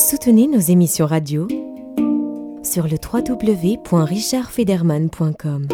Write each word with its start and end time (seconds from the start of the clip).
Soutenez 0.00 0.48
nos 0.48 0.58
émissions 0.58 1.04
radio 1.04 1.46
sur 2.62 2.88
le 2.88 2.96
www.richardfederman.com. 2.96 5.68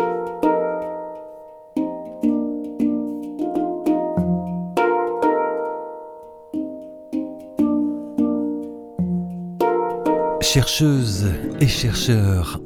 Chercheuses 10.41 11.29
et 11.61 11.69
chercheurs, 11.69 12.61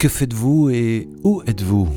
que 0.00 0.08
faites-vous 0.08 0.70
et 0.70 1.10
où 1.24 1.42
êtes-vous? 1.46 1.90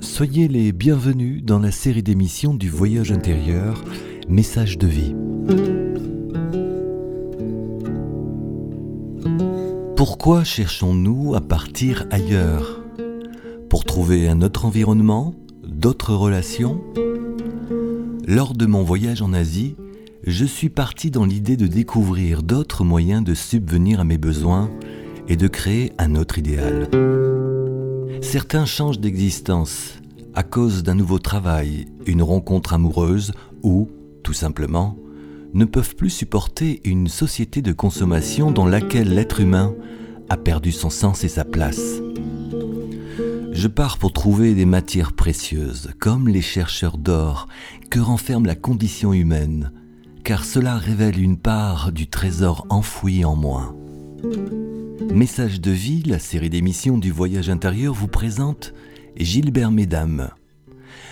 Soyez 0.00 0.48
les 0.48 0.72
bienvenus 0.72 1.44
dans 1.44 1.58
la 1.58 1.70
série 1.70 2.02
d'émissions 2.02 2.54
du 2.54 2.70
voyage 2.70 3.12
intérieur, 3.12 3.84
Message 4.26 4.78
de 4.78 4.86
vie. 4.86 5.14
Pourquoi 10.08 10.44
cherchons-nous 10.44 11.34
à 11.34 11.40
partir 11.40 12.06
ailleurs? 12.12 12.80
Pour 13.68 13.84
trouver 13.84 14.28
un 14.28 14.40
autre 14.40 14.64
environnement, 14.64 15.34
d'autres 15.66 16.14
relations? 16.14 16.80
Lors 18.24 18.54
de 18.54 18.66
mon 18.66 18.84
voyage 18.84 19.20
en 19.20 19.32
Asie, 19.32 19.74
je 20.22 20.44
suis 20.44 20.68
parti 20.68 21.10
dans 21.10 21.24
l'idée 21.24 21.56
de 21.56 21.66
découvrir 21.66 22.44
d'autres 22.44 22.84
moyens 22.84 23.24
de 23.24 23.34
subvenir 23.34 23.98
à 23.98 24.04
mes 24.04 24.16
besoins 24.16 24.70
et 25.26 25.34
de 25.34 25.48
créer 25.48 25.92
un 25.98 26.14
autre 26.14 26.38
idéal. 26.38 26.88
Certains 28.22 28.64
changent 28.64 29.00
d'existence 29.00 29.94
à 30.34 30.44
cause 30.44 30.84
d'un 30.84 30.94
nouveau 30.94 31.18
travail, 31.18 31.86
une 32.06 32.22
rencontre 32.22 32.74
amoureuse 32.74 33.32
ou, 33.64 33.88
tout 34.22 34.34
simplement, 34.34 34.96
ne 35.54 35.64
peuvent 35.64 35.96
plus 35.96 36.10
supporter 36.10 36.80
une 36.84 37.08
société 37.08 37.62
de 37.62 37.72
consommation 37.72 38.50
dans 38.50 38.66
laquelle 38.66 39.14
l'être 39.14 39.40
humain 39.40 39.74
a 40.28 40.36
perdu 40.36 40.72
son 40.72 40.90
sens 40.90 41.24
et 41.24 41.28
sa 41.28 41.44
place. 41.44 42.00
Je 43.52 43.68
pars 43.68 43.96
pour 43.96 44.12
trouver 44.12 44.54
des 44.54 44.66
matières 44.66 45.12
précieuses, 45.12 45.90
comme 45.98 46.28
les 46.28 46.42
chercheurs 46.42 46.98
d'or, 46.98 47.48
que 47.90 47.98
renferme 47.98 48.44
la 48.44 48.54
condition 48.54 49.12
humaine, 49.12 49.72
car 50.24 50.44
cela 50.44 50.76
révèle 50.76 51.18
une 51.18 51.38
part 51.38 51.90
du 51.92 52.06
trésor 52.06 52.66
enfoui 52.68 53.24
en 53.24 53.34
moi. 53.34 53.74
Message 55.10 55.60
de 55.60 55.70
vie, 55.70 56.02
la 56.02 56.18
série 56.18 56.50
d'émissions 56.50 56.98
du 56.98 57.10
voyage 57.10 57.48
intérieur 57.48 57.94
vous 57.94 58.08
présente 58.08 58.74
Gilbert 59.16 59.70
Mesdames. 59.70 60.28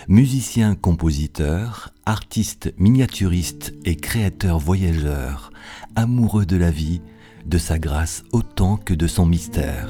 Musicien-compositeur, 0.07 1.91
artiste 2.05 2.71
miniaturiste 2.77 3.73
et 3.85 3.95
créateur 3.95 4.59
voyageur, 4.59 5.49
amoureux 5.95 6.45
de 6.45 6.57
la 6.57 6.69
vie, 6.69 7.01
de 7.47 7.57
sa 7.57 7.79
grâce 7.79 8.23
autant 8.31 8.77
que 8.77 8.93
de 8.93 9.07
son 9.07 9.25
mystère. 9.25 9.89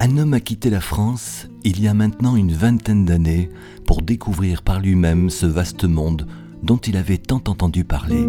Un 0.00 0.18
homme 0.18 0.34
a 0.34 0.40
quitté 0.40 0.70
la 0.70 0.80
France 0.80 1.46
il 1.62 1.80
y 1.80 1.86
a 1.86 1.94
maintenant 1.94 2.34
une 2.34 2.52
vingtaine 2.52 3.04
d'années 3.04 3.48
pour 3.86 4.02
découvrir 4.02 4.62
par 4.62 4.80
lui-même 4.80 5.30
ce 5.30 5.46
vaste 5.46 5.84
monde 5.84 6.26
dont 6.64 6.78
il 6.78 6.96
avait 6.96 7.18
tant 7.18 7.42
entendu 7.46 7.84
parler. 7.84 8.26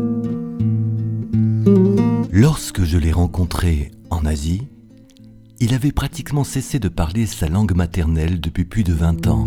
Lorsque 2.31 2.83
je 2.83 2.99
l'ai 2.99 3.11
rencontré 3.11 3.89
en 4.11 4.25
Asie, 4.25 4.67
il 5.59 5.73
avait 5.73 5.91
pratiquement 5.91 6.43
cessé 6.43 6.77
de 6.77 6.87
parler 6.87 7.25
sa 7.25 7.47
langue 7.47 7.73
maternelle 7.75 8.39
depuis 8.39 8.65
plus 8.65 8.83
de 8.83 8.93
20 8.93 9.27
ans. 9.27 9.45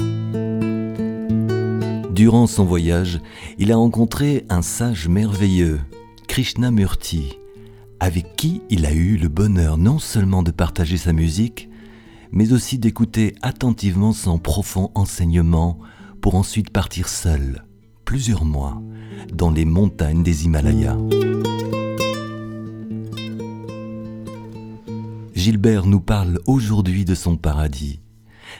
Durant 2.14 2.46
son 2.46 2.64
voyage, 2.64 3.18
il 3.58 3.72
a 3.72 3.76
rencontré 3.76 4.46
un 4.48 4.62
sage 4.62 5.08
merveilleux, 5.08 5.80
Krishnamurti, 6.28 7.32
avec 7.98 8.36
qui 8.36 8.62
il 8.70 8.86
a 8.86 8.92
eu 8.92 9.16
le 9.16 9.26
bonheur 9.26 9.78
non 9.78 9.98
seulement 9.98 10.44
de 10.44 10.52
partager 10.52 10.96
sa 10.96 11.12
musique, 11.12 11.68
mais 12.30 12.52
aussi 12.52 12.78
d'écouter 12.78 13.34
attentivement 13.42 14.12
son 14.12 14.38
profond 14.38 14.92
enseignement 14.94 15.80
pour 16.20 16.36
ensuite 16.36 16.70
partir 16.70 17.08
seul, 17.08 17.64
plusieurs 18.04 18.44
mois, 18.44 18.80
dans 19.32 19.50
les 19.50 19.64
montagnes 19.64 20.22
des 20.22 20.44
Himalayas. 20.44 20.96
Gilbert 25.34 25.86
nous 25.86 26.00
parle 26.00 26.38
aujourd'hui 26.46 27.04
de 27.04 27.16
son 27.16 27.36
paradis, 27.36 27.98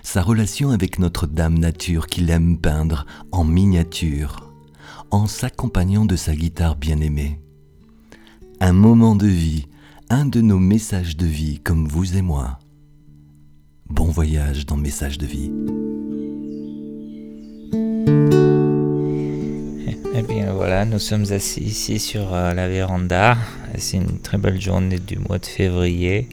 sa 0.02 0.22
relation 0.22 0.70
avec 0.70 0.98
notre 0.98 1.26
Dame 1.26 1.58
Nature 1.58 2.06
qu'il 2.06 2.30
aime 2.30 2.58
peindre 2.58 3.06
en 3.32 3.44
miniature, 3.44 4.52
en 5.10 5.26
s'accompagnant 5.26 6.04
de 6.04 6.16
sa 6.16 6.34
guitare 6.34 6.76
bien-aimée. 6.76 7.40
Un 8.60 8.72
moment 8.72 9.16
de 9.16 9.26
vie, 9.26 9.66
un 10.10 10.26
de 10.26 10.40
nos 10.40 10.58
messages 10.58 11.16
de 11.16 11.26
vie 11.26 11.60
comme 11.60 11.86
vous 11.86 12.16
et 12.16 12.22
moi. 12.22 12.58
Bon 13.88 14.06
voyage 14.06 14.66
dans 14.66 14.76
Message 14.76 15.18
de 15.18 15.26
vie. 15.26 15.50
Eh 20.16 20.22
bien 20.22 20.52
voilà, 20.52 20.84
nous 20.84 21.00
sommes 21.00 21.32
assis 21.32 21.60
ici 21.60 21.98
sur 21.98 22.32
euh, 22.32 22.54
la 22.54 22.68
véranda. 22.68 23.36
C'est 23.76 23.96
une 23.96 24.20
très 24.20 24.38
belle 24.38 24.60
journée 24.60 24.98
du 24.98 25.18
mois 25.18 25.38
de 25.38 25.46
février. 25.46 26.28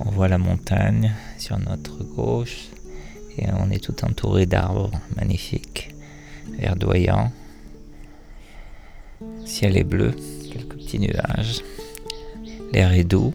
On 0.00 0.10
voit 0.10 0.28
la 0.28 0.38
montagne 0.38 1.12
sur 1.44 1.58
notre 1.58 2.02
gauche 2.04 2.68
et 3.36 3.44
on 3.60 3.70
est 3.70 3.78
tout 3.78 4.02
entouré 4.02 4.46
d'arbres 4.46 4.90
magnifiques, 5.14 5.94
verdoyants. 6.58 7.30
Ciel 9.44 9.76
est 9.76 9.84
bleu, 9.84 10.12
quelques 10.50 10.76
petits 10.76 11.00
nuages. 11.00 11.62
L'air 12.72 12.92
est 12.92 13.04
doux 13.04 13.34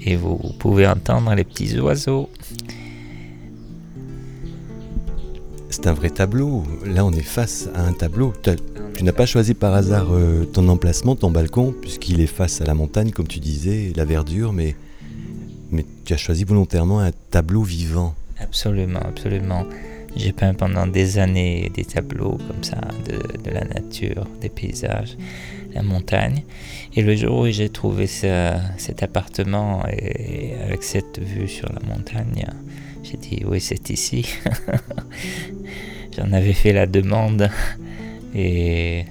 et 0.00 0.16
vous 0.16 0.38
pouvez 0.58 0.86
entendre 0.86 1.34
les 1.34 1.44
petits 1.44 1.78
oiseaux. 1.78 2.30
C'est 5.68 5.86
un 5.88 5.92
vrai 5.92 6.08
tableau. 6.08 6.62
Là, 6.86 7.04
on 7.04 7.12
est 7.12 7.20
face 7.20 7.68
à 7.74 7.82
un 7.82 7.92
tableau. 7.92 8.32
Tu 8.94 9.04
n'as 9.04 9.12
pas 9.12 9.26
choisi 9.26 9.52
par 9.52 9.74
hasard 9.74 10.06
euh, 10.10 10.46
ton 10.46 10.66
emplacement, 10.68 11.16
ton 11.16 11.30
balcon, 11.30 11.74
puisqu'il 11.82 12.22
est 12.22 12.26
face 12.26 12.62
à 12.62 12.64
la 12.64 12.72
montagne, 12.72 13.10
comme 13.10 13.28
tu 13.28 13.40
disais, 13.40 13.92
la 13.94 14.06
verdure, 14.06 14.54
mais 14.54 14.74
mais 15.70 15.84
tu 16.04 16.12
as 16.12 16.16
choisi 16.16 16.44
volontairement 16.44 17.00
un 17.00 17.12
tableau 17.30 17.62
vivant. 17.62 18.14
Absolument, 18.38 19.00
absolument. 19.00 19.64
J'ai 20.16 20.32
peint 20.32 20.54
pendant 20.54 20.86
des 20.86 21.18
années 21.18 21.70
des 21.74 21.84
tableaux 21.84 22.38
comme 22.48 22.64
ça 22.64 22.80
de, 23.04 23.50
la 23.50 23.64
nature, 23.64 24.26
des 24.40 24.48
paysages, 24.48 25.16
la 25.74 25.82
montagne. 25.82 26.44
Et 26.94 27.02
le 27.02 27.14
jour 27.16 27.40
où 27.40 27.50
j'ai 27.50 27.68
trouvé 27.68 28.06
cet 28.06 29.02
appartement 29.02 29.86
et 29.88 30.54
avec 30.64 30.82
cette 30.82 31.18
vue 31.18 31.48
sur 31.48 31.70
la 31.70 31.80
montagne, 31.86 32.46
j'ai 33.02 33.18
dit 33.18 33.42
oui 33.46 33.60
c'est 33.60 33.90
ici. 33.90 34.26
J'en 36.16 36.32
avais 36.32 36.54
fait 36.54 36.72
la 36.72 36.86
demande 36.86 37.50
et 38.34 39.04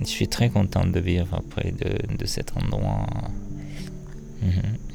je 0.00 0.06
suis 0.06 0.26
très 0.26 0.48
content 0.48 0.84
de 0.84 0.98
vivre 0.98 1.42
près 1.50 1.72
de, 1.72 2.26
cet 2.26 2.56
endroit. 2.56 3.06
Mhm. 4.42 4.89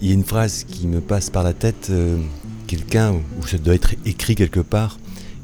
Il 0.00 0.06
y 0.06 0.10
a 0.12 0.14
une 0.14 0.24
phrase 0.24 0.62
qui 0.62 0.86
me 0.86 1.00
passe 1.00 1.28
par 1.28 1.42
la 1.42 1.52
tête, 1.52 1.88
euh, 1.90 2.18
quelqu'un, 2.68 3.14
ou 3.14 3.46
ça 3.46 3.58
doit 3.58 3.74
être 3.74 3.94
écrit 4.04 4.36
quelque 4.36 4.60
part, 4.60 5.00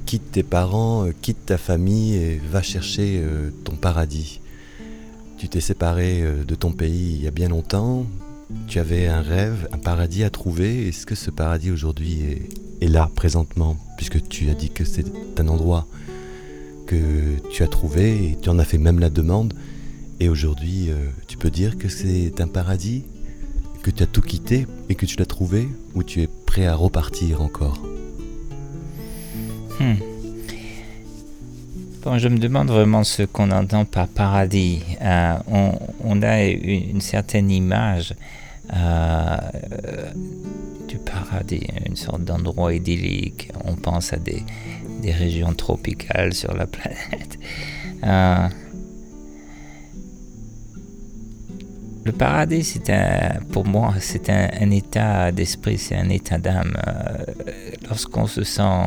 quitte 0.06 0.30
tes 0.30 0.44
parents, 0.44 1.06
euh, 1.06 1.12
quitte 1.22 1.46
ta 1.46 1.58
famille 1.58 2.14
et 2.14 2.40
va 2.52 2.62
chercher 2.62 3.20
euh, 3.20 3.50
ton 3.64 3.74
paradis. 3.74 4.40
Tu 5.38 5.48
t'es 5.48 5.60
séparé 5.60 6.22
de 6.46 6.54
ton 6.54 6.70
pays 6.70 7.16
il 7.16 7.22
y 7.22 7.26
a 7.26 7.32
bien 7.32 7.48
longtemps, 7.48 8.06
tu 8.68 8.78
avais 8.78 9.08
un 9.08 9.20
rêve, 9.20 9.68
un 9.72 9.78
paradis 9.78 10.22
à 10.22 10.30
trouver. 10.30 10.86
Est-ce 10.86 11.04
que 11.04 11.16
ce 11.16 11.32
paradis 11.32 11.72
aujourd'hui 11.72 12.20
est, 12.22 12.84
est, 12.84 12.88
là, 12.88 13.10
présentement, 13.16 13.76
puisque 13.96 14.26
tu 14.28 14.48
as 14.50 14.54
dit 14.54 14.70
que 14.70 14.84
c'est 14.84 15.04
un 15.36 15.48
endroit 15.48 15.86
que 16.86 17.40
tu 17.50 17.64
as 17.64 17.66
trouvé 17.66 18.30
et 18.30 18.38
tu 18.40 18.48
en 18.48 18.60
as 18.60 18.64
fait 18.64 18.78
même 18.78 19.00
la 19.00 19.10
demande, 19.10 19.52
et 20.20 20.28
aujourd'hui 20.28 20.90
tu 21.26 21.36
peux 21.36 21.50
dire 21.50 21.76
que 21.76 21.88
c'est 21.88 22.40
un 22.40 22.48
paradis? 22.48 23.02
Que 23.84 23.90
tu 23.90 24.02
as 24.02 24.06
tout 24.06 24.22
quitté 24.22 24.66
et 24.88 24.94
que 24.94 25.04
tu 25.04 25.18
l'as 25.18 25.26
trouvé 25.26 25.68
ou 25.94 26.02
tu 26.02 26.22
es 26.22 26.26
prêt 26.26 26.64
à 26.64 26.74
repartir 26.74 27.42
encore 27.42 27.78
hmm. 29.78 29.96
Bon, 32.02 32.16
je 32.16 32.28
me 32.28 32.38
demande 32.38 32.68
vraiment 32.68 33.04
ce 33.04 33.22
qu'on 33.24 33.50
entend 33.50 33.84
par 33.84 34.08
paradis. 34.08 34.82
Euh, 35.02 35.36
on, 36.02 36.22
a 36.22 36.44
une, 36.44 37.00
certaine 37.02 37.50
image 37.50 38.14
euh, 38.74 39.36
du 40.88 40.96
paradis, 40.98 41.66
une 41.86 41.96
sorte 41.96 42.24
d'endroit 42.24 42.74
idyllique. 42.74 43.50
On 43.64 43.74
pense 43.74 44.12
à 44.12 44.16
des, 44.16 44.42
régions 45.02 45.52
tropicales 45.52 46.32
sur 46.32 46.54
la 46.54 46.66
planète. 46.76 47.38
Euh, 48.02 48.48
Le 52.04 52.12
paradis, 52.12 52.64
c'est 52.64 52.90
un, 52.90 53.40
pour 53.50 53.66
moi, 53.66 53.94
c'est 53.98 54.28
un, 54.28 54.70
état 54.70 55.32
d'esprit, 55.32 55.78
c'est 55.78 55.96
un 55.96 56.10
état 56.10 56.36
d'âme. 56.36 56.76
Euh, 56.86 57.24
lorsqu'on 57.88 58.26
se 58.26 58.44
sent 58.44 58.82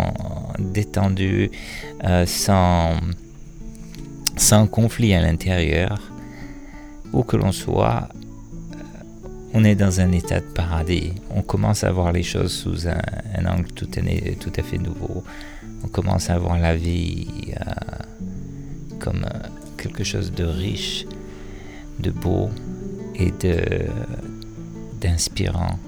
détendu, 0.59 1.49
euh, 2.03 2.27
sans, 2.27 2.91
sans 4.35 4.67
conflit 4.67 5.15
à 5.15 5.21
l'intérieur, 5.21 5.99
où 7.11 7.23
que 7.23 7.37
l'on 7.37 7.51
soit, 7.51 8.07
on 9.53 9.63
est 9.63 9.75
dans 9.75 9.99
un 9.99 10.11
état 10.11 10.39
de 10.39 10.45
paradis. 10.45 11.13
On 11.31 11.41
commence 11.41 11.83
à 11.83 11.91
voir 11.91 12.11
les 12.11 12.21
choses 12.21 12.51
sous 12.51 12.87
un, 12.87 13.45
angle 13.45 13.71
tout, 13.71 13.89
à 14.57 14.61
fait 14.61 14.77
nouveau. 14.77 15.23
On 15.83 15.87
commence 15.87 16.29
à 16.29 16.37
voir 16.37 16.59
la 16.59 16.75
vie 16.75 17.27
euh, 17.49 17.63
comme 18.99 19.25
euh, 19.25 19.47
quelque 19.77 20.03
chose 20.03 20.31
de 20.31 20.43
riche, 20.43 21.05
de 21.99 22.11
beau 22.11 22.51
et 23.17 23.33
d'inspirant. 25.01 25.79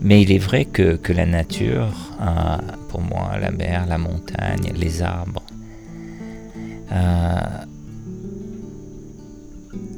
Mais 0.00 0.22
il 0.22 0.30
est 0.32 0.38
vrai 0.38 0.66
que, 0.66 0.96
que 0.96 1.12
la 1.12 1.24
nature, 1.26 1.92
euh, 2.20 2.58
pour 2.88 3.00
moi, 3.00 3.38
la 3.40 3.50
mer, 3.50 3.86
la 3.86 3.98
montagne, 3.98 4.72
les 4.74 5.02
arbres, 5.02 5.42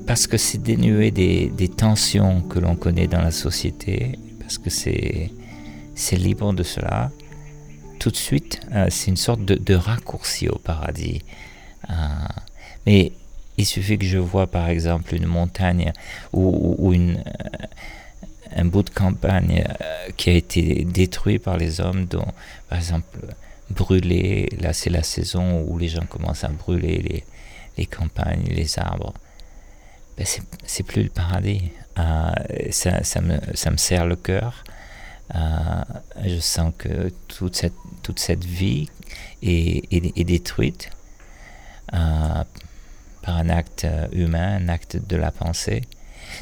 parce 0.08 0.26
que 0.26 0.38
c'est 0.38 0.62
dénué 0.62 1.10
des, 1.10 1.68
tensions 1.68 2.40
que 2.40 2.58
l'on 2.58 2.76
connaît 2.76 3.06
dans 3.06 3.20
la 3.20 3.30
société, 3.30 4.18
parce 4.40 4.56
que 4.56 4.70
c'est, 4.70 5.30
libre 6.12 6.54
de 6.54 6.62
cela, 6.62 7.10
tout 7.98 8.10
de 8.10 8.16
suite, 8.16 8.60
euh, 8.72 8.86
c'est 8.88 9.10
une 9.10 9.18
sorte 9.18 9.44
de, 9.44 9.74
raccourci 9.74 10.48
au 10.48 10.56
paradis. 10.56 11.20
Euh, 11.90 11.94
mais 12.86 13.12
il 13.58 13.66
suffit 13.66 13.98
que 13.98 14.06
je 14.06 14.18
vois 14.18 14.46
par 14.46 14.68
exemple 14.68 15.14
une 15.14 15.26
montagne 15.26 15.92
ou, 16.32 16.92
une, 16.94 17.16
euh, 17.18 18.56
un 18.56 18.64
bout 18.64 18.82
de 18.82 18.90
campagne 18.90 19.64
qui 20.16 20.30
a 20.30 20.32
été 20.32 20.84
détruit 20.84 21.38
par 21.38 21.58
les 21.58 21.80
hommes, 21.80 22.06
dont 22.06 22.26
par 22.68 22.78
exemple 22.78 23.18
brûlé, 23.70 24.48
là 24.58 24.72
c'est 24.72 24.90
la 24.90 25.02
saison 25.02 25.62
où 25.68 25.76
les 25.76 25.88
gens 25.88 26.06
commencent 26.06 26.44
à 26.44 26.48
brûler 26.48 27.24
les 27.76 27.86
campagnes, 27.86 28.46
les 28.48 28.78
arbres. 28.78 29.12
Ben, 30.18 30.26
c'est 30.66 30.82
plus 30.82 31.04
le 31.04 31.10
paradis. 31.10 31.70
Euh, 31.98 32.32
ça, 32.70 33.20
me, 33.20 33.76
serre 33.76 34.06
le 34.06 34.16
cœur. 34.16 34.64
Euh, 35.34 35.84
je 36.24 36.40
sens 36.40 36.72
que 36.76 37.12
toute 37.28 37.54
cette, 37.54 38.44
vie 38.44 38.88
est, 39.42 40.24
détruite 40.24 40.90
euh, 41.94 42.44
un 43.36 43.48
acte 43.48 43.86
humain, 44.12 44.58
un 44.60 44.68
acte 44.68 44.98
de 45.08 45.16
la 45.16 45.30
pensée. 45.30 45.82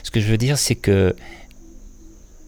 Ce 0.02 0.10
que 0.10 0.20
je 0.20 0.26
veux 0.26 0.38
dire, 0.38 0.58
c'est 0.58 0.74
que 0.74 1.14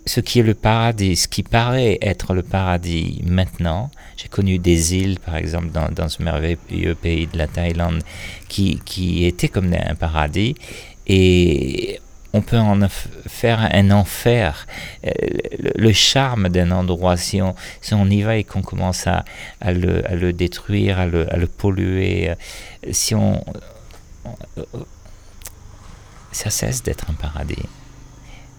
ce 0.07 0.21
qui 0.21 0.41
est 0.41 0.43
le 0.43 0.55
paradis, 0.55 1.17
ce 1.17 1.29
qui 1.29 1.43
paraît 1.43 1.99
être 2.01 2.35
le 2.35 2.43
paradis 2.43 3.23
maintenant, 3.27 3.91
j'ai 4.17 4.29
connu 4.29 4.59
des 4.59 4.97
îles, 4.97 5.21
par 5.21 5.37
exemple, 5.37 5.69
dans, 5.71 6.09
ce 6.09 6.23
merveilleux 6.23 6.95
pays 6.95 7.27
de 7.27 7.37
la 7.37 7.47
Thaïlande, 7.47 8.03
qui, 8.49 8.81
qui 8.85 9.27
étaient 9.27 9.49
comme 9.49 9.73
un 9.73 9.95
paradis, 9.95 10.55
et 11.07 12.01
on 12.33 12.43
peut 12.43 12.59
en 12.59 12.79
faire 13.27 13.69
un 13.73 13.91
enfer. 13.91 14.67
Euh, 15.07 15.11
le, 15.77 15.93
charme 15.93 16.49
d'un 16.49 16.71
endroit, 16.71 17.17
si 17.17 17.41
on, 17.41 17.55
si 17.81 17.95
on 17.95 18.07
y 18.07 18.23
va 18.23 18.37
et 18.37 18.45
qu'on 18.45 18.63
commence 18.63 19.07
à, 19.07 19.25
à, 19.61 19.73
le, 19.73 20.07
à, 20.11 20.15
le, 20.15 20.33
détruire, 20.33 20.99
à 20.99 21.07
le, 21.07 21.33
à 21.33 21.37
le, 21.37 21.47
polluer, 21.47 22.31
euh, 22.31 22.35
si 22.93 23.15
on, 23.15 23.43
ça 26.33 26.51
cesse 26.51 26.83
d'être 26.83 27.11
un 27.11 27.15
paradis. 27.15 27.69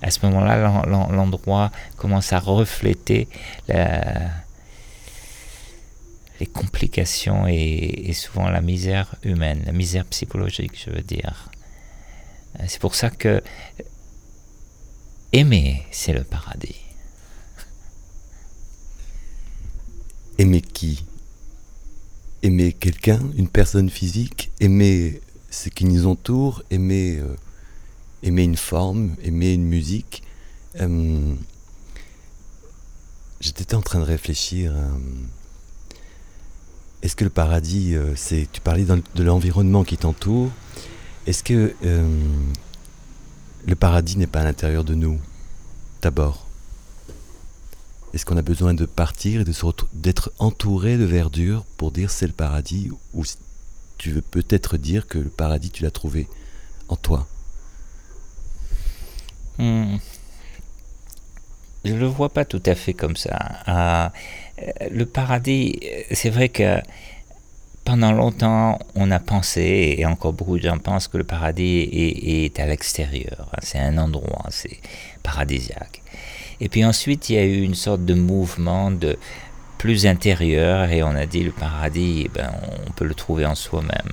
À 0.02 0.12
ce 0.12 0.26
moment-là, 0.26 0.86
l'endroit 0.86 1.72
commence 1.98 2.32
à 2.34 2.40
refléter 2.40 3.28
les 6.40 6.48
complications 6.48 7.48
et, 7.48 8.14
souvent 8.14 8.50
la 8.50 8.62
misère 8.62 9.16
humaine, 9.24 9.64
la 9.66 9.74
misère 9.74 10.06
psychologique, 10.06 10.82
je 10.86 10.92
veux 10.92 11.02
dire. 11.02 11.52
C'est 12.68 12.80
pour 12.80 12.96
ça 12.96 13.10
que 13.10 13.44
aimer, 15.34 15.86
c'est 15.92 16.14
le 16.14 16.24
paradis. 16.24 16.78
Aimer 20.38 20.62
qui? 20.62 21.06
Aimer 22.42 22.72
quelqu'un, 22.72 23.20
une 23.36 23.50
personne 23.50 23.90
physique, 23.90 24.52
aimer 24.62 25.20
ce 25.50 25.69
qui 25.69 25.86
nous 25.86 26.07
entoure, 26.07 26.63
aimer, 26.69 27.18
euh, 27.18 27.36
aimer 28.24 28.44
une 28.44 28.57
forme, 28.57 29.16
aimer 29.24 29.54
une 29.54 29.66
musique. 29.66 30.24
Euh, 30.80 31.34
j'étais 33.42 33.75
en 33.75 33.81
train 33.81 34.00
de 34.00 34.06
réfléchir. 34.06 34.74
Est-ce 37.01 37.16
que 37.16 37.24
le 37.24 37.30
paradis, 37.30 37.96
c'est. 38.16 38.48
Tu 38.51 38.62
parlais 38.62 38.86
de 38.86 39.24
l'environnement 39.24 39.84
qui 39.84 39.98
t'entoure. 39.98 40.51
Est-ce 41.30 41.44
que 41.44 41.75
euh, 41.84 42.07
le 43.68 43.75
paradis 43.75 44.18
n'est 44.18 44.28
pas 44.28 44.42
à 44.42 44.44
l'intérieur 44.44 44.84
de 44.84 44.96
nous, 44.96 45.19
d'abord? 46.01 46.48
Est-ce 48.13 48.25
qu'on 48.25 48.38
a 48.38 48.42
besoin 48.42 48.74
de 48.74 48.86
partir 48.86 49.42
et 49.42 49.46
d'être 49.94 50.31
entouré 50.40 50.98
de 50.98 51.04
verdure 51.04 51.66
pour 51.78 51.92
dire 51.92 52.10
c'est 52.10 52.25
le 52.25 52.34
paradis 52.34 52.90
Ou 53.13 53.24
tu 54.00 54.10
veux 54.12 54.22
peut-être 54.22 54.78
dire 54.78 55.06
que 55.06 55.19
le 55.19 55.30
paradis, 55.30 55.69
tu 55.69 55.84
l'as 55.84 55.92
trouvé 55.92 56.28
en 56.88 56.96
toi 56.96 57.28
hmm. 59.60 59.98
Je 61.86 61.94
ne 61.94 62.00
le 62.00 62.07
vois 62.07 62.30
pas 62.30 62.44
tout 62.46 62.63
à 62.66 62.75
fait 62.75 62.94
comme 62.94 63.16
ça. 63.16 63.38
Ah, 63.66 64.12
euh, 64.62 64.90
le 64.90 65.06
paradis, 65.06 65.80
c'est 66.12 66.30
vrai 66.30 66.50
que 66.50 66.81
pendant 67.86 68.12
longtemps, 68.12 68.80
on 68.96 69.12
a 69.12 69.19
pensé, 69.19 69.96
et 69.98 70.06
encore 70.06 70.34
beaucoup 70.34 70.57
de 70.57 70.63
gens 70.63 70.78
pensent, 70.78 71.07
que 71.07 71.18
le 71.18 71.24
paradis 71.24 71.90
est, 71.92 72.60
à 72.60 72.68
l'extérieur. 72.68 73.50
C'est 73.62 73.80
un 73.80 73.98
endroit, 73.98 74.46
c'est 74.50 74.80
paradisiaque. 75.24 76.01
Et 76.62 76.69
puis 76.69 76.84
ensuite, 76.84 77.30
il 77.30 77.36
y 77.36 77.38
a 77.38 77.46
eu 77.46 77.62
une 77.62 77.75
sorte 77.75 78.04
de 78.06 78.13
mouvement 78.13 78.92
de 78.92 79.18
plus 79.80 80.06
intérieur, 80.06 80.92
et 80.92 81.02
on 81.02 81.16
a 81.16 81.26
dit 81.26 81.44
le 81.44 81.52
paradis, 81.52 82.24
eh 82.26 82.30
ben, 82.30 82.52
on 82.86 82.92
peut 82.92 83.06
le 83.06 83.16
trouver 83.16 83.46
en 83.46 83.56
soi-même. 83.56 84.12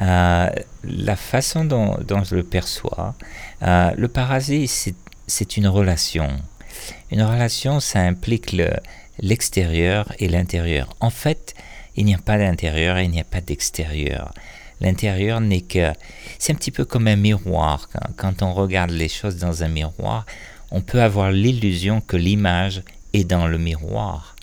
Euh, 0.00 0.48
la 0.84 1.16
façon 1.16 1.64
dont, 1.64 2.24
je 2.24 2.36
le 2.36 2.44
perçois, 2.44 3.14
euh, 3.62 3.90
le 3.96 4.08
paradis, 4.08 4.94
c'est 5.26 5.56
une 5.56 5.66
relation. 5.66 6.28
Une 7.10 7.22
relation, 7.22 7.80
ça 7.80 8.00
implique 8.00 8.56
l'extérieur 9.18 10.12
et 10.20 10.28
l'intérieur. 10.28 10.94
En 11.00 11.10
fait, 11.10 11.54
il 11.96 12.04
n'y 12.04 12.14
a 12.14 12.18
pas 12.18 12.38
d'intérieur, 12.38 13.00
il 13.00 13.10
n'y 13.10 13.20
a 13.20 13.24
pas 13.24 13.40
d'extérieur. 13.40 14.32
L'intérieur 14.80 15.40
n'est 15.40 15.62
que... 15.62 15.92
C'est 16.38 16.52
un 16.52 16.56
petit 16.56 16.70
peu 16.70 16.84
comme 16.84 17.08
un 17.08 17.16
miroir. 17.16 17.88
Quand, 18.16 18.42
on 18.42 18.54
regarde 18.54 18.90
les 18.90 19.08
choses 19.08 19.38
dans 19.38 19.64
un 19.64 19.68
miroir, 19.68 20.24
on 20.70 20.82
peut 20.82 21.02
avoir 21.02 21.32
l'illusion 21.32 22.00
que 22.00 22.16
l'image 22.16 22.82
est 23.12 23.24
dans 23.24 23.48
le 23.48 23.58
miroir. 23.58 24.36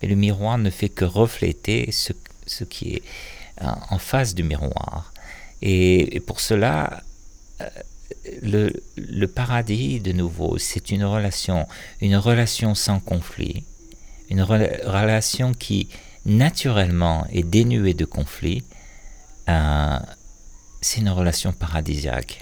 Mais 0.00 0.08
le 0.08 0.16
miroir 0.16 0.58
ne 0.58 0.70
fait 0.70 0.88
que 0.88 1.04
refléter 1.04 1.90
ce, 1.92 2.64
qui 2.64 2.94
est 2.94 3.02
en 3.60 3.98
face 3.98 4.34
du 4.34 4.42
miroir. 4.42 5.12
Et, 5.62 6.20
pour 6.26 6.40
cela, 6.40 7.02
euh, 7.60 7.66
le, 8.42 9.26
paradis, 9.26 10.00
de 10.00 10.12
nouveau, 10.12 10.58
c'est 10.58 10.90
une 10.90 11.04
relation, 11.04 11.66
une 12.00 12.16
relation 12.16 12.74
sans 12.74 13.00
conflit, 13.00 13.64
une 14.30 14.42
relation 14.42 15.52
qui 15.52 15.88
naturellement 16.26 17.26
et 17.30 17.42
dénué 17.42 17.94
de 17.94 18.04
conflit, 18.04 18.64
euh, 19.48 19.98
c'est 20.80 21.00
une 21.00 21.10
relation 21.10 21.52
paradisiaque. 21.52 22.40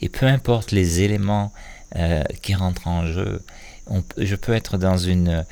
Et 0.00 0.08
peu 0.08 0.26
importe 0.26 0.72
les 0.72 1.02
éléments 1.02 1.52
euh, 1.96 2.24
qui 2.42 2.54
rentrent 2.54 2.88
en 2.88 3.06
jeu, 3.06 3.42
je 4.16 4.34
peux 4.34 4.52
être 4.52 4.78
dans 4.78 4.96
une, 4.96 5.44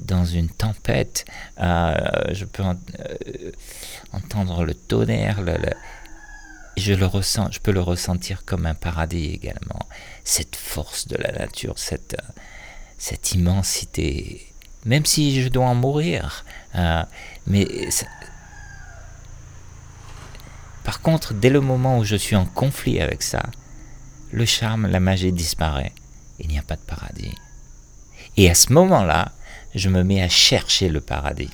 dans 0.00 0.24
une 0.24 0.48
tempête, 0.48 1.24
euh, 1.60 1.94
je 2.32 2.44
peux 2.44 2.62
entendre 4.12 4.64
le 4.64 4.74
tonnerre, 4.74 5.42
je, 6.76 6.92
le 6.92 7.06
ressens, 7.06 7.50
je 7.52 7.60
peux 7.60 7.72
le 7.72 7.80
ressentir 7.80 8.44
comme 8.44 8.66
un 8.66 8.74
paradis 8.74 9.32
également. 9.32 9.80
Cette 10.24 10.56
force 10.56 11.08
de 11.08 11.16
la 11.16 11.32
nature, 11.32 11.78
cette, 11.78 12.16
cette 12.98 13.32
immensité 13.32 14.54
même 14.84 15.06
si 15.06 15.42
je 15.42 15.48
dois 15.48 15.66
en 15.66 15.74
mourir. 15.74 16.44
Euh, 16.74 17.02
mais 17.46 17.66
par 20.84 21.00
contre, 21.00 21.32
dès 21.32 21.50
le 21.50 21.60
moment 21.60 21.98
où 21.98 22.04
je 22.04 22.16
suis 22.16 22.36
en 22.36 22.44
conflit 22.44 23.00
avec 23.00 23.22
ça, 23.22 23.42
le 24.30 24.44
charme, 24.44 24.86
la 24.86 25.00
magie 25.00 25.32
disparaît. 25.32 25.92
Il 26.38 26.48
n'y 26.48 26.58
a 26.58 26.62
pas 26.62 26.76
de 26.76 26.82
paradis. 26.82 27.34
Et 28.36 28.50
à 28.50 28.54
ce 28.54 28.72
moment-là, 28.72 29.32
je 29.74 29.88
me 29.88 30.02
mets 30.02 30.22
à 30.22 30.28
chercher 30.28 30.88
le 30.88 31.00
paradis. 31.00 31.50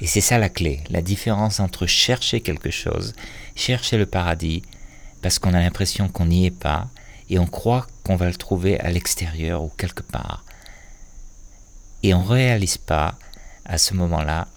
Et 0.00 0.06
c'est 0.06 0.20
ça 0.20 0.38
la 0.38 0.48
clé, 0.48 0.82
la 0.90 1.00
différence 1.00 1.60
entre 1.60 1.86
chercher 1.86 2.40
quelque 2.40 2.70
chose, 2.70 3.14
chercher 3.54 3.96
le 3.98 4.06
paradis, 4.06 4.62
parce 5.22 5.38
qu'on 5.38 5.54
a 5.54 5.60
l'impression 5.60 6.08
qu'on 6.08 6.26
n'y 6.26 6.46
est 6.46 6.50
pas, 6.50 6.88
et 7.30 7.38
on 7.38 7.46
croit 7.46 7.86
qu'on 8.04 8.16
va 8.16 8.26
le 8.26 8.34
trouver 8.34 8.78
à 8.80 8.90
l'extérieur 8.90 9.62
ou 9.62 9.68
quelque 9.68 10.02
part. 10.02 10.44
Et 12.02 12.14
on 12.14 12.22
ne 12.22 12.28
réalise 12.28 12.78
pas 12.78 13.14
à 13.64 13.78
ce 13.78 13.94
moment-là 13.94 14.48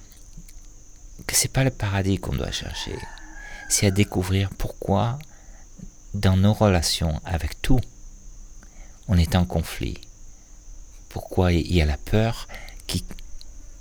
que 1.28 1.36
c'est 1.36 1.52
pas 1.54 1.64
le 1.64 1.70
paradis 1.70 2.18
qu'on 2.18 2.34
doit 2.34 2.52
chercher. 2.52 2.98
C'est 3.70 3.88
à 3.88 3.92
découvrir 3.92 4.50
pourquoi 4.50 5.20
dans 6.14 6.38
nos 6.38 6.54
relations 6.54 7.22
avec 7.24 7.62
tout, 7.62 7.80
on 9.08 9.18
est 9.18 9.36
en 9.36 9.46
conflit. 9.46 10.00
Pourquoi 11.16 11.54
il 11.54 11.74
y 11.74 11.82
a 11.82 11.86
la 11.86 11.96
peur 11.96 12.50
qui 12.88 13.06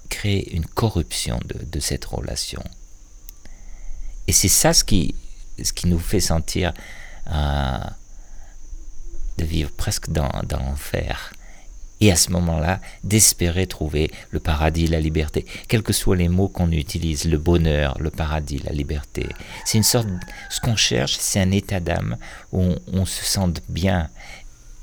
crée 0.09 0.47
une 0.53 0.67
corruption 0.67 1.41
de, 1.45 1.81
cette 1.81 2.05
relation. 2.05 2.62
Et 4.29 4.33
c'est 4.33 4.47
ça 4.47 4.73
ce 4.73 4.85
qui, 4.85 5.17
nous 5.85 5.99
fait 5.99 6.21
sentir 6.21 6.73
euh, 7.33 7.79
de 9.38 9.45
vivre 9.45 9.73
presque 9.73 10.11
dans, 10.11 10.31
l'enfer. 10.49 11.33
Et 12.00 12.12
à 12.12 12.17
ce 12.17 12.31
moment-là, 12.31 12.81
d'espérer 13.03 13.67
trouver 13.67 14.12
le 14.31 14.38
paradis, 14.38 14.87
la 14.87 15.00
liberté, 15.00 15.45
quels 15.67 15.83
que 15.83 15.93
soient 15.93 16.14
les 16.14 16.29
mots 16.29 16.49
qu'on 16.49 16.71
utilise, 16.71 17.25
le 17.25 17.38
bonheur, 17.38 17.97
le 17.99 18.11
paradis, 18.11 18.59
la 18.59 18.73
liberté. 18.73 19.26
C'est 19.64 19.79
une 19.79 19.85
sorte, 19.85 20.07
ce 20.50 20.61
qu'on 20.61 20.76
cherche, 20.76 21.17
c'est 21.19 21.41
un 21.41 21.50
état 21.50 21.81
d'âme 21.81 22.17
où 22.53 22.75
on, 22.93 23.05
se 23.07 23.25
sente 23.25 23.61
bien, 23.69 24.09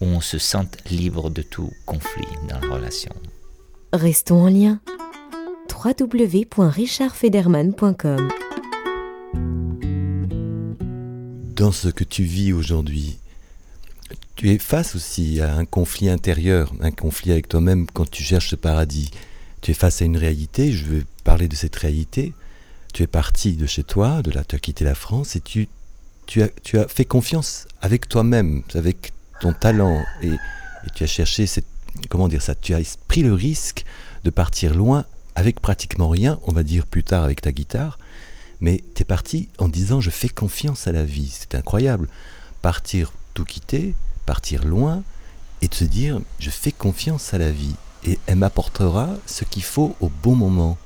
où 0.01 0.05
on 0.05 0.21
se 0.21 0.37
sente 0.37 0.77
libre 0.89 1.29
de 1.29 1.43
tout 1.43 1.71
conflit 1.85 2.27
dans 2.49 2.59
la 2.59 2.75
relation. 2.75 3.13
Restons 3.93 4.41
en 4.41 4.49
lien. 4.49 4.81
www.richardfederman.com 5.69 8.29
Dans 11.55 11.71
ce 11.71 11.87
que 11.89 12.03
tu 12.03 12.23
vis 12.23 12.51
aujourd'hui, 12.53 13.19
tu 14.35 14.49
es 14.49 14.57
face 14.57 14.95
aussi 14.95 15.39
à 15.39 15.55
un 15.55 15.65
conflit 15.65 16.09
intérieur, 16.09 16.73
un 16.81 16.89
conflit 16.91 17.31
avec 17.31 17.47
toi-même 17.47 17.85
quand 17.93 18.09
tu 18.09 18.23
cherches 18.23 18.49
ce 18.49 18.55
paradis. 18.55 19.11
Tu 19.61 19.69
es 19.71 19.75
face 19.75 20.01
à 20.01 20.05
une 20.05 20.17
réalité, 20.17 20.71
je 20.71 20.85
veux 20.85 21.03
parler 21.23 21.47
de 21.47 21.55
cette 21.55 21.75
réalité. 21.75 22.33
Tu 22.93 23.03
es 23.03 23.07
parti 23.07 23.53
de 23.53 23.67
chez 23.67 23.83
toi, 23.83 24.23
de 24.23 24.31
là 24.31 24.43
tu 24.43 24.55
as 24.55 24.59
quitté 24.59 24.83
la 24.83 24.95
France 24.95 25.35
et 25.35 25.41
tu, 25.41 25.67
tu, 26.25 26.41
as, 26.41 26.49
tu 26.63 26.79
as 26.79 26.87
fait 26.87 27.05
confiance 27.05 27.67
avec 27.81 28.09
toi-même, 28.09 28.63
avec 28.73 29.13
ton 29.41 29.53
talent 29.53 30.05
et, 30.21 30.31
tu 30.95 31.03
as 31.03 31.07
cherché 31.07 31.45
cette, 31.45 31.65
comment 32.09 32.27
dire 32.27 32.41
ça, 32.41 32.55
tu 32.55 32.73
as 32.73 32.97
pris 33.07 33.21
le 33.21 33.33
risque 33.33 33.83
de 34.23 34.29
partir 34.29 34.73
loin 34.73 35.05
avec 35.35 35.59
pratiquement 35.59 36.09
rien, 36.09 36.39
on 36.47 36.53
va 36.53 36.63
dire 36.63 36.87
plus 36.87 37.03
tard 37.03 37.23
avec 37.23 37.41
ta 37.41 37.51
guitare, 37.51 37.99
mais 38.61 38.83
tu 38.95 39.01
es 39.01 39.05
parti 39.05 39.49
en 39.59 39.67
disant 39.67 40.01
je 40.01 40.09
fais 40.09 40.29
confiance 40.29 40.87
à 40.87 40.91
la 40.91 41.03
vie, 41.03 41.29
c'est 41.31 41.55
incroyable. 41.55 42.07
Partir 42.61 43.13
tout 43.33 43.45
quitter, 43.45 43.93
partir 44.25 44.65
loin 44.65 45.03
et 45.61 45.69
se 45.71 45.83
dire 45.83 46.19
je 46.39 46.49
fais 46.49 46.71
confiance 46.71 47.33
à 47.33 47.37
la 47.37 47.51
vie 47.51 47.75
et 48.03 48.17
elle 48.25 48.37
m'apportera 48.37 49.09
ce 49.25 49.43
qu'il 49.43 49.63
faut 49.63 49.95
au 49.99 50.09
bon 50.09 50.35
moment. 50.35 50.77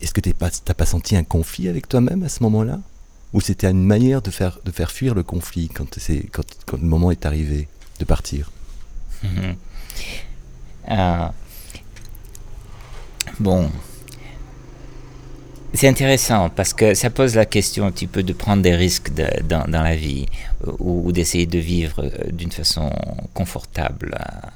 Est-ce 0.00 0.12
que 0.12 0.20
tu 0.20 0.30
n'as 0.30 0.74
pas, 0.74 0.86
senti 0.86 1.16
un 1.16 1.24
conflit 1.24 1.68
avec 1.68 1.88
toi-même 1.88 2.22
à 2.22 2.28
ce 2.28 2.42
moment-là? 2.42 2.80
Ou 3.32 3.40
c'était 3.40 3.70
une 3.70 3.84
manière 3.84 4.22
de 4.22 4.30
faire, 4.30 4.58
de 4.64 4.70
faire 4.70 4.90
fuir 4.90 5.14
le 5.14 5.22
conflit 5.22 5.68
quand, 5.68 5.86
le 6.72 6.78
moment 6.78 7.10
est 7.10 7.26
arrivé 7.26 7.68
de 7.98 8.04
partir 8.04 8.50
euh, 10.90 11.28
Bon, 13.40 13.70
c'est 15.74 15.88
intéressant 15.88 16.48
parce 16.48 16.72
que 16.72 16.94
ça 16.94 17.10
pose 17.10 17.34
la 17.34 17.44
question 17.44 17.84
un 17.84 17.90
petit 17.90 18.06
peu 18.06 18.22
de 18.22 18.32
prendre 18.32 18.62
des 18.62 18.74
risques 18.74 19.10
dans, 19.44 19.66
la 19.70 19.96
vie 19.96 20.26
ou, 20.78 21.12
d'essayer 21.12 21.46
de 21.46 21.58
vivre 21.58 22.04
euh, 22.04 22.30
d'une 22.30 22.52
façon 22.52 22.90
confortable 23.34 24.16
euh, 24.18 24.48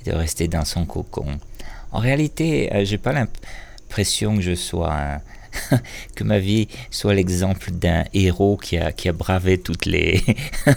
et 0.00 0.10
de 0.10 0.16
rester 0.16 0.48
dans 0.48 0.64
son 0.64 0.86
cocon. 0.86 1.38
En 1.92 1.98
réalité, 1.98 2.70
j'ai 2.84 2.98
pas 2.98 3.12
l'impression 3.12 4.36
que 4.36 4.42
je 4.42 4.54
sois 4.54 5.20
que 6.14 6.24
ma 6.24 6.38
vie 6.38 6.68
soit 6.90 7.14
l'exemple 7.14 7.70
d'un 7.70 8.04
héros 8.12 8.56
qui 8.56 8.76
a, 8.76 8.92
qui 8.92 9.08
a 9.08 9.12
bravé 9.12 9.58
toutes 9.58 9.86
les 9.86 10.22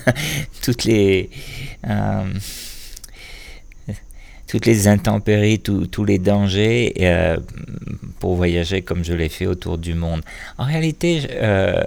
toutes 0.61 0.83
les 0.83 1.29
toutes 4.47 4.65
les 4.65 4.87
intempéries, 4.87 5.59
tous 5.59 6.05
les 6.05 6.19
dangers 6.19 6.93
euh, 7.01 7.37
pour 8.19 8.35
voyager 8.35 8.81
comme 8.81 9.03
je 9.03 9.13
l'ai 9.13 9.29
fait 9.29 9.45
autour 9.45 9.77
du 9.77 9.93
monde. 9.93 10.21
En 10.57 10.63
réalité, 10.63 11.27
euh, 11.31 11.83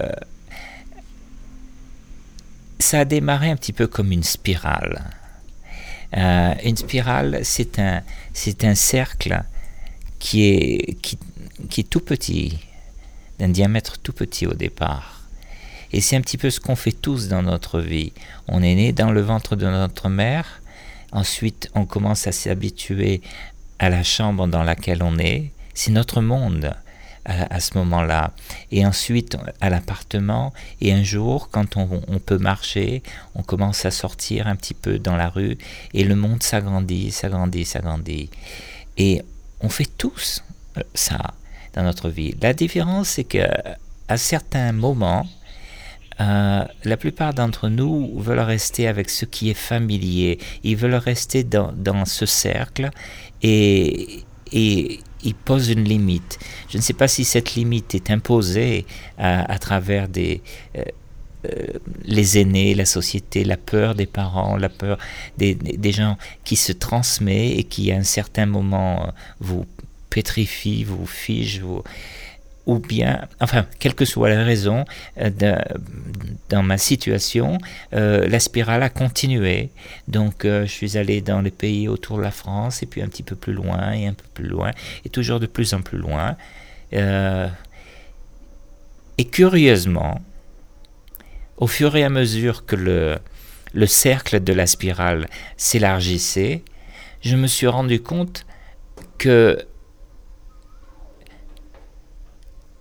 ça 2.79 3.01
a 3.01 3.05
démarré 3.07 3.51
un 3.51 3.57
petit 3.57 3.73
peu 3.73 3.87
comme 3.87 4.13
une 4.13 4.23
spirale. 4.23 5.05
Euh, 6.17 6.55
une 6.65 6.77
spirale, 6.77 7.41
c'est 7.45 7.79
un, 7.79 8.03
c'est 8.35 8.65
un 8.65 8.75
cercle 8.75 9.43
qui 10.19 10.45
est, 10.45 10.97
qui, 11.01 11.19
qui 11.71 11.81
est 11.81 11.85
tout 11.89 12.01
petit, 12.01 12.59
d'un 13.41 13.49
diamètre 13.49 13.99
tout 13.99 14.13
petit 14.13 14.47
au 14.47 14.55
départ. 14.55 15.23
Et 15.93 16.01
c'est 16.01 16.15
un 16.15 16.21
petit 16.21 16.39
peu 16.39 16.51
ce 16.51 16.61
qu'on 16.61 16.77
fait 16.77 16.93
tous 16.93 17.27
dans 17.27 17.43
notre 17.43 17.81
vie. 17.81 18.13
On 18.47 18.63
est 18.63 18.77
né 18.77 18.93
dans 18.93 19.11
le 19.11 19.21
ventre 19.21 19.57
de 19.57 19.67
notre 19.67 20.09
mère, 20.09 20.61
Ensuite, 21.13 21.71
on 21.75 21.87
commence 21.87 22.27
à 22.27 22.33
s'habituer 22.33 23.21
à 23.79 23.89
la 23.89 24.03
chambre 24.03 24.47
dans 24.47 24.63
laquelle 24.63 25.03
on 25.03 25.19
est. 25.19 25.51
C'est 25.75 25.91
notre 25.91 26.21
monde 26.21 26.75
à, 27.25 27.61
ce 27.61 27.77
moment-là. 27.79 28.33
Et 28.71 28.87
ensuite, 28.87 29.37
à 29.61 29.71
l'appartement. 29.71 30.53
Et 30.81 30.93
un 30.93 31.03
jour, 31.03 31.49
quand 31.51 31.77
on, 31.77 32.19
peut 32.19 32.39
marcher, 32.39 33.03
on 33.35 33.43
commence 33.43 33.85
à 33.85 33.91
sortir 33.91 34.47
un 34.47 34.57
petit 34.57 34.75
peu 34.75 34.99
dans 34.99 35.17
la 35.17 35.29
rue. 35.29 35.59
Et 35.95 36.05
le 36.05 36.15
monde 36.15 36.43
s'agrandit, 36.43 37.11
s'agrandit, 37.11 37.65
s'agrandit. 37.65 38.31
Et 38.97 39.23
on 39.61 39.69
fait 39.69 39.91
tous 39.99 40.45
ça 40.95 41.35
dans 41.75 41.83
notre 41.83 42.09
vie. 42.09 42.35
La 42.41 42.53
différence, 42.53 43.11
c'est 43.11 43.25
qu'à 43.25 43.77
certains 44.17 44.73
moments, 44.73 45.27
euh, 46.21 46.65
la 46.85 46.97
plupart 46.97 47.33
d'entre 47.33 47.69
nous 47.69 48.19
veulent 48.19 48.41
rester 48.41 48.87
avec 48.87 49.09
ce 49.09 49.25
qui 49.25 49.51
est 49.51 49.55
familier. 49.55 50.39
Ils 50.65 50.77
veulent 50.77 50.95
rester 50.95 51.45
dans, 51.45 52.05
ce 52.05 52.27
cercle 52.27 52.91
et, 53.43 54.25
et 54.53 55.01
ils 55.23 55.35
posent 55.35 55.71
une 55.71 55.85
limite. 55.85 56.39
Je 56.69 56.77
ne 56.77 56.83
sais 56.83 56.93
pas 56.93 57.09
si 57.09 57.25
cette 57.25 57.55
limite 57.55 57.95
est 57.95 58.11
imposée 58.11 58.87
à, 59.19 59.59
travers 59.59 60.09
euh, 60.17 60.37
euh, 61.47 61.67
les 62.05 62.39
aînés, 62.39 62.75
la 62.75 62.85
société, 62.85 63.45
la 63.45 63.57
peur 63.57 63.95
des 63.95 64.07
parents, 64.07 64.57
la 64.57 64.69
peur 64.69 64.99
des, 65.39 65.57
gens 65.93 66.17
qui 66.45 66.57
se 66.57 66.73
transmet 66.73 67.53
et 67.53 67.65
qui 67.65 67.93
à 67.93 67.97
un 67.97 68.03
certain 68.03 68.47
moment 68.47 69.13
vous 69.41 69.65
pétrifie, 70.11 70.85
vous 70.85 71.07
fige, 71.07 71.63
ou 72.67 72.79
bien, 72.79 73.27
enfin, 73.41 73.67
quelle 73.79 73.95
que 73.95 74.05
soit 74.05 74.29
la 74.29 74.45
raison, 74.45 74.85
euh, 75.19 75.31
dans 76.49 76.63
ma 76.63 76.79
situation, 76.79 77.59
euh, 77.95 78.29
la 78.29 78.39
spirale 78.39 78.83
a 78.83 78.89
continué. 78.89 79.71
Donc, 80.09 80.45
euh, 80.45 80.67
je 80.67 80.71
suis 80.71 80.99
allé 80.99 81.21
dans 81.21 81.41
les 81.41 81.51
pays 81.51 81.89
autour 81.89 82.19
de 82.19 82.23
la 82.23 82.31
France, 82.31 82.83
et 82.83 82.87
puis 82.87 83.03
un 83.03 83.09
petit 83.09 83.23
peu 83.23 83.35
plus 83.35 83.55
loin, 83.55 83.93
et 83.93 84.07
un 84.07 84.13
peu 84.13 84.27
plus 84.35 84.47
loin, 84.47 84.71
et 85.05 85.09
toujours 85.09 85.41
de 85.41 85.47
plus 85.47 85.75
en 85.75 85.83
plus 85.83 85.99
loin. 85.99 86.37
et 86.93 87.49
curieusement, 89.31 90.21
au 91.57 91.67
fur 91.67 91.95
et 91.97 92.05
à 92.05 92.09
mesure 92.09 92.65
que 92.65 92.77
le, 92.77 93.19
le 93.75 93.87
cercle 93.87 94.43
de 94.43 94.53
la 94.53 94.67
spirale 94.67 95.29
s'élargissait, 95.57 96.63
je 97.23 97.37
me 97.37 97.47
suis 97.47 97.67
rendu 97.67 98.01
compte 98.01 98.47
que 99.19 99.67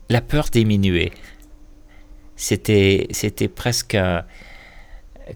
la 0.10 0.22
peur 0.22 0.50
diminuait. 0.52 1.12
C'était, 2.36 3.08
c'était 3.12 3.48
presque 3.48 3.96
euh, 3.96 4.22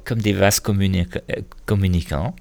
comme 0.03 0.21
des 0.21 0.33
vases 0.33 0.59
communicants. 0.59 2.35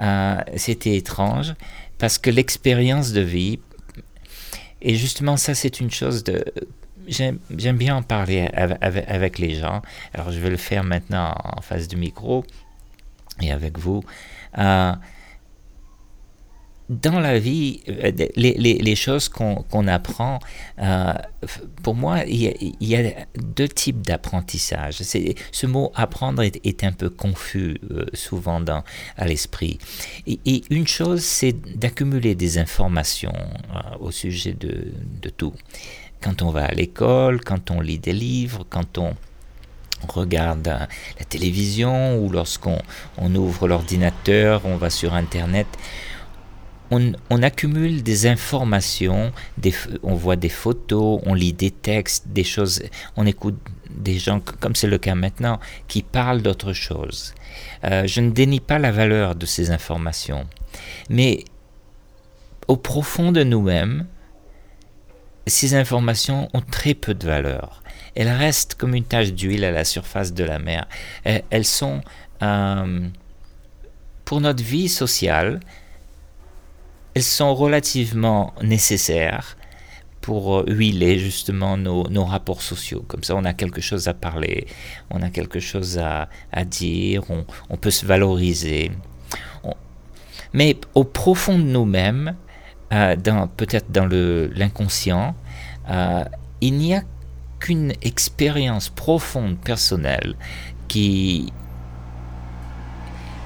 Euh, 0.00 0.40
c'était 0.56 0.96
étrange 0.96 1.54
parce 1.98 2.18
que 2.18 2.30
l'expérience 2.30 3.12
de 3.12 3.20
vie, 3.20 3.58
et 4.80 4.94
justement 4.94 5.36
ça 5.36 5.54
c'est 5.54 5.80
une 5.80 5.90
chose 5.90 6.24
de... 6.24 6.44
J'aime, 7.08 7.38
bien 7.50 7.96
en 7.96 8.02
parler 8.02 8.48
avec, 8.52 9.38
les 9.38 9.56
gens. 9.56 9.82
Alors 10.14 10.30
je 10.30 10.38
vais 10.38 10.50
le 10.50 10.56
faire 10.56 10.84
maintenant 10.84 11.34
en 11.42 11.60
face 11.60 11.88
du 11.88 11.96
micro 11.96 12.44
et 13.40 13.50
avec 13.50 13.76
vous. 13.76 14.04
Euh, 14.58 14.92
dans 17.00 17.20
la 17.20 17.38
vie, 17.38 17.80
euh, 17.88 18.12
les, 18.36 18.96
choses 18.96 19.28
qu'on 19.28 19.86
apprend, 19.86 20.38
euh, 20.78 21.12
pour 21.82 21.94
moi, 21.94 22.24
il 22.26 22.74
y, 22.80 22.96
a, 22.96 23.26
deux 23.36 23.68
types 23.68 24.02
d'apprentissage. 24.02 25.02
Ce 25.02 25.66
mot 25.66 25.90
apprendre 25.94 26.42
est, 26.42 26.84
un 26.84 26.92
peu 26.92 27.08
confus 27.08 27.78
euh, 27.90 28.06
souvent 28.12 28.62
à 29.16 29.26
l'esprit. 29.26 29.78
Et, 30.26 30.62
une 30.70 30.86
chose, 30.86 31.22
c'est 31.22 31.52
d'accumuler 31.78 32.34
des 32.34 32.58
informations 32.58 33.32
au 34.00 34.10
sujet 34.10 34.52
de, 34.52 35.30
tout. 35.30 35.54
Quand 36.20 36.42
on 36.42 36.50
va 36.50 36.66
à 36.66 36.72
l'école, 36.72 37.42
quand 37.42 37.70
on 37.70 37.80
lit 37.80 37.98
des 37.98 38.12
livres, 38.12 38.64
quand 38.68 38.98
on 38.98 39.14
regarde 40.08 40.66
la 40.66 41.24
télévision 41.28 42.18
ou 42.18 42.30
lorsqu'on 42.30 42.78
on 43.16 43.34
ouvre 43.34 43.68
l'ordinateur, 43.68 44.62
on 44.64 44.76
va 44.76 44.90
sur 44.90 45.14
Internet 45.14 45.66
on, 46.92 47.42
accumule 47.42 48.02
des 48.02 48.26
informations, 48.26 49.32
on 50.02 50.14
voit 50.14 50.36
des 50.36 50.48
photos, 50.48 51.20
on 51.24 51.34
lit 51.34 51.52
des 51.52 51.70
textes, 51.70 52.28
des 52.28 52.44
choses, 52.44 52.82
on 53.16 53.26
écoute 53.26 53.58
des 53.90 54.18
gens, 54.18 54.40
comme 54.40 54.74
c'est 54.74 54.86
le 54.86 54.98
cas 54.98 55.14
maintenant, 55.14 55.58
qui 55.88 56.02
parlent 56.02 56.42
d'autre 56.42 56.72
chose. 56.72 57.34
Euh, 57.84 58.06
je 58.06 58.20
ne 58.20 58.30
dénie 58.30 58.60
pas 58.60 58.78
la 58.78 58.92
valeur 58.92 59.34
de 59.34 59.46
ces 59.46 59.70
informations, 59.70 60.46
mais 61.08 61.44
au 62.68 62.76
profond 62.76 63.32
de 63.32 63.42
nous-mêmes, 63.42 64.06
ces 65.46 65.74
informations 65.74 66.48
ont 66.52 66.60
très 66.60 66.94
peu 66.94 67.14
de 67.14 67.26
valeur. 67.26 67.82
Elles 68.14 68.28
restent 68.28 68.74
comme 68.74 68.94
une 68.94 69.04
tache 69.04 69.32
d'huile 69.32 69.64
à 69.64 69.70
la 69.70 69.84
surface 69.84 70.32
de 70.32 70.44
la 70.44 70.58
mer. 70.58 70.86
Elles 71.24 71.64
sont, 71.64 72.02
euh, 72.42 73.00
pour 74.24 74.40
notre 74.40 74.62
vie 74.62 74.88
sociale, 74.88 75.60
elles 77.14 77.22
sont 77.22 77.54
relativement 77.54 78.54
nécessaires 78.62 79.56
pour 80.22 80.60
euh, 80.60 80.64
huiler 80.68 81.18
justement 81.18 81.76
nos, 81.76 82.24
rapports 82.24 82.62
sociaux. 82.62 83.04
Comme 83.06 83.22
ça, 83.24 83.34
on 83.36 83.44
a 83.44 83.52
quelque 83.52 83.80
chose 83.80 84.08
à 84.08 84.14
parler, 84.14 84.66
on 85.10 85.20
a 85.20 85.28
quelque 85.28 85.60
chose 85.60 85.98
à, 85.98 86.28
dire, 86.64 87.24
on, 87.68 87.76
peut 87.76 87.90
se 87.90 88.06
valoriser. 88.06 88.92
Mais 90.54 90.76
au 90.94 91.04
profond 91.04 91.58
de 91.58 91.64
nous-mêmes, 91.64 92.36
euh, 92.92 93.16
peut-être 93.56 93.90
dans 93.90 94.06
l'inconscient, 94.06 95.34
euh, 95.90 96.24
il 96.60 96.74
n'y 96.74 96.94
a 96.94 97.02
qu'une 97.58 97.92
expérience 98.02 98.88
profonde 98.90 99.58
personnelle 99.58 100.34
qui, 100.88 101.52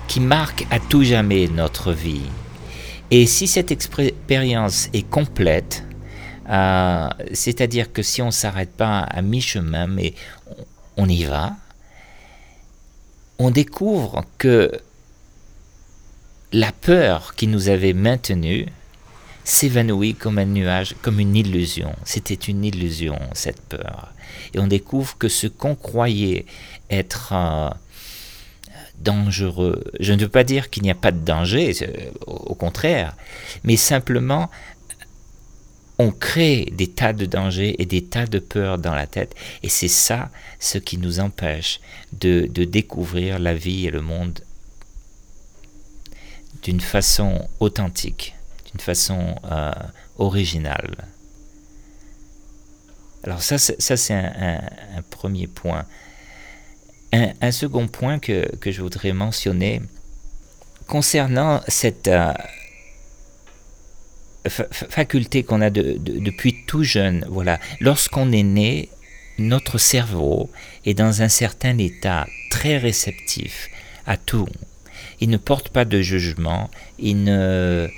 qui 0.08 0.20
marque 0.20 0.66
à 0.70 0.78
tout 0.78 1.04
jamais 1.04 1.48
notre 1.48 1.92
vie. 1.92 2.28
Et 3.10 3.26
si 3.26 3.46
cette 3.46 3.70
expérience 3.70 4.88
est 4.92 5.08
complète, 5.08 5.84
euh, 6.48 7.08
c'est-à-dire 7.32 7.92
que 7.92 8.02
si 8.02 8.22
on 8.22 8.26
ne 8.26 8.30
s'arrête 8.30 8.72
pas 8.72 9.00
à 9.00 9.22
mi-chemin, 9.22 9.86
mais 9.86 10.14
on 10.96 11.08
y 11.08 11.24
va, 11.24 11.54
on 13.38 13.50
découvre 13.50 14.24
que 14.38 14.72
la 16.52 16.72
peur 16.72 17.34
qui 17.34 17.46
nous 17.46 17.68
avait 17.68 17.92
maintenus 17.92 18.66
s'évanouit 19.44 20.14
comme 20.14 20.38
un 20.38 20.46
nuage, 20.46 20.96
comme 21.02 21.20
une 21.20 21.36
illusion. 21.36 21.94
C'était 22.04 22.34
une 22.34 22.64
illusion, 22.64 23.18
cette 23.32 23.60
peur. 23.60 24.12
Et 24.54 24.58
on 24.58 24.66
découvre 24.66 25.16
que 25.16 25.28
ce 25.28 25.46
qu'on 25.46 25.76
croyait 25.76 26.46
être 26.90 27.32
euh, 27.32 27.70
dangereux. 29.00 29.84
Je 30.00 30.12
ne 30.12 30.20
veux 30.20 30.28
pas 30.28 30.44
dire 30.44 30.70
qu'il 30.70 30.82
n'y 30.82 30.90
a 30.90 30.94
pas 30.94 31.12
de 31.12 31.18
danger, 31.18 31.72
au 32.26 32.54
contraire, 32.54 33.16
mais 33.64 33.76
simplement 33.76 34.50
on 35.98 36.10
crée 36.10 36.70
des 36.72 36.88
tas 36.88 37.12
de 37.12 37.24
dangers 37.24 37.74
et 37.78 37.86
des 37.86 38.04
tas 38.04 38.26
de 38.26 38.38
peurs 38.38 38.78
dans 38.78 38.94
la 38.94 39.06
tête, 39.06 39.34
et 39.62 39.68
c'est 39.68 39.88
ça 39.88 40.30
ce 40.58 40.78
qui 40.78 40.98
nous 40.98 41.20
empêche 41.20 41.80
de, 42.12 42.46
découvrir 42.64 43.38
la 43.38 43.54
vie 43.54 43.86
et 43.86 43.90
le 43.90 44.02
monde 44.02 44.40
d'une 46.62 46.80
façon 46.80 47.48
authentique, 47.60 48.34
d'une 48.70 48.80
façon 48.80 49.36
euh, 49.50 49.72
originale. 50.18 51.08
Alors 53.24 53.42
ça, 53.42 53.58
c'est 53.58 54.14
un 54.14 55.02
premier 55.10 55.46
point. 55.46 55.84
Un, 57.12 57.50
second 57.50 57.88
point 57.88 58.18
que, 58.18 58.46
je 58.64 58.82
voudrais 58.82 59.12
mentionner 59.12 59.80
concernant 60.86 61.62
cette 61.68 62.08
euh, 62.08 62.32
faculté 64.48 65.42
qu'on 65.42 65.60
a 65.60 65.70
depuis 65.70 66.64
tout 66.66 66.82
jeune. 66.82 67.24
Voilà, 67.28 67.58
lorsqu'on 67.80 68.32
est 68.32 68.42
né, 68.42 68.88
notre 69.38 69.78
cerveau 69.78 70.50
est 70.84 70.94
dans 70.94 71.22
un 71.22 71.28
certain 71.28 71.78
état 71.78 72.26
très 72.50 72.78
réceptif 72.78 73.70
à 74.06 74.16
tout. 74.16 74.48
Il 75.20 75.30
ne 75.30 75.36
porte 75.36 75.70
pas 75.70 75.84
de 75.84 76.00
jugement, 76.00 76.70
il 76.98 77.24
ne, 77.24 77.88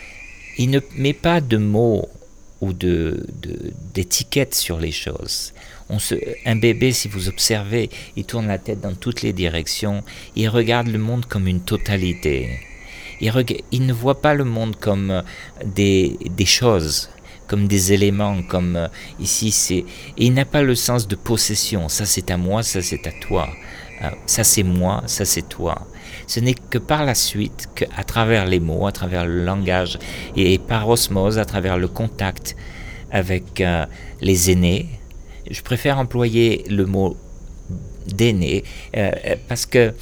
il 0.58 0.70
ne 0.70 0.80
met 0.96 1.12
pas 1.12 1.40
de 1.40 1.56
mots 1.56 2.08
ou 2.60 2.72
d'étiquettes 2.72 4.50
de, 4.50 4.56
sur 4.56 4.78
les 4.78 4.92
choses 4.92 5.52
un 5.90 6.56
bébé, 6.56 6.92
si 6.92 7.08
vous 7.08 7.28
observez, 7.28 7.88
il 8.16 8.24
tourne 8.24 8.46
la 8.46 8.58
tête 8.58 8.80
dans 8.80 8.94
toutes 8.94 9.22
les 9.22 9.32
directions, 9.32 10.02
il 10.36 10.48
regarde 10.48 10.88
le 10.88 10.98
monde 10.98 11.24
comme 11.26 11.48
une 11.48 11.60
totalité. 11.60 12.60
Il, 13.20 13.86
ne 13.86 13.92
voit 13.92 14.20
pas 14.20 14.34
le 14.34 14.44
monde 14.44 14.76
comme 14.76 15.10
euh, 15.10 15.22
des, 15.64 16.16
choses, 16.44 17.10
comme 17.48 17.66
des 17.66 17.92
éléments, 17.92 18.42
comme 18.42 18.76
euh, 18.76 18.88
ici 19.18 19.50
c'est... 19.50 19.84
Il 20.16 20.34
n'a 20.34 20.44
pas 20.44 20.62
le 20.62 20.76
sens 20.76 21.08
de 21.08 21.16
possession, 21.16 21.88
ça 21.88 22.04
c'est 22.04 22.30
à 22.30 22.36
moi, 22.36 22.62
ça 22.62 22.80
c'est 22.80 23.04
à 23.08 23.12
toi, 23.12 23.48
euh, 24.02 24.10
ça 24.26 24.44
c'est 24.44 24.62
moi, 24.62 25.02
ça 25.06 25.24
c'est 25.24 25.48
toi. 25.48 25.88
Ce 26.28 26.38
n'est 26.38 26.54
que 26.54 26.78
par 26.78 27.04
la 27.04 27.16
suite, 27.16 27.68
qu'à 27.74 28.04
travers 28.04 28.46
les 28.46 28.60
mots, 28.60 28.86
à 28.86 28.92
travers 28.92 29.26
le 29.26 29.42
langage 29.42 29.98
et 30.36 30.58
par 30.58 30.88
osmose, 30.88 31.38
à 31.38 31.44
travers 31.44 31.76
le 31.76 31.88
contact 31.88 32.54
avec 33.10 33.62
les 34.20 34.50
aînés, 34.50 34.97
je 35.50 35.62
préfère 35.62 35.98
employer 35.98 36.64
le 36.68 36.86
mot 36.86 37.16
d'aîné 38.06 38.64
euh, 38.96 39.10
parce 39.48 39.66
que 39.66 39.94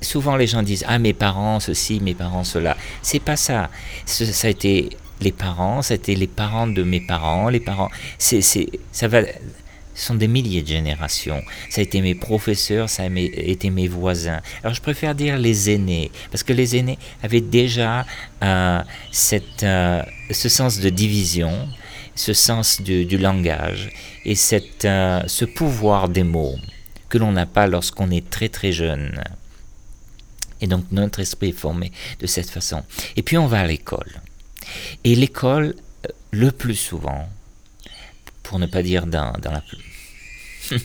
souvent 0.00 0.36
les 0.36 0.46
gens 0.46 0.62
disent 0.62 0.84
ah 0.88 0.98
mes 0.98 1.12
parents 1.12 1.60
ceci, 1.60 2.00
mes 2.00 2.14
parents 2.14 2.44
cela. 2.44 2.76
C'est 3.02 3.20
pas 3.20 3.36
ça. 3.36 3.70
Ça 4.06 4.46
a 4.46 4.50
été 4.50 4.90
les 5.20 5.32
parents, 5.32 5.80
été 5.82 6.14
les 6.14 6.26
parents 6.26 6.66
de 6.66 6.82
mes 6.82 7.00
parents, 7.00 7.48
les 7.48 7.60
parents. 7.60 7.90
C'est 8.18 8.40
ça 8.40 9.08
va. 9.08 9.22
Ce 9.94 10.06
sont 10.06 10.14
des 10.14 10.26
milliers 10.26 10.62
de 10.62 10.68
générations. 10.68 11.42
Ça 11.68 11.82
a 11.82 11.84
été 11.84 12.00
mes 12.00 12.14
professeurs, 12.14 12.88
ça 12.88 13.02
a 13.02 13.06
été 13.06 13.68
mes 13.68 13.88
voisins. 13.88 14.40
Alors 14.62 14.74
je 14.74 14.80
préfère 14.80 15.14
dire 15.14 15.36
les 15.38 15.68
aînés, 15.68 16.10
parce 16.30 16.42
que 16.42 16.54
les 16.54 16.76
aînés 16.76 16.98
avaient 17.22 17.42
déjà 17.42 18.06
euh, 18.42 18.80
cette, 19.10 19.62
euh, 19.62 20.02
ce 20.30 20.48
sens 20.48 20.80
de 20.80 20.88
division, 20.88 21.68
ce 22.14 22.32
sens 22.32 22.80
du, 22.80 23.18
langage 23.18 23.90
et 24.24 24.34
cette, 24.34 24.84
euh, 24.84 25.22
ce 25.26 25.44
pouvoir 25.44 26.08
des 26.08 26.22
mots 26.22 26.56
que 27.08 27.18
l'on 27.18 27.32
n'a 27.32 27.46
pas 27.46 27.66
lorsqu'on 27.66 28.10
est 28.10 28.28
très 28.28 28.48
très 28.48 28.72
jeune. 28.72 29.22
Et 30.60 30.66
donc 30.66 30.84
notre 30.92 31.20
esprit 31.20 31.50
est 31.50 31.52
formé 31.52 31.92
de 32.20 32.26
cette 32.26 32.50
façon. 32.50 32.82
Et 33.16 33.22
puis 33.22 33.36
on 33.38 33.46
va 33.46 33.60
à 33.60 33.66
l'école. 33.66 34.20
Et 35.04 35.14
l'école, 35.14 35.74
euh, 36.06 36.10
le 36.30 36.50
plus 36.52 36.76
souvent, 36.76 37.28
pour 38.42 38.58
ne 38.58 38.66
pas 38.66 38.82
dire 38.82 39.06
dans, 39.06 39.32
dans 39.40 39.52
la 39.52 39.62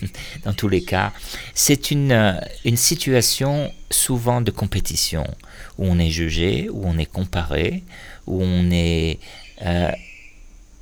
dans 0.44 0.52
tous 0.52 0.68
les 0.68 0.82
cas, 0.82 1.12
c'est 1.54 1.90
une, 1.90 2.12
euh, 2.12 2.32
une 2.64 2.76
situation 2.76 3.72
souvent 3.90 4.40
de 4.40 4.50
compétition, 4.50 5.24
où 5.78 5.86
on 5.86 5.98
est 5.98 6.10
jugé, 6.10 6.68
où 6.70 6.82
on 6.84 6.98
est 6.98 7.06
comparé, 7.06 7.84
où 8.26 8.42
on 8.42 8.70
est 8.70 9.18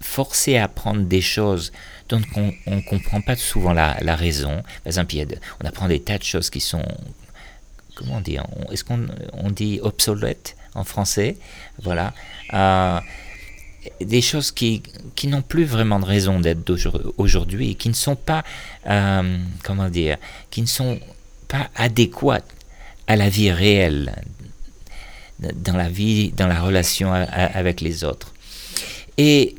forcé 0.00 0.56
à 0.56 0.64
apprendre 0.64 1.02
des 1.02 1.20
choses 1.20 1.72
dont 2.08 2.20
on 2.36 2.52
ne 2.66 2.80
comprend 2.80 3.20
pas 3.20 3.36
souvent 3.36 3.72
la, 3.72 3.94
raison. 4.16 4.62
Par 4.62 4.86
exemple, 4.86 5.14
on 5.62 5.66
apprend 5.66 5.88
des 5.88 6.00
tas 6.00 6.18
de 6.18 6.22
choses 6.22 6.50
qui 6.50 6.60
sont, 6.60 6.84
comment 7.94 8.20
dire, 8.20 8.46
est-ce 8.70 8.84
qu'on 8.84 9.06
on 9.32 9.50
dit 9.50 9.80
obsolètes 9.82 10.56
en 10.74 10.84
français? 10.84 11.36
Voilà. 11.82 12.12
Euh, 12.54 13.00
des 14.00 14.20
choses 14.20 14.50
qui, 14.50 14.82
qui 15.14 15.28
n'ont 15.28 15.42
plus 15.42 15.64
vraiment 15.64 16.00
de 16.00 16.04
raison 16.04 16.40
d'être 16.40 16.76
aujourd'hui, 17.18 17.76
qui 17.76 17.88
ne 17.88 17.94
sont 17.94 18.16
pas, 18.16 18.44
euh, 18.86 19.38
comment 19.62 19.88
dire, 19.88 20.18
qui 20.50 20.60
ne 20.60 20.66
sont 20.66 20.98
pas 21.48 21.70
adéquates 21.76 22.50
à 23.06 23.16
la 23.16 23.28
vie 23.28 23.50
réelle, 23.50 24.14
dans 25.38 25.76
la 25.76 25.88
vie, 25.88 26.32
dans 26.32 26.46
la 26.46 26.60
relation 26.60 27.12
avec 27.12 27.80
les 27.80 28.04
autres. 28.04 28.32
Et 29.18 29.54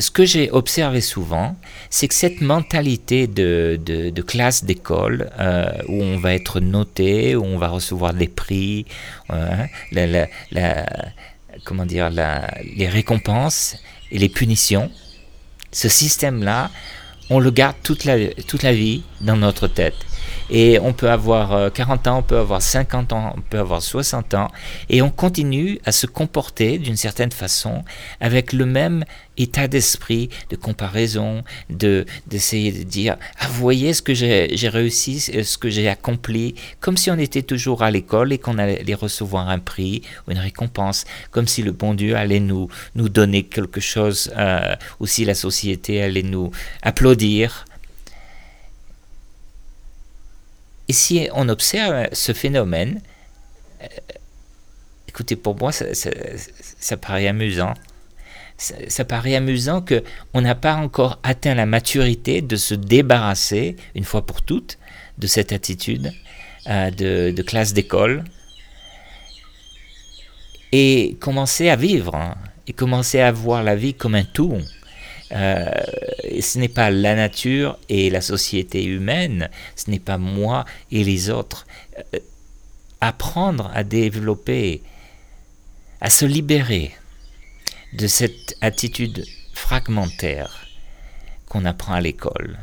ce 0.00 0.10
que 0.10 0.24
j'ai 0.24 0.50
observé 0.50 1.00
souvent, 1.00 1.56
c'est 1.90 2.08
que 2.08 2.14
cette 2.14 2.40
mentalité 2.40 3.26
de, 3.26 4.22
classe 4.26 4.64
d'école, 4.64 5.30
euh, 5.38 5.70
où 5.88 6.02
on 6.02 6.18
va 6.18 6.34
être 6.34 6.60
noté, 6.60 7.36
où 7.36 7.44
on 7.44 7.58
va 7.58 7.68
recevoir 7.68 8.14
des 8.14 8.28
prix, 8.28 8.86
euh, 9.30 9.66
la, 9.92 10.86
comment 11.64 11.86
dire, 11.86 12.10
les 12.10 12.88
récompenses 12.88 13.76
et 14.10 14.18
les 14.18 14.28
punitions, 14.28 14.90
ce 15.72 15.88
système-là, 15.88 16.70
on 17.28 17.38
le 17.38 17.50
garde 17.50 17.76
toute 17.82 18.04
la, 18.04 18.16
toute 18.48 18.62
la 18.62 18.72
vie 18.72 19.02
dans 19.20 19.36
notre 19.36 19.68
tête. 19.68 19.94
Et 20.50 20.80
on 20.80 20.92
peut 20.92 21.10
avoir 21.10 21.72
40 21.72 22.08
ans, 22.08 22.18
on 22.18 22.22
peut 22.22 22.38
avoir 22.38 22.60
50 22.60 23.12
ans, 23.12 23.34
on 23.36 23.40
peut 23.40 23.58
avoir 23.58 23.82
60 23.82 24.34
ans, 24.34 24.48
et 24.88 25.00
on 25.00 25.10
continue 25.10 25.78
à 25.84 25.92
se 25.92 26.06
comporter 26.06 26.78
d'une 26.78 26.96
certaine 26.96 27.30
façon 27.30 27.84
avec 28.20 28.52
le 28.52 28.66
même 28.66 29.04
état 29.42 29.68
d'esprit 29.68 30.28
de 30.50 30.56
comparaison, 30.56 31.42
de 31.68 32.04
d'essayer 32.26 32.72
de 32.72 32.82
dire 32.82 33.16
ah 33.38 33.48
voyez 33.48 33.94
ce 33.94 34.02
que 34.02 34.14
j'ai 34.14 34.68
réussi, 34.68 35.20
ce 35.20 35.58
que 35.58 35.70
j'ai 35.70 35.88
accompli, 35.88 36.54
comme 36.80 36.96
si 36.96 37.10
on 37.10 37.18
était 37.18 37.42
toujours 37.42 37.82
à 37.82 37.90
l'école 37.90 38.32
et 38.32 38.38
qu'on 38.38 38.58
allait 38.58 38.94
recevoir 38.94 39.48
un 39.48 39.58
prix 39.58 40.02
ou 40.26 40.32
une 40.32 40.38
récompense, 40.38 41.04
comme 41.30 41.48
si 41.48 41.62
le 41.62 41.72
bon 41.72 41.94
Dieu 41.94 42.16
allait 42.16 42.40
nous 42.40 42.68
nous 42.94 43.08
donner 43.08 43.44
quelque 43.44 43.80
chose, 43.80 44.30
euh, 44.36 44.74
ou 45.00 45.06
si 45.06 45.24
la 45.24 45.34
société 45.34 46.02
allait 46.02 46.22
nous 46.22 46.50
applaudir. 46.82 47.64
Et 50.88 50.92
si 50.92 51.28
on 51.34 51.48
observe 51.48 52.08
ce 52.12 52.32
phénomène, 52.32 53.00
euh, 53.82 53.86
écoutez, 55.08 55.36
pour 55.36 55.56
moi, 55.56 55.70
ça, 55.70 55.84
ça 55.92 56.96
paraît 56.96 57.28
amusant 57.28 57.74
ça, 58.60 59.04
paraît 59.04 59.36
amusant 59.36 59.80
que 59.80 60.02
on 60.34 60.42
n'a 60.42 60.54
pas 60.54 60.74
encore 60.74 61.18
atteint 61.22 61.54
la 61.54 61.66
maturité 61.66 62.42
de 62.42 62.56
se 62.56 62.74
débarrasser 62.74 63.76
une 63.94 64.04
fois 64.04 64.26
pour 64.26 64.42
toutes 64.42 64.78
de 65.18 65.26
cette 65.26 65.52
attitude 65.52 66.12
euh, 66.68 66.90
de, 66.90 67.42
classe 67.42 67.72
d'école 67.72 68.24
et 70.72 71.16
commencer 71.20 71.70
à 71.70 71.76
vivre 71.76 72.14
hein, 72.14 72.36
et 72.66 72.72
commencer 72.72 73.20
à 73.20 73.32
voir 73.32 73.62
la 73.62 73.76
vie 73.76 73.94
comme 73.94 74.14
un 74.14 74.24
tout. 74.24 74.58
Euh, 75.32 75.70
ce 76.40 76.58
n'est 76.58 76.68
pas 76.68 76.90
la 76.90 77.14
nature 77.14 77.78
et 77.88 78.10
la 78.10 78.20
société 78.20 78.84
humaine, 78.84 79.48
ce 79.76 79.90
n'est 79.90 80.00
pas 80.00 80.18
moi 80.18 80.64
et 80.90 81.02
les 81.02 81.30
autres. 81.30 81.66
Euh, 82.14 82.18
apprendre 83.00 83.70
à 83.74 83.84
développer, 83.84 84.82
à 86.02 86.10
se 86.10 86.26
libérer 86.26 86.92
de 87.92 88.06
cette 88.06 88.56
attitude 88.60 89.24
fragmentaire 89.52 90.66
qu'on 91.46 91.64
apprend 91.64 91.94
à 91.94 92.00
l'école. 92.00 92.58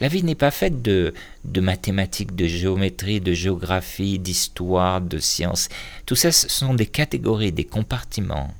La 0.00 0.08
vie 0.08 0.22
n'est 0.22 0.34
pas 0.34 0.50
faite 0.50 0.80
de, 0.80 1.12
de, 1.44 1.60
mathématiques, 1.60 2.34
de 2.34 2.46
géométrie, 2.46 3.20
de 3.20 3.34
géographie, 3.34 4.18
d'histoire, 4.18 5.02
de 5.02 5.18
sciences. 5.18 5.68
Tout 6.06 6.16
ça, 6.16 6.32
ce 6.32 6.48
sont 6.48 6.72
des 6.72 6.86
catégories, 6.86 7.52
des 7.52 7.66
compartiments. 7.66 8.54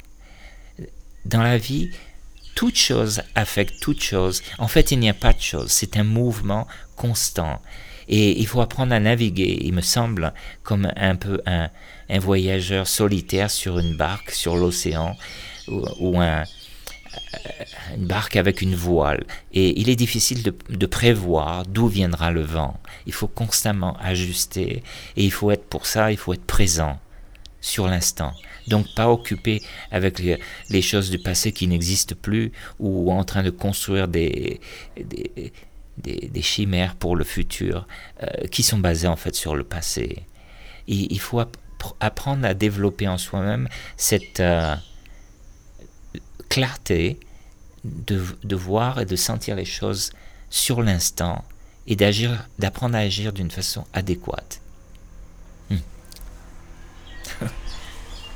Dans 1.25 1.43
la 1.43 1.57
vie, 1.57 1.91
toute 2.55 2.77
chose 2.77 3.23
affecte 3.35 3.81
toute 3.81 4.03
chose. 4.03 4.43
En 4.59 4.69
fait, 4.69 4.91
il 4.91 4.99
n'y 4.99 5.09
a 5.09 5.15
pas 5.15 5.33
de 5.33 5.41
chose. 5.41 5.71
C'est 5.71 5.97
un 5.97 6.05
mouvement 6.05 6.67
constant. 6.95 7.63
Et 8.09 8.39
il 8.39 8.47
faut 8.47 8.61
apprendre 8.61 8.93
à 8.93 9.01
naviguer, 9.01 9.61
il 9.63 9.73
me 9.73 9.81
semble, 9.81 10.35
comme 10.63 10.93
un 10.97 11.17
peu 11.17 11.41
un, 11.47 11.71
un 12.11 12.19
voyageur 12.19 12.89
solitaire 12.89 13.51
sur 13.51 13.79
une 13.79 13.97
barque 13.97 14.33
sur 14.33 14.57
l'océan 14.57 15.17
ou, 15.69 16.21
un, 16.21 16.43
euh, 16.43 17.65
une 17.97 18.07
barque 18.07 18.37
avec 18.37 18.61
une 18.61 18.75
voile. 18.75 19.25
Et 19.53 19.81
il 19.81 19.89
est 19.89 19.97
difficile 19.97 20.43
de, 20.43 20.87
prévoir 20.87 21.65
d'où 21.67 21.87
viendra 21.87 22.31
le 22.31 22.43
vent. 22.43 22.81
Il 23.07 23.13
faut 23.13 23.29
constamment 23.29 23.97
ajuster 24.01 24.83
et 25.17 25.25
il 25.25 25.31
faut 25.31 25.51
être 25.51 25.65
pour 25.65 25.87
ça, 25.87 26.11
il 26.11 26.19
faut 26.19 26.33
être 26.33 26.45
présent 26.45 26.99
sur 27.61 27.87
l'instant. 27.87 28.33
Donc 28.67 28.87
pas 28.95 29.09
occupé 29.11 29.63
avec 29.91 30.19
les, 30.19 30.83
choses 30.83 31.11
du 31.11 31.19
passé 31.19 31.53
qui 31.53 31.67
n'existent 31.69 32.17
plus 32.21 32.53
ou 32.79 33.13
en 33.13 33.25
train 33.25 33.43
de 33.43 33.51
construire 33.51 34.09
des, 34.09 34.61
chimères 36.41 36.97
pour 36.97 37.17
le 37.17 37.25
futur 37.25 37.87
euh, 38.23 38.47
qui 38.51 38.63
sont 38.63 38.79
basées 38.79 39.09
en 39.09 39.17
fait 39.17 39.35
sur 39.35 39.55
le 39.55 39.65
passé. 39.65 40.25
il 40.87 41.21
faut 41.21 41.41
apprendre 42.01 42.47
à 42.47 42.55
développer 42.55 43.09
en 43.09 43.19
soi-même 43.19 43.69
cette 43.97 44.41
euh, 44.41 44.75
clarté 46.49 47.19
de, 47.85 48.23
de, 48.45 48.57
voir 48.57 49.01
et 49.01 49.07
de 49.07 49.17
sentir 49.17 49.57
les 49.57 49.65
choses 49.65 50.13
sur 50.51 50.83
l'instant 50.83 51.45
et 51.87 51.97
d'agir, 51.97 52.49
d'apprendre 52.59 52.97
à 52.97 53.01
agir 53.01 53.33
d'une 53.33 53.51
façon 53.51 53.85
adéquate. 53.93 54.61
Hmm. 55.71 55.77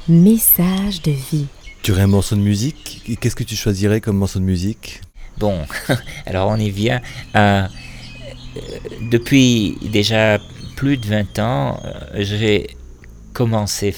Message 0.09 1.03
de 1.03 1.13
vie. 1.13 1.47
Tu 1.83 1.93
aurais 1.93 2.03
un 2.03 2.07
morceau 2.07 2.37
de 2.37 2.41
musique? 2.41 3.19
Qu'est-ce 3.21 3.37
que 3.37 3.45
tu 3.45 3.57
choisirais 3.57 4.01
comme 4.01 4.17
morceau 4.17 4.39
de 4.39 4.45
musique? 4.45 5.03
Bon, 5.39 5.67
alors 6.27 6.49
on 6.49 6.57
y 6.57 6.71
vient. 6.71 7.03
Euh, 7.37 7.67
depuis 9.11 9.77
déjà 9.83 10.39
plus 10.77 10.97
de 10.97 11.07
20 11.07 11.39
ans, 11.41 11.81
euh, 11.85 12.25
j'ai 12.25 12.77
commencé, 13.35 13.95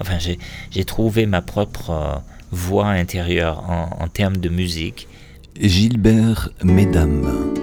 enfin 0.00 0.18
j'ai 0.18 0.84
trouvé 0.84 1.24
ma 1.24 1.40
propre 1.40 1.90
euh, 1.90 2.16
voix 2.50 2.88
intérieure 2.88 3.64
en, 3.70 3.88
en 3.98 4.08
termes 4.08 4.36
de 4.36 4.50
musique. 4.50 5.08
Gilbert 5.58 6.50
Mesdames. 6.62 7.54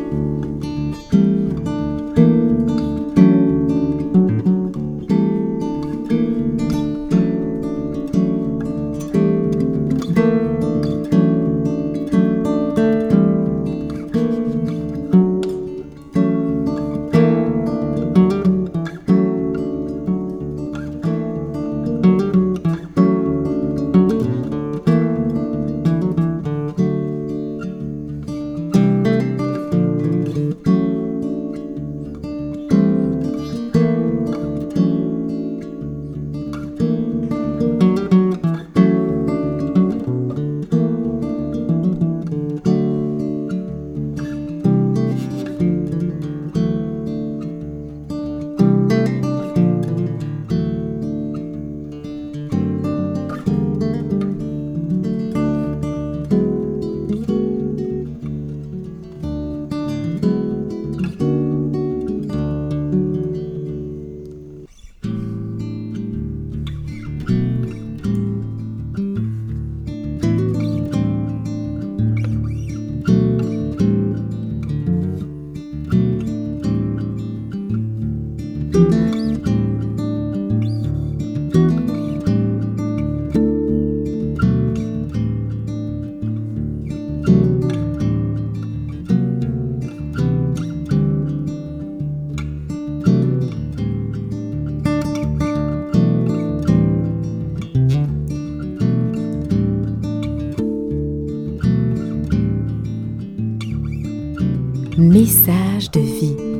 Message 105.11 105.91
de 105.91 105.99
vie. 105.99 106.50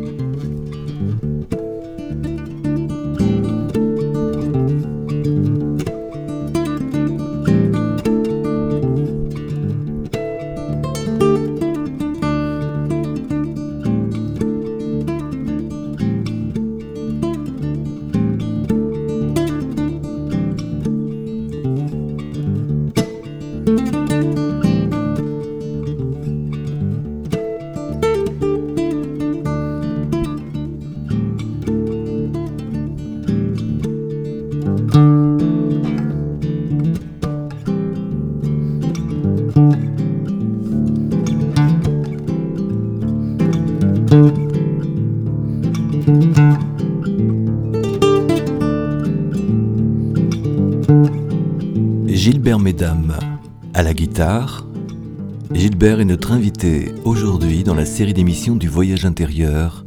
Gilbert 55.82 56.00
est 56.00 56.06
notre 56.06 56.32
invité 56.32 56.91
aujourd'hui 57.06 57.63
dans 57.63 57.74
la 57.74 57.88
série 57.88 58.13
d'émissions 58.13 58.56
du 58.56 58.67
voyage 58.67 59.04
intérieur 59.04 59.84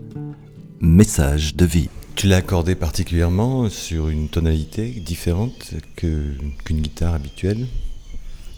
Message 0.81 1.55
de 1.55 1.65
vie. 1.65 1.89
Tu 2.17 2.27
l'as 2.27 2.39
accordé 2.39 2.75
particulièrement 2.75 3.71
sur 3.71 4.09
une 4.09 4.29
tonalité 4.29 4.89
différente 4.89 5.75
qu'une 5.95 6.81
guitare 6.83 7.15
habituelle? 7.15 7.69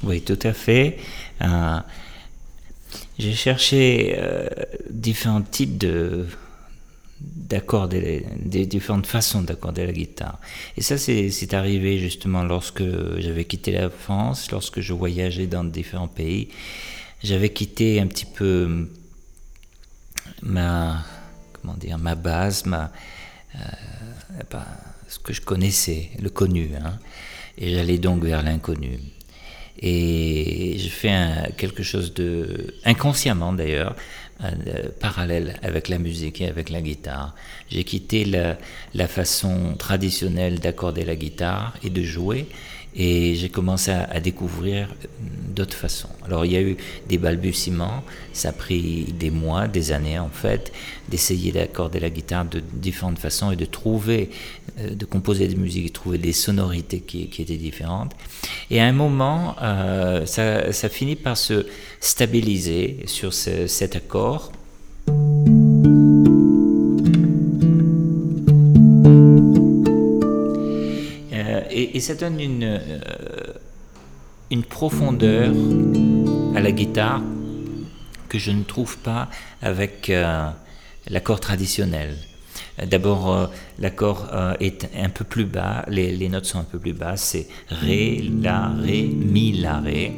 Oui, 0.03 0.23
tout 0.23 0.39
à 0.45 0.55
fait. 0.55 0.97
Euh, 1.43 1.79
j'ai 3.19 3.35
cherché 3.35 4.15
euh, 4.17 4.49
différents 4.89 5.43
types 5.43 5.77
de 5.77 6.25
d'accorder 7.21 8.25
des 8.39 8.65
différentes 8.65 9.07
façons 9.07 9.43
d'accorder 9.43 9.85
la 9.85 9.93
guitare. 9.93 10.41
Et 10.79 10.81
ça, 10.81 10.97
c'est 10.97 11.53
arrivé 11.53 11.99
justement 11.99 12.45
lorsque 12.45 12.83
j'avais 13.19 13.45
quitté 13.45 13.73
la 13.73 13.91
France, 13.91 14.51
lorsque 14.51 14.81
je 14.81 14.95
voyageais 14.95 15.47
dans 15.47 15.65
différents 15.65 16.09
pays. 16.09 16.49
J'avais 17.23 17.49
quitté 17.49 18.01
un 18.01 18.07
petit 18.07 18.27
peu 18.27 18.89
ma, 20.43 21.03
comment 21.55 21.75
dire, 21.75 21.99
ma 21.99 22.15
base, 22.15 22.67
ma, 22.67 22.93
euh, 23.55 23.59
ce 25.09 25.19
que 25.19 25.33
je 25.33 25.41
connaissais, 25.41 26.11
le 26.21 26.29
connu. 26.29 26.71
Hein. 26.77 26.99
Et 27.59 27.75
j'allais 27.75 27.99
donc 27.99 28.23
vers 28.23 28.43
l'inconnu. 28.43 28.99
Et 29.79 30.77
je 30.79 30.89
fais 30.89 31.53
quelque 31.57 31.83
chose 31.83 32.15
de, 32.15 32.75
inconsciemment 32.85 33.53
d'ailleurs, 33.53 33.95
euh, 34.45 34.89
parallèle 35.01 35.59
avec 35.63 35.89
la 35.89 35.99
musique 35.99 36.41
et 36.41 36.49
avec 36.49 36.71
la 36.71 36.83
guitare. 36.83 37.35
J'ai 37.71 37.85
quitté 37.85 38.25
la 38.25 39.09
façon 39.09 39.75
traditionnelle 39.79 40.61
d'accorder 40.61 41.05
la 41.05 41.17
guitare 41.17 41.75
et 41.83 41.91
de 41.91 42.03
jouer 42.03 42.47
et 42.97 43.35
j'ai 43.35 43.51
commencé 43.51 43.91
à, 43.91 44.21
découvrir 44.21 44.89
d'autres 45.55 45.77
façons. 45.77 46.09
Alors 46.25 46.47
il 46.47 46.53
y 46.53 46.57
a 46.57 46.63
eu 46.63 46.77
des 47.09 47.19
balbutiements, 47.19 48.03
ça 48.33 48.49
a 48.49 48.53
pris 48.53 49.13
des 49.19 49.31
mois, 49.31 49.69
des 49.69 49.93
années 49.93 50.19
en 50.19 50.31
fait, 50.31 50.73
d'essayer 51.09 51.53
d'accorder 51.53 52.01
la 52.01 52.09
guitare 52.09 52.47
de 52.47 52.63
différentes 52.73 53.19
façons 53.19 53.53
et 53.53 53.57
de 53.57 53.67
trouver, 53.67 54.31
euh, 54.81 54.95
de 54.95 55.05
composer 55.05 55.47
des 55.47 55.57
musiques, 55.57 55.89
de 55.89 55.93
trouver 55.93 56.19
des 56.19 56.33
sonorités 56.33 57.01
qui, 57.01 57.25
étaient 57.39 57.57
différentes. 57.57 58.13
Et 58.71 58.81
à 58.81 58.87
un 58.87 58.93
moment, 58.93 59.57
euh, 59.63 60.25
ça, 60.25 60.89
finit 60.89 61.17
par 61.17 61.37
se 61.37 61.67
stabiliser 62.01 63.01
sur 63.07 63.35
cet 63.35 63.95
accord. 63.95 64.53
Et, 71.77 72.01
ça 72.01 72.15
donne 72.15 72.41
une, 72.41 72.65
euh, 72.65 72.99
une 74.51 74.65
profondeur 74.65 75.55
à 76.55 76.61
la 76.61 76.73
guitare 76.73 77.23
que 78.29 78.39
je 78.39 78.51
ne 78.51 78.63
trouve 78.63 78.97
pas 78.99 79.29
avec 79.61 80.09
euh, 80.09 80.49
l'accord 81.09 81.41
traditionnel. 81.41 82.17
D'abord, 82.87 83.33
euh, 83.33 83.47
l'accord 83.79 84.29
est 84.61 84.89
un 84.97 85.09
peu 85.09 85.25
plus 85.25 85.45
bas, 85.45 85.85
les, 85.89 86.15
les, 86.15 86.29
notes 86.29 86.47
sont 86.47 86.59
un 86.59 86.65
peu 86.65 86.79
plus 86.79 86.93
basses, 86.93 87.23
c'est 87.23 87.49
Ré, 87.69 88.23
La, 88.43 88.69
Ré, 88.69 89.03
Mi, 89.03 89.53
La, 89.53 89.81
Ré. 89.81 90.13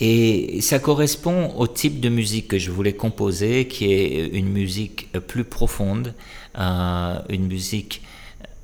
Et 0.00 0.60
ça 0.60 0.78
correspond 0.78 1.52
au 1.56 1.66
type 1.66 1.98
de 2.00 2.08
musique 2.08 2.48
que 2.48 2.58
je 2.58 2.70
voulais 2.70 2.92
composer, 2.92 3.66
qui 3.66 3.92
est 3.92 4.28
une 4.28 4.48
musique 4.48 5.10
plus 5.26 5.42
profonde, 5.44 6.14
une 6.56 7.46
musique 7.48 8.02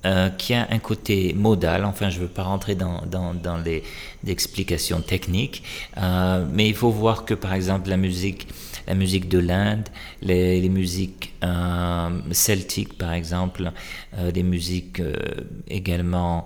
euh, 0.04 0.28
qui 0.28 0.52
a 0.52 0.68
un 0.70 0.78
côté 0.78 1.32
modal. 1.32 1.84
Enfin, 1.86 2.10
je 2.10 2.18
ne 2.18 2.24
veux 2.24 2.28
pas 2.28 2.42
rentrer 2.42 2.74
dans, 2.74 3.00
les 3.64 3.82
explications 4.26 5.00
techniques, 5.00 5.62
euh, 5.96 6.44
mais 6.52 6.68
il 6.68 6.74
faut 6.74 6.90
voir 6.90 7.24
que, 7.24 7.32
par 7.32 7.54
exemple, 7.54 7.88
la 7.88 7.96
musique, 7.96 8.46
la 8.86 8.94
musique 8.94 9.30
de 9.30 9.38
l'Inde, 9.38 9.88
les, 10.20 10.68
musiques 10.68 11.32
euh, 11.42 12.10
celtiques, 12.32 12.98
par 12.98 13.14
exemple, 13.14 13.72
les 14.34 14.42
musiques 14.42 15.00
également 15.68 16.44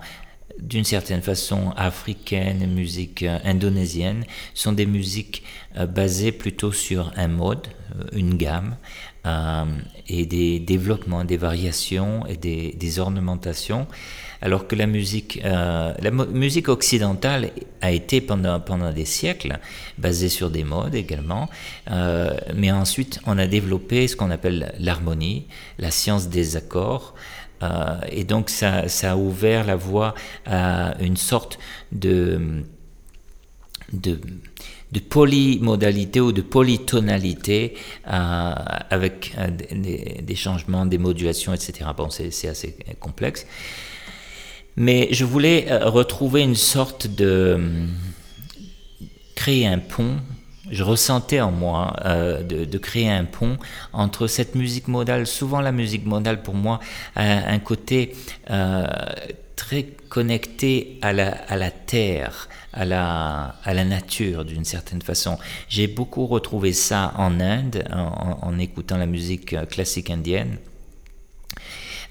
d'une 0.60 0.84
certaine 0.84 1.22
façon 1.22 1.72
africaine, 1.76 2.64
musique 2.72 3.24
indonésienne, 3.44 4.24
sont 4.54 4.72
des 4.72 4.86
musiques 4.86 5.42
basées 5.88 6.32
plutôt 6.32 6.70
sur 6.70 7.12
un 7.16 7.28
mode, 7.28 7.66
une 8.12 8.36
gamme, 8.36 8.76
euh, 9.26 9.64
et 10.08 10.26
des 10.26 10.60
développements, 10.60 11.24
des 11.24 11.36
variations 11.36 12.24
et 12.26 12.36
des, 12.36 12.72
des 12.72 12.98
ornementations. 12.98 13.86
Alors 14.40 14.68
que 14.68 14.76
la 14.76 14.86
musique, 14.86 15.40
euh, 15.44 15.92
la 16.00 16.10
musique 16.10 16.68
occidentale 16.68 17.50
a 17.80 17.90
été 17.90 18.20
pendant, 18.20 18.60
pendant 18.60 18.92
des 18.92 19.04
siècles 19.04 19.58
basée 19.98 20.28
sur 20.28 20.50
des 20.50 20.62
modes 20.62 20.94
également, 20.94 21.50
euh, 21.90 22.30
mais 22.54 22.70
ensuite 22.70 23.18
on 23.26 23.36
a 23.36 23.48
développé 23.48 24.06
ce 24.06 24.14
qu'on 24.14 24.30
appelle 24.30 24.72
l'harmonie, 24.78 25.46
la 25.78 25.90
science 25.90 26.28
des 26.28 26.56
accords, 26.56 27.14
et 28.12 28.22
donc 28.22 28.50
ça, 28.50 28.86
ça, 28.86 29.12
a 29.12 29.16
ouvert 29.16 29.66
la 29.66 29.74
voie 29.74 30.14
à 30.46 30.94
une 31.00 31.16
sorte 31.16 31.58
de, 31.90 32.62
de 33.92 34.20
de 34.92 35.00
polymodalité 35.00 36.20
ou 36.20 36.32
de 36.32 36.40
polytonalité 36.40 37.74
euh, 38.06 38.54
avec 38.90 39.34
euh, 39.38 39.48
des, 40.22 40.34
changements, 40.34 40.86
des 40.86 40.98
modulations, 40.98 41.52
etc. 41.52 41.90
Bon, 41.96 42.08
c'est 42.10 42.48
assez 42.48 42.76
complexe. 42.98 43.46
Mais 44.76 45.08
je 45.10 45.24
voulais 45.24 45.70
euh, 45.70 45.88
retrouver 45.88 46.42
une 46.42 46.54
sorte 46.54 47.06
de... 47.06 47.60
créer 49.34 49.66
un 49.66 49.78
pont. 49.78 50.16
Je 50.70 50.82
ressentais 50.82 51.40
en 51.40 51.50
moi 51.50 51.96
de, 52.46 52.78
créer 52.78 53.08
un 53.08 53.24
pont 53.24 53.56
entre 53.94 54.26
cette 54.26 54.54
musique 54.54 54.86
modale. 54.86 55.26
Souvent, 55.26 55.62
la 55.62 55.72
musique 55.72 56.04
modale, 56.04 56.42
pour 56.42 56.52
moi, 56.52 56.78
a 57.16 57.22
un 57.22 57.58
côté 57.58 58.12
très 59.56 59.84
connecté 60.10 60.98
à 61.00 61.14
la 61.14 61.70
terre, 61.70 62.50
à 62.72 62.84
la, 62.84 63.56
à 63.64 63.74
la 63.74 63.84
nature 63.84 64.44
d'une 64.44 64.64
certaine 64.64 65.02
façon. 65.02 65.38
J'ai 65.68 65.86
beaucoup 65.86 66.26
retrouvé 66.26 66.72
ça 66.72 67.12
en 67.16 67.40
Inde 67.40 67.84
en, 67.92 68.38
en 68.42 68.58
écoutant 68.58 68.96
la 68.96 69.06
musique 69.06 69.56
classique 69.68 70.10
indienne. 70.10 70.58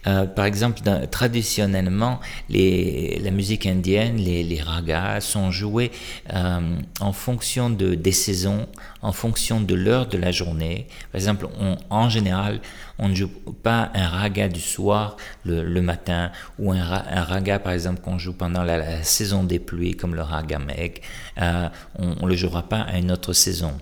Euh, 0.05 0.25
par 0.25 0.45
exemple, 0.45 0.81
traditionnellement, 1.11 2.19
la 2.49 3.31
musique 3.31 3.65
indienne, 3.65 4.17
les, 4.17 4.61
ragas 4.61 5.21
sont 5.21 5.51
joués 5.51 5.91
euh, 6.33 6.59
en 6.99 7.13
fonction 7.13 7.69
de, 7.69 7.95
des 7.95 8.11
saisons, 8.11 8.67
en 9.01 9.11
fonction 9.11 9.61
de 9.61 9.75
l'heure 9.75 10.07
de 10.07 10.17
la 10.17 10.31
journée. 10.31 10.87
Par 11.11 11.19
exemple, 11.19 11.47
en 11.89 12.09
général, 12.09 12.59
on 12.99 13.09
ne 13.09 13.15
joue 13.15 13.29
pas 13.63 13.91
un 13.93 14.07
raga 14.07 14.47
du 14.47 14.59
soir 14.59 15.17
le, 15.45 15.81
matin 15.81 16.31
ou 16.57 16.71
un, 16.71 16.77
un, 16.77 17.23
raga, 17.23 17.59
par 17.59 17.73
exemple, 17.73 18.01
qu'on 18.01 18.17
joue 18.17 18.33
pendant 18.33 18.63
la, 18.63 18.77
la, 18.77 19.03
saison 19.03 19.43
des 19.43 19.59
pluies, 19.59 19.95
comme 19.95 20.15
le 20.15 20.21
raga 20.21 20.59
meg. 20.59 21.01
Euh, 21.39 21.69
on 21.99 22.25
ne 22.25 22.27
le 22.27 22.35
jouera 22.35 22.63
pas 22.63 22.81
à 22.81 22.97
une 22.97 23.11
autre 23.11 23.33
saison. 23.33 23.73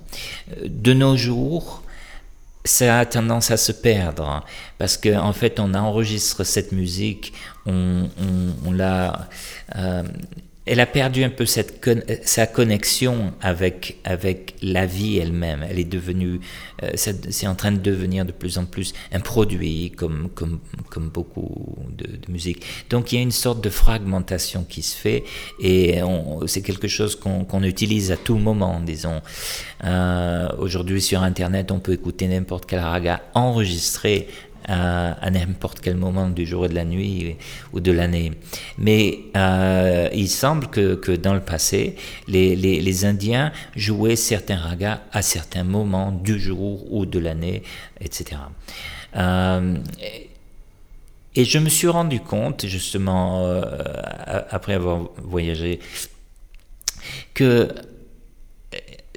De 0.66 0.94
nos 0.94 1.16
jours, 1.16 1.85
ça 2.66 3.00
a 3.00 3.06
tendance 3.06 3.52
à 3.52 3.58
se 3.58 3.72
perdre 3.72 4.44
parce 4.78 4.98
qu'en 4.98 5.28
en 5.28 5.34
fait 5.34 5.60
on 5.60 5.74
enregistre 5.74 6.44
cette 6.44 6.72
musique, 6.72 7.34
on, 7.66 8.10
on, 8.20 8.68
on 8.68 8.72
l'a 8.74 9.30
euh, 9.76 10.04
elle 10.66 10.80
a 10.80 10.86
perdu 10.86 11.24
un 11.24 11.30
peu 11.30 11.46
cette 11.46 11.86
sa 12.24 12.48
connexion 12.48 13.34
avec 13.42 13.98
avec 14.04 14.56
la 14.62 14.86
vie 14.86 15.18
elle-même. 15.18 15.66
Elle 15.70 15.80
est 15.80 15.84
devenue, 15.84 16.40
euh, 16.84 16.92
c'est 16.96 17.48
en 17.48 17.56
train 17.56 17.72
de 17.72 17.78
devenir 17.78 18.26
de 18.26 18.32
plus 18.32 18.58
en 18.58 18.66
plus 18.66 18.94
un 19.12 19.20
produit 19.20 19.92
comme 19.92 20.30
comme 20.34 20.60
comme 20.90 21.10
beaucoup 21.10 21.76
de, 21.96 22.06
musique. 22.32 22.66
Donc 22.90 23.12
il 23.12 23.16
y 23.16 23.20
a 23.20 23.22
une 23.22 23.32
sorte 23.32 23.64
de 23.64 23.70
fragmentation 23.70 24.64
qui 24.68 24.82
se 24.82 24.96
fait 24.96 25.24
et 25.62 26.00
c'est 26.48 26.62
quelque 26.62 26.88
chose 26.88 27.16
qu'on 27.16 27.46
qu'on 27.46 27.64
utilise 27.64 28.12
à 28.12 28.18
tout 28.18 28.38
moment, 28.38 28.80
disons. 28.82 29.22
Euh, 29.84 30.50
Aujourd'hui 30.58 31.02
sur 31.02 31.22
Internet, 31.22 31.72
on 31.72 31.80
peut 31.80 31.94
écouter 31.94 32.28
n'importe 32.28 32.66
quel 32.66 32.80
raga 32.80 33.22
enregistré 33.34 34.28
à, 34.68 35.30
n'importe 35.32 35.80
quel 35.82 35.96
moment 35.96 36.30
du 36.30 36.46
jour 36.46 36.66
et 36.66 36.70
de 36.70 36.76
la 36.76 36.86
nuit 36.86 37.36
ou 37.74 37.80
de 37.80 37.92
l'année. 37.92 38.32
Mais 38.78 39.20
euh, 39.36 40.10
il 40.14 40.30
semble 40.30 40.68
que, 40.68 40.96
que, 40.96 41.12
dans 41.12 41.34
le 41.34 41.42
passé, 41.42 41.96
les, 42.28 42.56
les, 42.56 42.82
les, 42.82 43.06
Indiens 43.06 43.52
jouaient 43.76 44.16
certains 44.16 44.58
ragas 44.58 45.02
à 45.12 45.22
certains 45.22 45.64
moments 45.64 46.12
du 46.12 46.40
jour 46.40 46.92
ou 46.92 47.06
de 47.06 47.20
l'année, 47.20 47.64
etc. 48.02 48.38
Euh, 49.16 49.78
et 51.36 51.44
je 51.44 51.60
me 51.60 51.70
suis 51.70 51.88
rendu 51.88 52.20
compte, 52.22 52.66
justement, 52.66 53.46
euh, 53.46 53.62
après 54.50 54.74
avoir 54.74 55.10
voyagé, 55.22 55.80
que 57.34 57.68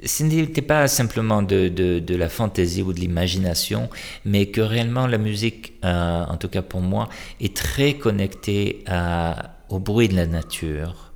ce 0.05 0.23
n'était 0.23 0.61
pas 0.61 0.87
simplement 0.87 1.41
de, 1.41 1.67
de, 1.67 2.15
la 2.15 2.29
fantaisie 2.29 2.81
ou 2.81 2.93
de 2.93 2.99
l'imagination, 2.99 3.89
mais 4.25 4.47
que 4.47 4.61
réellement 4.61 5.07
la 5.07 5.17
musique, 5.17 5.73
euh, 5.83 6.25
en 6.25 6.37
tout 6.37 6.47
cas 6.47 6.61
pour 6.61 6.81
moi, 6.81 7.09
est 7.39 7.55
très 7.55 7.93
connectée 7.95 8.83
à, 8.87 9.55
au 9.69 9.79
bruit 9.79 10.07
de 10.07 10.15
la 10.15 10.25
nature. 10.25 11.11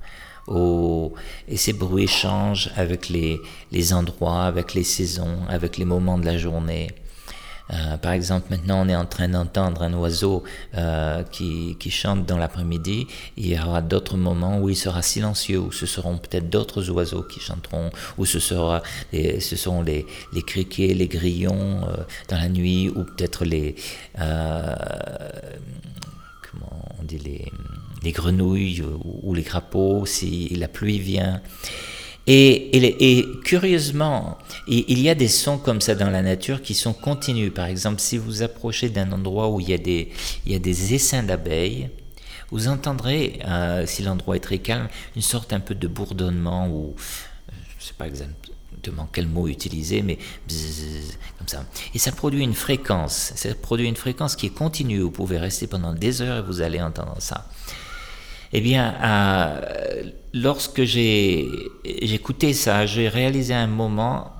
Au, 0.46 1.14
et 1.48 1.56
ces 1.56 1.72
bruits 1.72 2.06
changent 2.06 2.70
avec 2.76 3.08
les, 3.08 3.40
les 3.72 3.94
endroits, 3.94 4.44
avec 4.44 4.74
les 4.74 4.84
saisons, 4.84 5.38
avec 5.48 5.78
les 5.78 5.86
moments 5.86 6.18
de 6.18 6.26
la 6.26 6.36
journée. 6.36 6.88
Euh, 7.70 7.96
par 7.96 8.12
exemple, 8.12 8.48
maintenant, 8.50 8.84
on 8.84 8.88
est 8.88 8.96
en 8.96 9.06
train 9.06 9.28
d'entendre 9.28 9.82
un 9.82 9.94
oiseau 9.94 10.44
euh, 10.76 11.22
qui, 11.22 11.76
chante 11.90 12.26
dans 12.26 12.36
l'après-midi. 12.36 13.06
Il 13.36 13.46
y 13.46 13.58
aura 13.58 13.80
d'autres 13.80 14.16
moments 14.16 14.58
où 14.58 14.68
il 14.68 14.76
sera 14.76 15.02
silencieux, 15.02 15.58
où 15.58 15.72
ce 15.72 15.86
seront 15.86 16.18
peut-être 16.18 16.50
d'autres 16.50 16.90
oiseaux 16.90 17.22
qui 17.22 17.40
chanteront, 17.40 17.90
où 18.18 18.26
ce, 18.26 18.38
sera 18.38 18.82
ce 19.12 19.56
seront 19.56 19.82
les, 19.82 20.06
les 20.32 20.42
criquets, 20.42 20.94
les 20.94 21.08
grillons 21.08 21.86
euh, 21.88 21.96
dans 22.28 22.36
la 22.36 22.48
nuit, 22.48 22.90
ou 22.90 23.04
peut-être 23.04 23.44
les... 23.44 23.76
comment 26.50 26.84
on 26.98 27.02
dit 27.04 27.18
les, 27.18 27.50
les 28.02 28.12
grenouilles 28.12 28.82
ou, 28.82 29.20
ou 29.22 29.34
les 29.34 29.42
crapauds 29.42 30.06
si 30.06 30.48
la 30.50 30.68
pluie 30.68 30.98
vient. 30.98 31.40
Et, 32.26 33.26
curieusement, 33.44 34.38
il 34.66 34.98
y 34.98 35.10
a 35.10 35.14
des 35.14 35.28
sons 35.28 35.58
comme 35.58 35.80
ça 35.80 35.94
dans 35.94 36.10
la 36.10 36.22
nature 36.22 36.62
qui 36.62 36.74
sont 36.74 36.94
continus. 36.94 37.52
Par 37.52 37.66
exemple, 37.66 38.00
si 38.00 38.16
vous 38.16 38.42
approchez 38.42 38.88
d'un 38.88 39.12
endroit 39.12 39.50
où 39.50 39.60
il 39.60 39.68
y 39.68 39.74
a 39.74 39.78
des, 40.58 40.94
essaims 40.94 41.26
d'abeilles, 41.26 41.90
vous 42.50 42.68
entendrez, 42.68 43.40
euh, 43.46 43.84
si 43.86 44.02
l'endroit 44.02 44.36
est 44.36 44.40
très 44.40 44.58
calme, 44.58 44.88
une 45.16 45.22
sorte 45.22 45.52
un 45.52 45.60
peu 45.60 45.74
de 45.74 45.88
bourdonnement 45.88 46.68
ou 46.68 46.94
je 47.48 47.84
ne 47.84 47.88
sais 47.88 47.94
pas 47.98 48.06
exactement 48.06 49.08
quel 49.12 49.26
mot 49.26 49.48
utiliser, 49.48 50.02
mais 50.02 50.18
comme 51.38 51.48
ça. 51.48 51.64
Et 51.94 51.98
ça 51.98 52.12
produit 52.12 52.42
une 52.42 52.54
fréquence. 52.54 53.32
Ça 53.34 53.54
produit 53.54 53.86
une 53.86 53.96
fréquence 53.96 54.36
qui 54.36 54.46
est 54.46 54.54
continue. 54.54 55.00
Vous 55.00 55.10
pouvez 55.10 55.38
rester 55.38 55.66
pendant 55.66 55.92
des 55.92 56.22
heures 56.22 56.38
et 56.38 56.42
vous 56.42 56.60
allez 56.60 56.80
entendre 56.80 57.16
ça. 57.18 57.48
Eh 58.52 58.60
bien, 58.60 58.94
euh, 59.02 60.10
lorsque 60.34 60.82
j'ai 60.82 61.48
écouté 61.84 62.52
ça, 62.52 62.84
j'ai 62.84 63.08
réalisé 63.08 63.54
un 63.54 63.68
moment, 63.68 64.32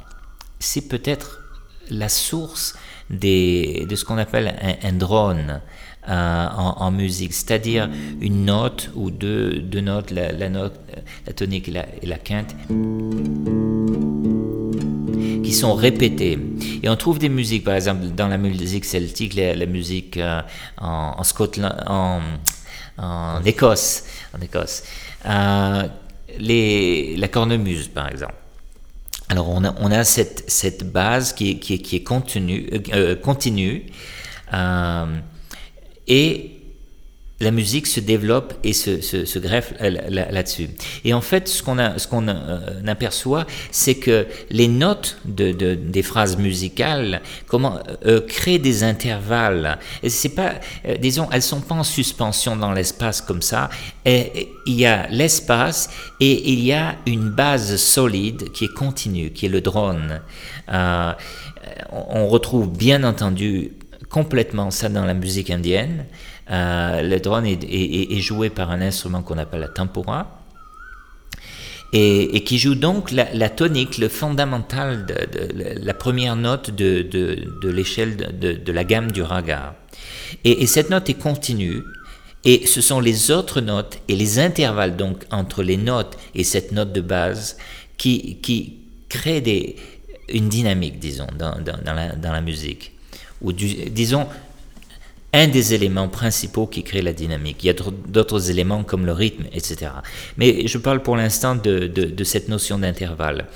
c'est 0.59 0.89
peut-être 0.89 1.41
la 1.89 2.09
source 2.09 2.75
de 3.11 3.95
ce 3.95 4.05
qu'on 4.05 4.19
appelle 4.19 4.55
un, 4.83 4.93
drone 4.93 5.61
euh, 6.09 6.47
en, 6.49 6.91
musique, 6.91 7.33
c'est-à-dire 7.33 7.89
une 8.21 8.45
note 8.45 8.91
ou 8.95 9.11
deux, 9.11 9.61
deux 9.61 9.81
notes, 9.81 10.11
la, 10.11 10.49
note, 10.49 10.79
la 11.27 11.33
tonique 11.33 11.69
et 11.69 12.07
la, 12.07 12.19
quinte, 12.19 12.57
qui 15.43 15.53
sont 15.53 15.75
répétées. 15.75 16.39
Et 16.83 16.89
on 16.89 16.97
trouve 16.97 17.19
des 17.19 17.29
musiques, 17.29 17.65
par 17.65 17.75
exemple, 17.75 18.07
dans 18.09 18.29
la 18.29 18.39
musique 18.39 18.85
celtique, 18.85 19.35
la, 19.35 19.67
musique 19.67 20.17
euh, 20.17 20.41
en 20.79 21.23
Scotland, 21.23 21.77
en 21.87 22.21
en 22.99 23.43
Écosse. 23.45 24.05
En 24.37 24.41
Écosse. 24.41 24.85
Euh, 25.27 25.89
la 26.39 27.29
cornemuse, 27.29 27.89
par 27.89 28.09
exemple. 28.09 28.35
Alors, 29.29 29.49
on 29.49 29.65
a, 29.65 29.75
on 29.81 29.91
a 29.91 30.05
cette, 30.05 30.45
cette 30.49 30.91
base 30.93 31.33
qui 31.33 31.51
est, 31.51 31.59
qui 31.59 31.75
est, 31.75 31.79
qui 31.79 31.97
est 31.97 32.03
continue, 32.03 32.69
euh, 32.93 33.17
continue 33.17 33.87
euh, 34.53 35.17
et 36.07 36.54
la 37.45 37.51
musique 37.51 37.87
se 37.87 38.01
développe 38.01 38.55
et 38.65 38.73
se, 38.73 39.39
greffe 39.39 39.75
là-dessus. 39.81 40.71
et 41.05 41.13
en 41.13 41.21
fait, 41.21 41.47
ce 41.47 41.63
qu'on 41.63 41.79
euh, 41.79 42.87
aperçoit, 42.87 43.47
c'est 43.71 43.97
que 43.97 44.27
les 44.51 44.67
notes 44.69 45.19
de, 45.27 45.53
des 45.75 46.03
phrases 46.03 46.39
musicales 46.39 47.21
comment, 47.47 47.79
euh, 48.07 48.21
créent 48.21 48.59
des 48.59 48.83
intervalles. 48.83 49.79
C'est 50.07 50.31
pas, 50.31 50.55
euh, 50.87 50.97
disons, 50.97 51.29
elles 51.33 51.43
sont 51.43 51.61
pas 51.61 51.75
en 51.75 51.85
suspension 51.85 52.57
dans 52.57 52.73
l'espace 52.73 53.21
comme 53.21 53.43
ça. 53.43 53.69
Il 54.07 54.49
y 54.67 54.87
a 54.87 55.07
l'espace 55.09 55.91
et 56.21 56.53
il 56.53 56.61
y 56.61 56.73
a 56.73 56.97
une 57.07 57.29
base 57.29 57.77
solide 57.77 58.51
qui 58.53 58.65
est 58.65 58.75
continue, 58.75 59.31
qui 59.31 59.47
est 59.47 59.51
le 59.51 59.61
drone. 59.61 60.21
on 61.93 62.27
retrouve 62.29 62.71
bien 62.71 63.05
entendu 63.05 63.73
complètement 64.15 64.71
ça 64.71 64.89
dans 64.89 65.05
la 65.05 65.15
musique 65.15 65.51
indienne. 65.51 66.07
Euh, 66.51 67.03
le 67.03 67.21
drone 67.21 67.47
est, 67.47 68.21
joué 68.21 68.51
par 68.51 68.71
un 68.71 68.81
instrument 68.81 69.23
qu'on 69.23 69.39
appelle 69.39 69.61
la 69.61 69.69
tempura. 69.69 70.41
Et, 71.97 72.43
qui 72.43 72.59
joue 72.59 72.75
donc 72.75 73.13
la, 73.13 73.49
tonique, 73.49 73.99
le 73.99 74.09
fondamental, 74.09 75.07
de, 75.07 75.15
la 75.81 75.95
première 75.95 76.35
note 76.35 76.71
de, 76.71 77.69
l'échelle 77.69 78.17
de, 78.39 78.73
la 78.73 78.85
gamme 78.85 79.13
du 79.13 79.23
raga. 79.23 79.77
Et, 80.43 80.67
cette 80.67 80.91
note 80.91 81.09
est 81.09 81.15
continue, 81.15 81.83
et 82.45 82.67
ce 82.67 82.81
sont 82.81 82.99
les 82.99 83.31
autres 83.31 83.61
notes 83.61 83.99
et 84.09 84.17
les 84.17 84.39
intervalles 84.39 84.97
donc 84.97 85.25
entre 85.31 85.63
les 85.63 85.79
notes 85.79 86.19
et 86.35 86.45
cette 86.45 86.73
note 86.73 86.93
de 86.93 87.01
base 87.01 87.57
qui, 87.97 88.39
qui 88.43 88.81
créent 89.09 89.41
des, 89.41 89.77
une 90.29 90.49
dynamique, 90.49 90.99
disons, 90.99 91.27
dans, 91.39 91.57
dans, 91.61 92.33
la, 92.33 92.41
musique. 92.41 92.93
Ou 93.41 93.53
disons, 93.53 94.27
un 95.35 95.49
des 95.49 95.75
éléments 95.75 96.09
principaux 96.09 96.69
qui 96.69 96.85
crée 96.85 97.03
la 97.03 97.13
dynamique. 97.13 97.65
Il 97.65 97.67
y 97.67 97.71
a 97.71 97.75
d'autres 98.07 98.51
éléments 98.51 98.85
comme 98.85 99.05
le 99.05 99.13
rythme, 99.13 99.45
etc. 99.53 99.91
Mais 100.37 100.69
je 100.69 100.79
parle 100.79 101.03
pour 101.03 101.17
l'instant 101.17 101.57
de, 101.57 102.25
cette 102.25 102.49
notion 102.49 102.79
d'intervalle. 102.79 103.49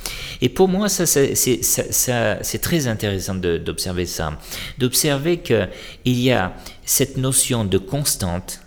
Et 0.43 0.49
pour 0.49 0.67
moi, 0.67 0.89
ça, 0.89 1.07
c'est 1.07 2.59
très 2.61 2.89
intéressant 2.89 3.37
d'observer 3.37 4.07
ça. 4.07 4.37
D'observer 4.79 5.39
qu'il 5.39 5.69
y 6.05 6.33
a 6.33 6.53
cette 6.85 7.17
notion 7.17 7.65
de 7.65 7.79
constante 7.79 8.61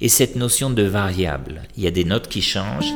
et 0.00 0.08
cette 0.08 0.36
notion 0.36 0.70
de 0.70 0.84
variable. 0.84 1.62
Il 1.76 1.82
y 1.82 1.88
a 1.88 1.90
des 1.90 2.04
notes 2.04 2.28
qui 2.28 2.42
changent. 2.42 2.94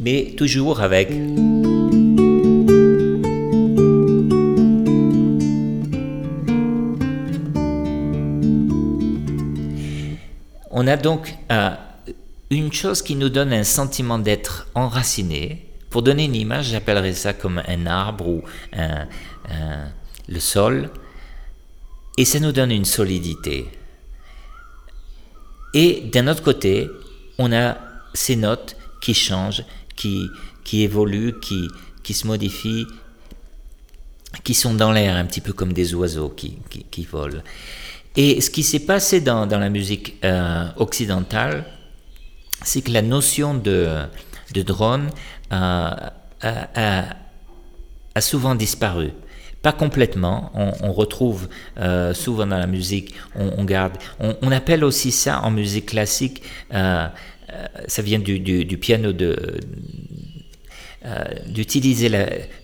Mais 0.00 0.34
toujours 0.36 0.80
avec 0.80 1.10
On 10.86 10.88
a 10.88 10.96
donc 10.96 11.34
euh, 11.50 11.70
une 12.48 12.72
chose 12.72 13.02
qui 13.02 13.16
nous 13.16 13.28
donne 13.28 13.52
un 13.52 13.64
sentiment 13.64 14.20
d'être 14.20 14.68
enraciné. 14.76 15.66
Pour 15.90 16.02
donner 16.02 16.26
une 16.26 16.36
image, 16.36 16.66
j'appellerais 16.66 17.12
ça 17.12 17.32
comme 17.32 17.60
un 17.66 17.86
arbre 17.86 18.28
ou 18.28 18.42
le 20.28 20.38
sol. 20.38 20.90
Et 22.16 22.24
ça 22.24 22.38
nous 22.38 22.52
donne 22.52 22.70
une 22.70 22.84
solidité. 22.84 23.66
Et 25.74 26.02
d'un 26.02 26.28
autre 26.28 26.44
côté, 26.44 26.88
on 27.38 27.52
a 27.52 27.78
ces 28.14 28.36
notes 28.36 28.76
qui 29.02 29.12
changent, 29.12 29.64
qui, 29.96 30.30
évoluent, 30.72 31.40
qui, 31.40 32.14
se 32.14 32.28
modifient, 32.28 32.86
qui 34.44 34.54
sont 34.54 34.74
dans 34.74 34.92
l'air 34.92 35.16
un 35.16 35.24
petit 35.24 35.40
peu 35.40 35.52
comme 35.52 35.72
des 35.72 35.96
oiseaux 35.96 36.28
qui 36.28 37.04
volent. 37.10 37.42
Et 38.16 38.40
ce 38.40 38.50
qui 38.50 38.62
s'est 38.62 38.80
passé 38.80 39.20
dans, 39.20 39.46
la 39.46 39.68
musique 39.68 40.16
euh, 40.24 40.66
occidentale, 40.76 41.64
c'est 42.62 42.80
que 42.80 42.90
la 42.90 43.02
notion 43.02 43.54
de, 43.54 43.88
de 44.54 44.62
drone 44.62 45.10
euh, 45.52 45.90
a, 46.42 48.20
souvent 48.20 48.54
disparu. 48.54 49.10
Pas 49.60 49.72
complètement, 49.72 50.52
on, 50.54 50.92
retrouve 50.92 51.48
euh, 51.78 52.14
souvent 52.14 52.46
dans 52.46 52.58
la 52.58 52.66
musique, 52.66 53.14
on, 53.34 53.64
garde, 53.64 53.98
on, 54.20 54.52
appelle 54.52 54.84
aussi 54.84 55.10
ça 55.10 55.42
en 55.42 55.50
musique 55.50 55.86
classique, 55.86 56.42
ça 56.70 57.12
vient 57.98 58.20
du, 58.20 58.38
du 58.38 58.78
piano 58.78 59.12
de, 59.12 59.58
euh, 61.06 61.24
d'utiliser 61.46 62.10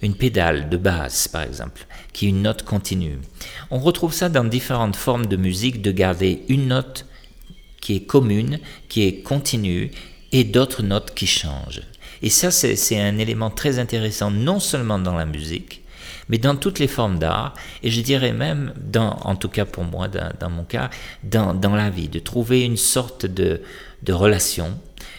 une 0.03 0.17
pédale 0.17 0.69
de 0.69 0.77
basse, 0.77 1.29
par 1.29 1.43
exemple, 1.43 1.87
qui 2.13 2.27
est 2.27 2.31
une 2.31 2.43
note 2.43 2.65
continue. 2.65 3.19
On 3.71 3.79
retrouve 3.79 4.13
ça 4.13 4.29
dans 4.29 4.43
différentes 4.43 4.97
formes 4.97 5.27
de 5.27 5.37
musique, 5.37 5.81
de 5.81 5.93
garder 5.93 6.43
une 6.49 6.67
note 6.67 7.07
qui 7.81 7.95
est 7.95 8.01
commune, 8.05 8.59
qui 8.89 9.05
est 9.05 9.23
continue, 9.23 9.93
et 10.33 10.43
d'autres 10.43 10.83
notes 10.83 11.15
qui 11.15 11.29
changent. 11.29 11.83
Et 12.21 12.31
ça, 12.31 12.51
c'est 12.51 13.01
un 13.01 13.17
élément 13.19 13.51
très 13.51 13.79
intéressant, 13.79 14.33
non 14.33 14.59
seulement 14.59 14.99
dans 14.99 15.15
la 15.15 15.27
musique, 15.27 15.83
mais 16.29 16.39
dans 16.39 16.57
toutes 16.57 16.81
les 16.81 16.89
formes 16.89 17.21
d'art, 17.21 17.55
et 17.85 17.91
je 17.91 18.01
dirais 18.01 18.33
même, 18.33 18.73
dans, 18.77 19.19
en 19.23 19.37
tout 19.37 19.51
cas 19.51 19.67
pour 19.67 19.85
moi, 19.85 20.09
dans, 20.09 20.51
mon 20.51 20.65
cas, 20.65 20.91
dans, 21.23 21.55
dans, 21.55 21.77
la 21.77 21.91
vie, 21.91 22.09
de 22.09 22.19
trouver 22.19 22.63
une 22.63 22.77
sorte 22.77 23.25
de, 23.25 23.63
de 24.03 24.13
relation, 24.13 24.77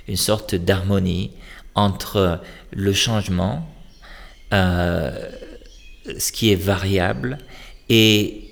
une 0.09 0.17
sorte 0.17 0.55
d'harmonie 0.55 1.31
entre 1.75 2.41
le 2.75 2.93
changement, 2.93 3.67
euh, 4.53 5.29
ce 6.17 6.31
qui 6.31 6.51
est 6.51 6.55
variable, 6.55 7.37
et 7.89 8.43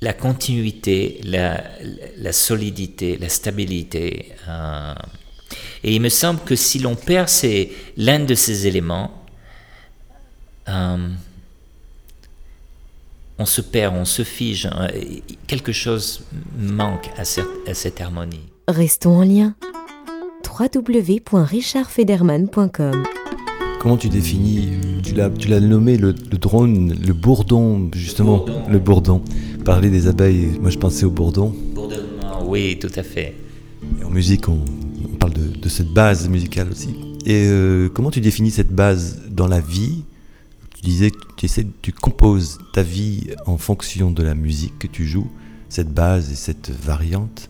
la 0.00 0.12
continuité, 0.12 1.20
la, 1.24 2.32
solidité, 2.32 3.16
la 3.16 3.28
stabilité. 3.28 4.32
Euh. 4.48 4.94
Et 5.82 5.94
il 5.94 6.00
me 6.00 6.08
semble 6.08 6.40
que 6.40 6.56
si 6.56 6.78
l'on 6.78 6.94
perd 6.94 7.28
l'un 7.96 8.20
de 8.20 8.34
ces 8.34 8.66
éléments, 8.66 9.24
euh, 10.68 11.08
on 13.38 13.46
se 13.46 13.60
perd, 13.60 13.94
on 13.96 14.04
se 14.04 14.22
fige, 14.22 14.66
hein, 14.66 14.88
quelque 15.46 15.72
chose 15.72 16.24
manque 16.56 17.10
à 17.16 17.24
cette, 17.24 18.00
harmonie. 18.00 18.48
Restons 18.68 19.18
en 19.18 19.24
lien. 19.24 19.56
www.richardfederman.com 20.58 23.04
Comment 23.80 23.96
tu 23.96 24.08
définis, 24.08 24.68
tu 25.02 25.14
l'as, 25.14 25.30
tu 25.30 25.48
l'as 25.48 25.58
nommé 25.60 25.96
le, 25.96 26.12
drone, 26.12 26.94
le 27.04 27.12
bourdon, 27.12 27.90
justement, 27.94 28.44
le 28.70 28.78
bourdon. 28.78 29.20
Parler 29.64 29.90
des 29.90 30.06
abeilles, 30.06 30.56
moi 30.60 30.70
je 30.70 30.78
pensais 30.78 31.04
au 31.04 31.10
bourdon. 31.10 31.52
oui, 32.46 32.78
tout 32.80 32.92
à 32.94 33.02
fait. 33.02 33.34
en 34.04 34.10
musique, 34.10 34.48
on, 34.48 34.60
parle 35.18 35.32
de, 35.34 35.68
cette 35.68 35.92
base 35.92 36.28
musicale 36.28 36.68
aussi. 36.70 36.94
Et 37.26 37.46
euh, 37.46 37.88
comment 37.88 38.10
tu 38.10 38.20
définis 38.20 38.50
cette 38.50 38.72
base 38.72 39.22
dans 39.30 39.48
la 39.48 39.60
vie? 39.60 40.04
Disais 40.82 41.10
que 41.10 41.16
tu, 41.38 41.46
essaies, 41.46 41.66
tu 41.80 41.92
composes 41.92 42.58
ta 42.74 42.82
vie 42.82 43.28
en 43.46 43.56
fonction 43.56 44.10
de 44.10 44.22
la 44.22 44.34
musique 44.34 44.78
que 44.78 44.86
tu 44.86 45.06
joues, 45.06 45.30
cette 45.70 45.92
base 45.92 46.30
et 46.30 46.34
cette 46.34 46.70
variante. 46.70 47.48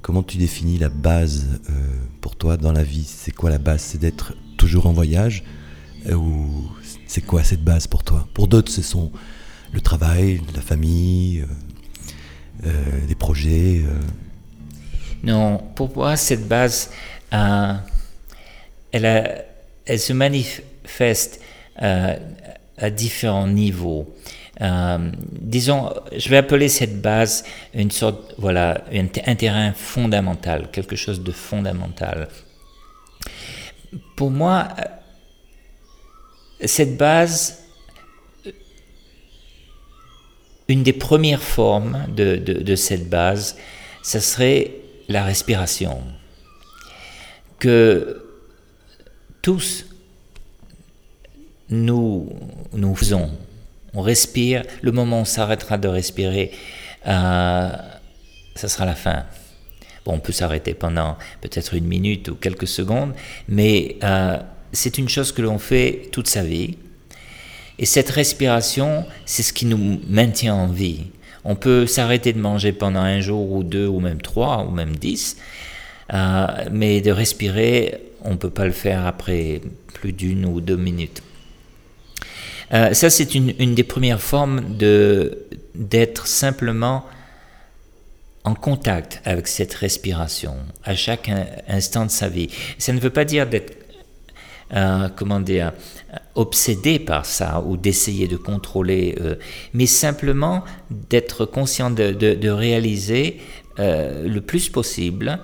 Comment 0.00 0.22
tu 0.22 0.38
définis 0.38 0.78
la 0.78 0.88
base 0.88 1.60
euh, 1.68 1.72
pour 2.20 2.36
toi 2.36 2.56
dans 2.56 2.72
la 2.72 2.82
vie? 2.82 3.04
C'est 3.04 3.32
quoi 3.32 3.50
la 3.50 3.58
base? 3.58 3.82
C'est 3.82 3.98
d'être 3.98 4.34
toujours 4.56 4.86
en 4.86 4.92
voyage? 4.92 5.44
Euh, 6.06 6.14
Ou 6.14 6.70
c'est 7.06 7.20
quoi 7.20 7.42
cette 7.44 7.62
base 7.62 7.86
pour 7.86 8.04
toi? 8.04 8.26
Pour 8.32 8.48
d'autres, 8.48 8.72
ce 8.72 8.82
sont 8.82 9.10
le 9.72 9.80
travail, 9.80 10.40
la 10.54 10.62
famille, 10.62 11.44
euh, 12.64 12.72
les 13.06 13.14
projets. 13.14 13.82
Non, 15.22 15.58
pour 15.74 15.94
moi, 15.94 16.16
cette 16.16 16.48
base, 16.48 16.90
elle 17.30 17.58
se 19.98 20.12
manifeste 20.12 21.40
à 21.76 22.90
différents 22.90 23.48
niveaux. 23.48 24.14
Euh, 24.60 25.10
disons, 25.40 25.92
je 26.16 26.28
vais 26.28 26.38
appeler 26.38 26.68
cette 26.68 27.00
base 27.00 27.44
une 27.74 27.90
sorte, 27.90 28.34
voilà, 28.38 28.84
un, 28.92 29.34
terrain 29.34 29.72
fondamental, 29.72 30.70
quelque 30.72 30.96
chose 30.96 31.22
de 31.22 31.30
fondamental. 31.30 32.28
Pour 34.16 34.30
moi, 34.30 34.68
cette 36.64 36.96
base, 36.96 37.64
une 40.66 40.82
des 40.82 40.92
premières 40.92 41.42
formes 41.42 42.06
de, 42.14 42.36
de 42.36 42.76
cette 42.76 43.08
base, 43.08 43.56
ce 44.02 44.18
serait 44.18 44.72
la 45.08 45.24
respiration. 45.24 46.02
Que 47.58 48.24
tous 49.40 49.86
nous, 51.70 52.28
nous 52.72 52.94
faisons. 52.94 53.30
On 53.94 54.02
respire. 54.02 54.64
Le 54.82 54.92
moment 54.92 55.18
où 55.18 55.22
on 55.22 55.24
s'arrêtera 55.24 55.78
de 55.78 55.88
respirer, 55.88 56.52
euh, 57.06 57.70
ça 58.54 58.68
sera 58.68 58.84
la 58.84 58.94
fin. 58.94 59.24
Bon, 60.04 60.14
on 60.14 60.20
peut 60.20 60.32
s'arrêter 60.32 60.74
pendant 60.74 61.16
peut-être 61.40 61.74
une 61.74 61.86
minute 61.86 62.28
ou 62.28 62.34
quelques 62.34 62.66
secondes, 62.66 63.14
mais 63.48 63.96
euh, 64.02 64.38
c'est 64.72 64.98
une 64.98 65.08
chose 65.08 65.32
que 65.32 65.42
l'on 65.42 65.58
fait 65.58 66.08
toute 66.12 66.28
sa 66.28 66.42
vie. 66.42 66.76
Et 67.78 67.86
cette 67.86 68.10
respiration, 68.10 69.04
c'est 69.24 69.42
ce 69.42 69.52
qui 69.52 69.66
nous 69.66 70.00
maintient 70.08 70.54
en 70.54 70.66
vie. 70.66 71.06
On 71.44 71.54
peut 71.54 71.86
s'arrêter 71.86 72.32
de 72.32 72.40
manger 72.40 72.72
pendant 72.72 73.00
un 73.00 73.20
jour 73.20 73.52
ou 73.52 73.62
deux 73.62 73.86
ou 73.86 74.00
même 74.00 74.20
trois 74.20 74.64
ou 74.64 74.70
même 74.70 74.96
dix, 74.96 75.36
euh, 76.12 76.46
mais 76.72 77.00
de 77.00 77.12
respirer, 77.12 78.02
on 78.22 78.32
ne 78.32 78.36
peut 78.36 78.50
pas 78.50 78.64
le 78.64 78.72
faire 78.72 79.06
après 79.06 79.60
plus 79.94 80.12
d'une 80.12 80.44
ou 80.44 80.60
deux 80.60 80.76
minutes. 80.76 81.22
Euh, 82.72 82.92
ça, 82.92 83.10
c'est 83.10 83.34
une, 83.34 83.74
des 83.74 83.84
premières 83.84 84.20
formes 84.20 84.76
de, 84.76 85.46
d'être 85.74 86.26
simplement 86.26 87.04
en 88.44 88.54
contact 88.54 89.20
avec 89.24 89.48
cette 89.48 89.74
respiration 89.74 90.56
à 90.84 90.94
chaque 90.94 91.30
instant 91.68 92.06
de 92.06 92.10
sa 92.10 92.28
vie. 92.28 92.48
Ça 92.78 92.92
ne 92.92 93.00
veut 93.00 93.10
pas 93.10 93.24
dire 93.24 93.46
d'être, 93.46 93.76
euh, 94.74 95.08
comment 95.16 95.40
dire, 95.40 95.72
obsédé 96.34 96.98
par 96.98 97.26
ça 97.26 97.62
ou 97.66 97.76
d'essayer 97.76 98.28
de 98.28 98.36
contrôler, 98.36 99.16
euh, 99.20 99.36
mais 99.74 99.86
simplement 99.86 100.64
d'être 100.90 101.46
conscient 101.46 101.90
de, 101.90 102.48
réaliser 102.48 103.40
le 103.80 104.40
plus 104.40 104.70
possible 104.70 105.38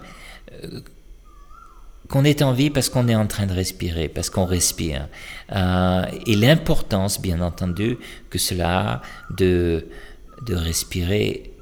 qu'on 2.08 2.24
est 2.24 2.42
en 2.42 2.52
vie 2.52 2.70
parce 2.70 2.88
qu'on 2.88 3.08
est 3.08 3.14
en 3.14 3.26
train 3.26 3.46
de 3.46 3.54
respirer, 3.54 4.08
parce 4.08 4.30
qu'on 4.30 4.44
respire. 4.44 5.08
Euh, 5.52 6.04
et 6.26 6.36
l'importance, 6.36 7.20
bien 7.20 7.40
entendu, 7.40 7.98
que 8.30 8.38
cela 8.38 8.80
a 8.80 9.02
de, 9.36 9.86
de 10.46 10.54
respirer 10.54 11.52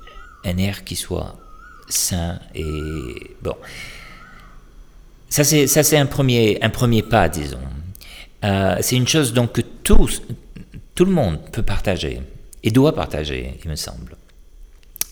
un 0.44 0.56
air 0.56 0.84
qui 0.84 0.96
soit 0.96 1.36
sain 1.88 2.38
et 2.54 3.34
bon. 3.42 3.56
Ça 5.28 5.44
c'est 5.44 5.96
un 5.96 6.06
premier 6.06 6.58
un 6.62 6.68
premier 6.70 7.02
pas, 7.02 7.28
disons. 7.28 7.58
Euh, 8.44 8.76
c'est 8.80 8.96
une 8.96 9.08
chose 9.08 9.32
donc 9.32 9.52
que 9.52 9.60
tout 9.60 11.04
le 11.04 11.10
monde 11.10 11.38
peut 11.52 11.62
partager 11.62 12.20
et 12.62 12.70
doit 12.70 12.94
partager, 12.94 13.58
il 13.64 13.70
me 13.70 13.76
semble. 13.76 14.16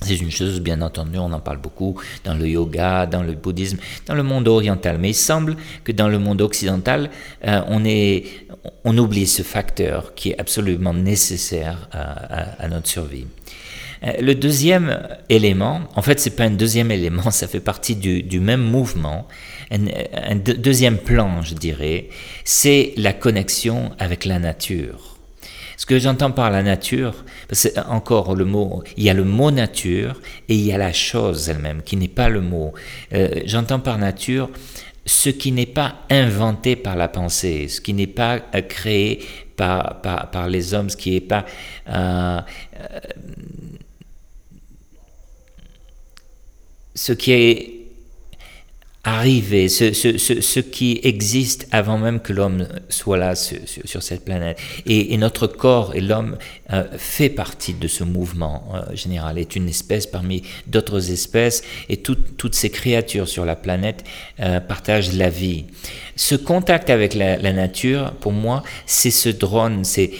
C'est 0.02 0.16
une 0.16 0.30
chose, 0.30 0.60
bien 0.60 0.80
entendu, 0.80 1.18
on 1.18 1.32
en 1.32 1.40
parle 1.40 1.58
beaucoup 1.58 2.00
dans 2.24 2.34
le 2.34 2.48
yoga, 2.48 3.04
dans 3.06 3.22
le 3.22 3.32
bouddhisme, 3.34 3.78
dans 4.06 4.14
le 4.14 4.22
monde 4.22 4.48
oriental. 4.48 4.96
Mais 4.98 5.10
il 5.10 5.14
semble 5.14 5.56
que 5.84 5.92
dans 5.92 6.08
le 6.08 6.18
monde 6.18 6.40
occidental, 6.40 7.10
euh, 7.46 7.60
on, 7.68 7.84
est, 7.84 8.24
on 8.84 8.96
oublie 8.96 9.26
ce 9.26 9.42
facteur 9.42 10.14
qui 10.14 10.30
est 10.30 10.40
absolument 10.40 10.94
nécessaire 10.94 11.88
à, 11.92 12.66
notre 12.68 12.88
survie. 12.88 13.26
Euh, 14.02 14.12
le 14.22 14.34
deuxième 14.34 14.98
élément, 15.28 15.82
en 15.94 16.02
fait, 16.02 16.18
c'est 16.18 16.30
pas 16.30 16.44
un 16.44 16.50
deuxième 16.50 16.90
élément, 16.98 17.30
ça 17.30 17.46
fait 17.46 17.60
partie 17.60 17.94
du, 17.94 18.40
même 18.40 18.62
mouvement. 18.62 19.28
un 19.70 20.36
deuxième 20.36 20.96
plan, 20.96 21.42
je 21.42 21.54
dirais, 21.54 22.08
c'est 22.44 22.94
la 22.96 23.12
connexion 23.12 23.92
avec 23.98 24.24
la 24.24 24.38
nature. 24.38 25.19
Ce 25.80 25.86
que 25.86 25.98
j'entends 25.98 26.30
par 26.30 26.50
la 26.50 26.62
nature, 26.62 27.24
c'est 27.52 27.78
encore 27.78 28.34
le 28.34 28.44
mot, 28.44 28.84
il 28.98 29.04
y 29.04 29.08
a 29.08 29.14
le 29.14 29.24
mot 29.24 29.50
nature 29.50 30.20
et 30.46 30.54
il 30.54 30.60
y 30.60 30.74
a 30.74 30.76
la 30.76 30.92
chose 30.92 31.48
elle-même, 31.48 31.80
qui 31.80 31.96
n'est 31.96 32.06
pas 32.06 32.28
le 32.28 32.42
mot. 32.42 32.74
Euh, 33.14 33.40
j'entends 33.46 33.80
par 33.80 33.96
nature 33.96 34.50
ce 35.06 35.30
qui 35.30 35.52
n'est 35.52 35.64
pas 35.64 36.02
inventé 36.10 36.76
par 36.76 36.96
la 36.96 37.08
pensée, 37.08 37.68
ce 37.68 37.80
qui 37.80 37.94
n'est 37.94 38.06
pas 38.06 38.40
euh, 38.54 38.60
créé 38.60 39.24
par, 39.56 40.02
par, 40.02 40.48
les 40.48 40.74
hommes, 40.74 40.90
ce 40.90 40.98
qui 40.98 41.12
n'est 41.12 41.22
pas... 41.22 41.46
Euh, 41.88 42.40
ce 46.94 47.14
qui 47.14 47.32
est 47.32 47.79
arriver, 49.02 49.70
ce, 49.70 49.92
ce, 49.94 50.18
ce, 50.18 50.60
qui 50.60 51.00
existe 51.02 51.66
avant 51.70 51.96
même 51.96 52.20
que 52.20 52.34
l'homme 52.34 52.68
soit 52.90 53.16
là 53.16 53.34
sur, 53.34 54.02
cette 54.02 54.24
planète. 54.26 54.58
Et, 54.84 55.16
notre 55.16 55.46
corps 55.46 55.94
et 55.94 56.00
l'homme 56.00 56.36
euh, 56.72 56.84
fait 56.98 57.30
partie 57.30 57.72
de 57.72 57.88
ce 57.88 58.04
mouvement 58.04 58.64
euh, 58.74 58.94
général, 58.94 59.38
est 59.38 59.56
une 59.56 59.68
espèce 59.68 60.06
parmi 60.06 60.42
d'autres 60.66 61.10
espèces, 61.12 61.62
et 61.88 61.96
toutes 61.96 62.54
ces 62.54 62.68
créatures 62.68 63.28
sur 63.28 63.46
la 63.46 63.56
planète 63.56 64.04
euh, 64.40 64.60
partagent 64.60 65.14
la 65.14 65.30
vie. 65.30 65.64
Ce 66.14 66.34
contact 66.34 66.90
avec 66.90 67.14
la, 67.14 67.38
la 67.38 67.54
nature, 67.54 68.12
pour 68.20 68.32
moi, 68.32 68.62
c'est 68.84 69.10
ce 69.10 69.30
drone, 69.30 69.84
c'est 69.84 70.10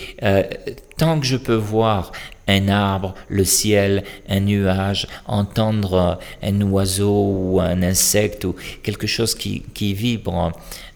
tant 1.00 1.18
que 1.18 1.24
je 1.24 1.38
peux 1.38 1.54
voir 1.54 2.12
un 2.46 2.68
arbre, 2.68 3.14
le 3.28 3.46
ciel, 3.46 4.04
un 4.28 4.40
nuage, 4.40 5.06
entendre 5.24 6.18
un 6.42 6.60
oiseau 6.60 7.24
ou 7.24 7.58
un 7.58 7.82
insecte 7.82 8.44
ou 8.44 8.54
quelque 8.82 9.06
chose 9.06 9.34
qui, 9.34 9.94
vibre. 9.94 10.52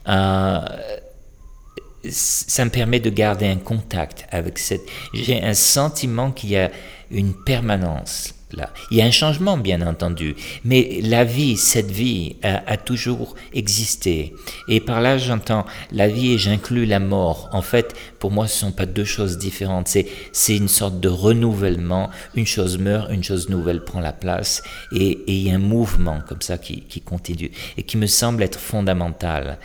Euh, 0.07 0.61
ça 2.11 2.67
me 2.67 2.71
permet 2.71 3.01
de 3.01 3.09
garder 3.09 3.47
un 3.47 3.57
contact 3.57 4.27
avec 4.31 4.59
cette... 4.59 4.83
J'ai 5.15 5.43
un 5.43 5.55
sentiment 5.55 6.33
qu'il 6.33 6.51
y 6.51 6.59
a 6.59 6.71
une 7.11 7.33
permanence 7.33 8.35
il 8.91 8.99
y 8.99 9.03
a 9.03 9.05
un 9.05 9.11
changement, 9.11 9.57
bien 9.57 9.81
entendu, 9.87 10.37
mais 10.65 11.01
la 11.03 11.25
vie, 11.25 11.57
cette 11.57 11.91
vie, 11.91 12.37
a, 12.43 12.77
toujours 12.77 13.35
existé. 13.53 14.35
Et 14.69 14.81
par 14.81 15.01
là, 15.01 15.17
j'entends 15.19 15.65
la 15.93 16.09
vie 16.09 16.33
et 16.33 16.39
j'inclus 16.39 16.87
la 16.87 17.01
mort. 17.01 17.49
En 17.53 17.63
fait, 17.63 17.95
pour 18.19 18.31
moi, 18.31 18.47
ce 18.47 18.65
ne 18.65 18.71
sont 18.71 18.77
pas 18.77 18.87
deux 18.87 19.05
choses 19.05 19.39
différentes. 19.39 19.89
C'est 20.33 20.57
une 20.57 20.69
sorte 20.69 21.01
de 21.01 21.09
renouvellement. 21.09 22.11
Une 22.35 22.47
chose 22.47 22.79
meurt, 22.79 23.11
une 23.11 23.25
chose 23.25 23.49
nouvelle 23.49 23.83
prend 23.85 24.01
la 24.01 24.13
place. 24.13 24.63
Et, 24.95 25.21
il 25.27 25.49
y 25.49 25.51
a 25.51 25.55
un 25.55 25.59
mouvement 25.59 26.21
comme 26.29 26.43
ça 26.43 26.59
qui, 26.59 26.83
qui 26.83 27.01
continue 27.01 27.51
et 27.77 27.83
qui 27.83 27.97
me 27.97 28.07
semble 28.07 28.43
être 28.43 28.59
fondamental. 28.59 29.59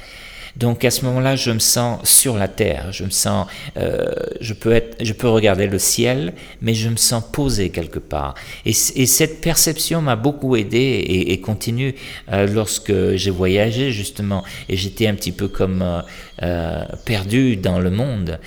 Donc 0.55 0.85
à 0.85 0.91
ce 0.91 1.05
moment-là, 1.05 1.35
je 1.35 1.51
me 1.51 1.59
sens 1.59 2.07
sur 2.07 2.37
la 2.37 2.47
terre. 2.47 2.91
Je 2.91 3.03
me 3.03 3.09
sens, 3.09 3.47
euh, 3.77 4.11
je 4.41 4.53
peux 4.53 4.71
être, 4.71 5.03
je 5.03 5.13
peux 5.13 5.27
regarder 5.27 5.67
le 5.67 5.79
ciel, 5.79 6.33
mais 6.61 6.73
je 6.73 6.89
me 6.89 6.95
sens 6.95 7.23
posé 7.31 7.69
quelque 7.69 7.99
part. 7.99 8.35
Et, 8.65 8.73
cette 8.73 9.41
perception 9.41 10.01
m'a 10.01 10.15
beaucoup 10.15 10.55
aidé 10.55 11.03
et, 11.27 11.39
continue 11.41 11.95
euh, 12.31 12.47
lorsque 12.47 13.15
j'ai 13.15 13.31
voyagé 13.31 13.91
justement. 13.91 14.43
Et 14.67 14.77
j'étais 14.77 15.07
un 15.07 15.15
petit 15.15 15.31
peu 15.31 15.47
comme 15.47 16.03
euh, 16.43 16.83
perdu 17.05 17.57
dans 17.57 17.79
le 17.79 17.89
monde. 17.89 18.39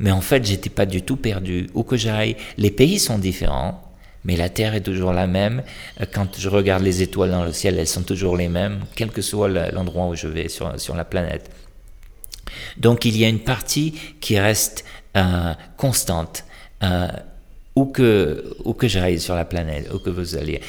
Mais 0.00 0.10
en 0.12 0.20
fait, 0.20 0.44
j'étais 0.44 0.70
pas 0.70 0.86
du 0.86 1.02
tout 1.02 1.16
perdu. 1.16 1.66
Où 1.74 1.82
que 1.82 1.96
j'aille, 1.96 2.36
les 2.56 2.70
pays 2.70 2.98
sont 2.98 3.18
différents 3.18 3.87
mais 4.28 4.36
la 4.36 4.50
Terre 4.50 4.74
est 4.74 4.82
toujours 4.82 5.14
la 5.14 5.26
même. 5.26 5.62
Euh, 6.00 6.04
quand 6.12 6.38
je 6.38 6.48
regarde 6.50 6.82
les 6.82 7.00
étoiles 7.00 7.30
dans 7.30 7.44
le 7.44 7.52
ciel, 7.52 7.78
elles 7.78 7.88
sont 7.88 8.02
toujours 8.02 8.36
les 8.36 8.48
mêmes, 8.48 8.80
quel 8.94 9.10
que 9.10 9.22
soit 9.22 9.48
l'endroit 9.48 10.06
où 10.06 10.14
je 10.14 10.28
vais 10.28 10.48
sur, 10.50 10.78
sur 10.78 10.94
la 10.94 11.06
planète. 11.06 11.50
Donc 12.76 13.06
il 13.06 13.16
y 13.16 13.24
a 13.24 13.28
une 13.28 13.40
partie 13.40 13.94
qui 14.20 14.38
reste 14.38 14.84
euh, 15.16 15.54
constante, 15.78 16.44
euh, 16.82 17.08
où 17.74 17.86
que, 17.86 18.54
où 18.64 18.74
que 18.74 18.86
j'aille 18.86 19.18
sur 19.18 19.34
la 19.34 19.46
planète, 19.46 19.88
où 19.94 19.98
que 19.98 20.10
vous 20.10 20.36
allez. 20.36 20.60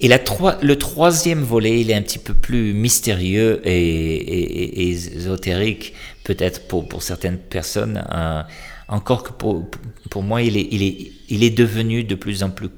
Et 0.00 0.08
la 0.08 0.18
le 0.60 0.76
troisième 0.76 1.42
volet, 1.42 1.80
il 1.80 1.92
est 1.92 1.94
un 1.94 2.02
petit 2.02 2.18
peu 2.18 2.34
plus 2.34 2.72
mystérieux 2.72 3.60
et, 3.64 4.82
et, 4.82 4.88
ésotérique, 4.90 5.94
peut-être 6.24 6.66
pour, 6.66 6.88
pour 6.88 7.02
certaines 7.02 7.38
personnes. 7.38 8.04
Encore 8.88 9.22
que 9.22 9.32
pour, 9.32 9.66
pour 10.08 10.22
moi, 10.22 10.40
il 10.42 10.56
est, 10.56 10.68
il, 10.70 10.82
est, 10.82 11.12
il 11.28 11.42
est 11.44 11.50
devenu 11.50 12.04
de 12.04 12.14
plus 12.14 12.42
en 12.42 12.50
plus 12.50 12.70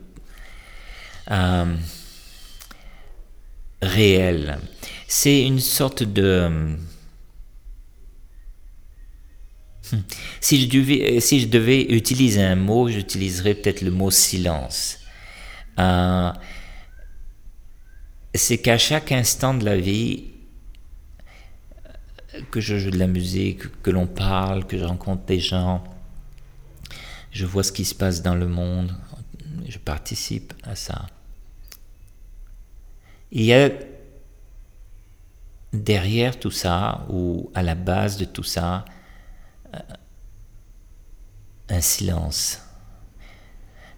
euh, 1.31 1.77
réel. 3.83 4.59
C'est 5.09 5.43
une 5.43 5.61
sorte 5.61 6.03
de... 6.03 6.77
Hmm, 9.93 9.99
si 10.41 10.61
je, 10.61 10.69
devais, 10.69 11.21
si 11.21 11.41
je 11.41 11.49
devais 11.49 11.83
utiliser 11.83 12.43
un 12.43 12.57
mot, 12.57 12.89
j'utiliserais 12.89 13.55
peut-être 13.55 13.83
le 13.83 13.91
mot 13.91 14.11
silence. 14.11 14.99
Euh, 15.79 16.31
c'est 18.35 18.59
qu'à 18.59 18.79
chaque 18.79 19.13
instant 19.13 19.55
de 19.55 19.65
la 19.65 19.77
vie, 19.77 20.25
que 22.51 22.61
je 22.61 22.79
joue 22.79 22.91
de 22.91 22.99
la 22.99 23.07
musique, 23.07 23.83
que 23.83 23.91
l'on 23.91 24.07
parle, 24.07 24.67
que 24.67 24.79
je 24.79 24.85
rencontre 24.85 25.25
des 25.25 25.41
gens, 25.41 25.83
je 27.33 27.45
vois 27.47 27.63
ce 27.63 27.73
qui 27.73 27.85
se 27.85 27.95
passe 27.95 28.23
dans 28.23 28.35
le 28.35 28.47
monde, 28.47 28.95
je 29.69 29.79
participe 29.79 30.53
à 30.65 30.75
ça. 30.75 31.07
Il 33.33 33.45
y 33.45 33.53
a 33.53 33.71
derrière 35.73 36.39
tout 36.39 36.51
ça, 36.51 37.07
ou 37.09 37.51
à 37.55 37.63
la 37.63 37.75
base 37.75 38.17
de 38.17 38.25
tout 38.25 38.43
ça, 38.43 38.85
euh, 39.75 39.79
un 41.69 41.81
silence. 41.81 42.61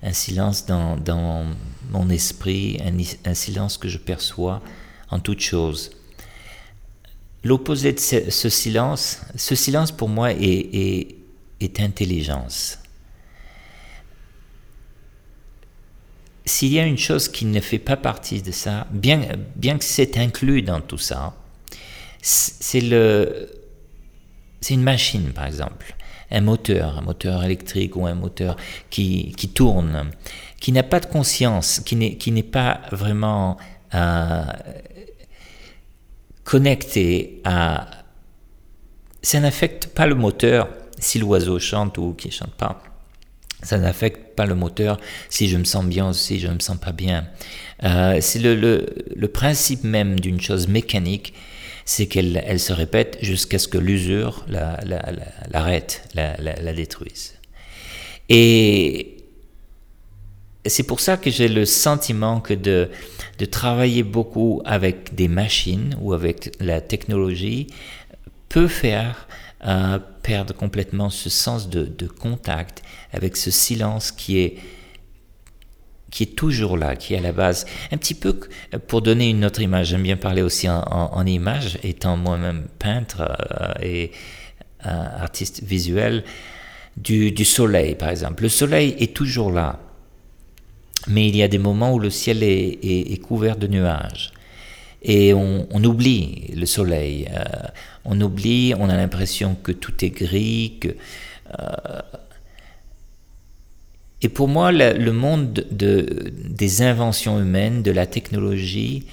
Un 0.02 0.12
silence 0.12 0.66
dans, 0.66 1.46
mon 1.90 2.10
esprit, 2.10 2.78
un, 3.24 3.34
silence 3.34 3.78
que 3.78 3.88
je 3.88 3.98
perçois 3.98 4.60
en 5.10 5.20
toute 5.20 5.40
chose. 5.40 5.92
L'opposé 7.44 7.92
de 7.92 8.00
ce, 8.00 8.48
silence, 8.48 9.20
ce 9.36 9.54
silence 9.54 9.92
pour 9.92 10.08
moi 10.08 10.32
est 10.32 11.16
intelligence. 11.78 12.81
S'il 16.44 16.72
y 16.72 16.80
a 16.80 16.86
une 16.86 16.98
chose 16.98 17.28
qui 17.28 17.44
ne 17.44 17.60
fait 17.60 17.78
pas 17.78 17.96
partie 17.96 18.42
de 18.42 18.50
ça, 18.50 18.86
bien, 18.90 19.22
bien 19.56 19.78
que 19.78 19.84
c'est 19.84 20.18
inclus 20.18 20.62
dans 20.62 20.80
tout 20.80 20.98
ça, 20.98 21.34
c'est 22.20 22.80
le, 22.80 23.48
c'est 24.60 24.74
une 24.74 24.82
machine 24.82 25.32
par 25.32 25.46
exemple, 25.46 25.94
un 26.30 26.40
moteur, 26.40 26.98
un 26.98 27.02
moteur 27.02 27.44
électrique 27.44 27.96
ou 27.96 28.06
un 28.06 28.14
moteur 28.14 28.56
qui, 28.90 29.32
qui 29.36 29.48
tourne, 29.48 30.10
qui 30.60 30.72
n'a 30.72 30.82
pas 30.82 31.00
de 31.00 31.06
conscience, 31.06 31.80
qui 31.80 31.96
n'est, 31.96 32.16
qui 32.16 32.32
n'est 32.32 32.42
pas 32.42 32.80
vraiment 32.90 33.56
euh, 33.94 34.44
connecté 36.44 37.40
à, 37.44 37.88
ça 39.22 39.40
n'affecte 39.40 39.88
pas 39.88 40.06
le 40.06 40.14
moteur 40.14 40.68
si 40.98 41.18
l'oiseau 41.18 41.58
chante 41.58 41.98
ou 41.98 42.14
qui 42.14 42.30
chante 42.30 42.52
pas 42.52 42.82
ça 43.62 43.78
n'affecte 43.78 44.34
pas 44.34 44.46
le 44.46 44.54
moteur 44.54 44.98
si 45.28 45.48
je 45.48 45.56
me 45.56 45.64
sens 45.64 45.84
bien 45.84 46.10
ou 46.10 46.12
si 46.12 46.40
je 46.40 46.48
ne 46.48 46.54
me 46.54 46.60
sens 46.60 46.76
pas 46.78 46.92
bien. 46.92 47.26
Euh, 47.84 48.18
c'est 48.20 48.38
le, 48.38 49.28
principe 49.28 49.84
même 49.84 50.20
d'une 50.20 50.40
chose 50.40 50.68
mécanique, 50.68 51.34
c'est 51.84 52.06
qu'elle 52.06 52.42
elle 52.46 52.60
se 52.60 52.72
répète 52.72 53.18
jusqu'à 53.22 53.58
ce 53.58 53.68
que 53.68 53.78
l'usure 53.78 54.44
l'arrête, 54.48 56.02
la, 56.14 56.36
la, 56.36 56.72
détruise. 56.72 57.34
Et 58.28 59.16
c'est 60.64 60.84
pour 60.84 61.00
ça 61.00 61.16
que 61.16 61.30
j'ai 61.30 61.48
le 61.48 61.64
sentiment 61.64 62.40
que 62.40 62.54
de 62.54 62.88
travailler 63.50 64.04
beaucoup 64.04 64.62
avec 64.64 65.14
des 65.14 65.28
machines 65.28 65.96
ou 66.00 66.12
avec 66.12 66.52
la 66.60 66.80
technologie 66.80 67.66
peut 68.48 68.68
faire 68.68 69.26
euh, 69.66 69.98
perdre 70.22 70.54
complètement 70.54 71.08
ce 71.08 71.30
sens 71.30 71.68
de, 71.68 72.06
contact 72.06 72.82
avec 73.12 73.36
ce 73.36 73.50
silence 73.50 74.10
qui 74.10 74.38
est 74.38 74.56
qui 76.10 76.24
est 76.24 76.36
toujours 76.36 76.76
là, 76.76 76.94
qui 76.94 77.14
est 77.14 77.18
à 77.18 77.20
la 77.22 77.32
base. 77.32 77.64
Un 77.90 77.96
petit 77.96 78.12
peu 78.12 78.38
pour 78.86 79.00
donner 79.00 79.30
une 79.30 79.46
autre 79.46 79.62
image, 79.62 79.86
j'aime 79.86 80.02
bien 80.02 80.18
parler 80.18 80.42
aussi 80.42 80.68
en, 80.68 80.82
en, 80.82 81.24
image, 81.24 81.78
étant 81.82 82.18
moi-même 82.18 82.66
peintre 82.78 83.22
euh, 83.22 83.72
et 83.80 84.10
euh, 84.84 85.22
artiste 85.22 85.62
visuel, 85.62 86.24
du, 86.98 87.44
soleil 87.46 87.94
par 87.94 88.10
exemple. 88.10 88.42
Le 88.42 88.50
soleil 88.50 88.94
est 88.98 89.14
toujours 89.14 89.52
là, 89.52 89.78
mais 91.06 91.28
il 91.28 91.36
y 91.36 91.42
a 91.42 91.48
des 91.48 91.58
moments 91.58 91.94
où 91.94 91.98
le 91.98 92.10
ciel 92.10 92.42
est 92.42 93.22
couvert 93.22 93.56
de 93.56 93.66
nuages 93.66 94.31
et 95.04 95.34
on, 95.34 95.84
oublie 95.84 96.52
le 96.54 96.66
soleil. 96.66 97.28
Euh, 97.32 97.42
on 98.04 98.20
oublie, 98.20 98.72
on 98.78 98.88
a 98.88 98.96
l'impression 98.96 99.56
que 99.56 99.72
tout 99.72 100.04
est 100.04 100.10
gris. 100.10 100.78
Que, 100.80 100.88
euh, 100.88 102.00
et 104.22 104.28
pour 104.28 104.46
moi, 104.46 104.70
le, 104.70 105.10
monde 105.10 105.66
de, 105.70 106.32
des 106.48 106.82
inventions 106.82 107.40
humaines, 107.40 107.82
de 107.82 107.90
la 107.90 108.06
technologie, 108.06 109.06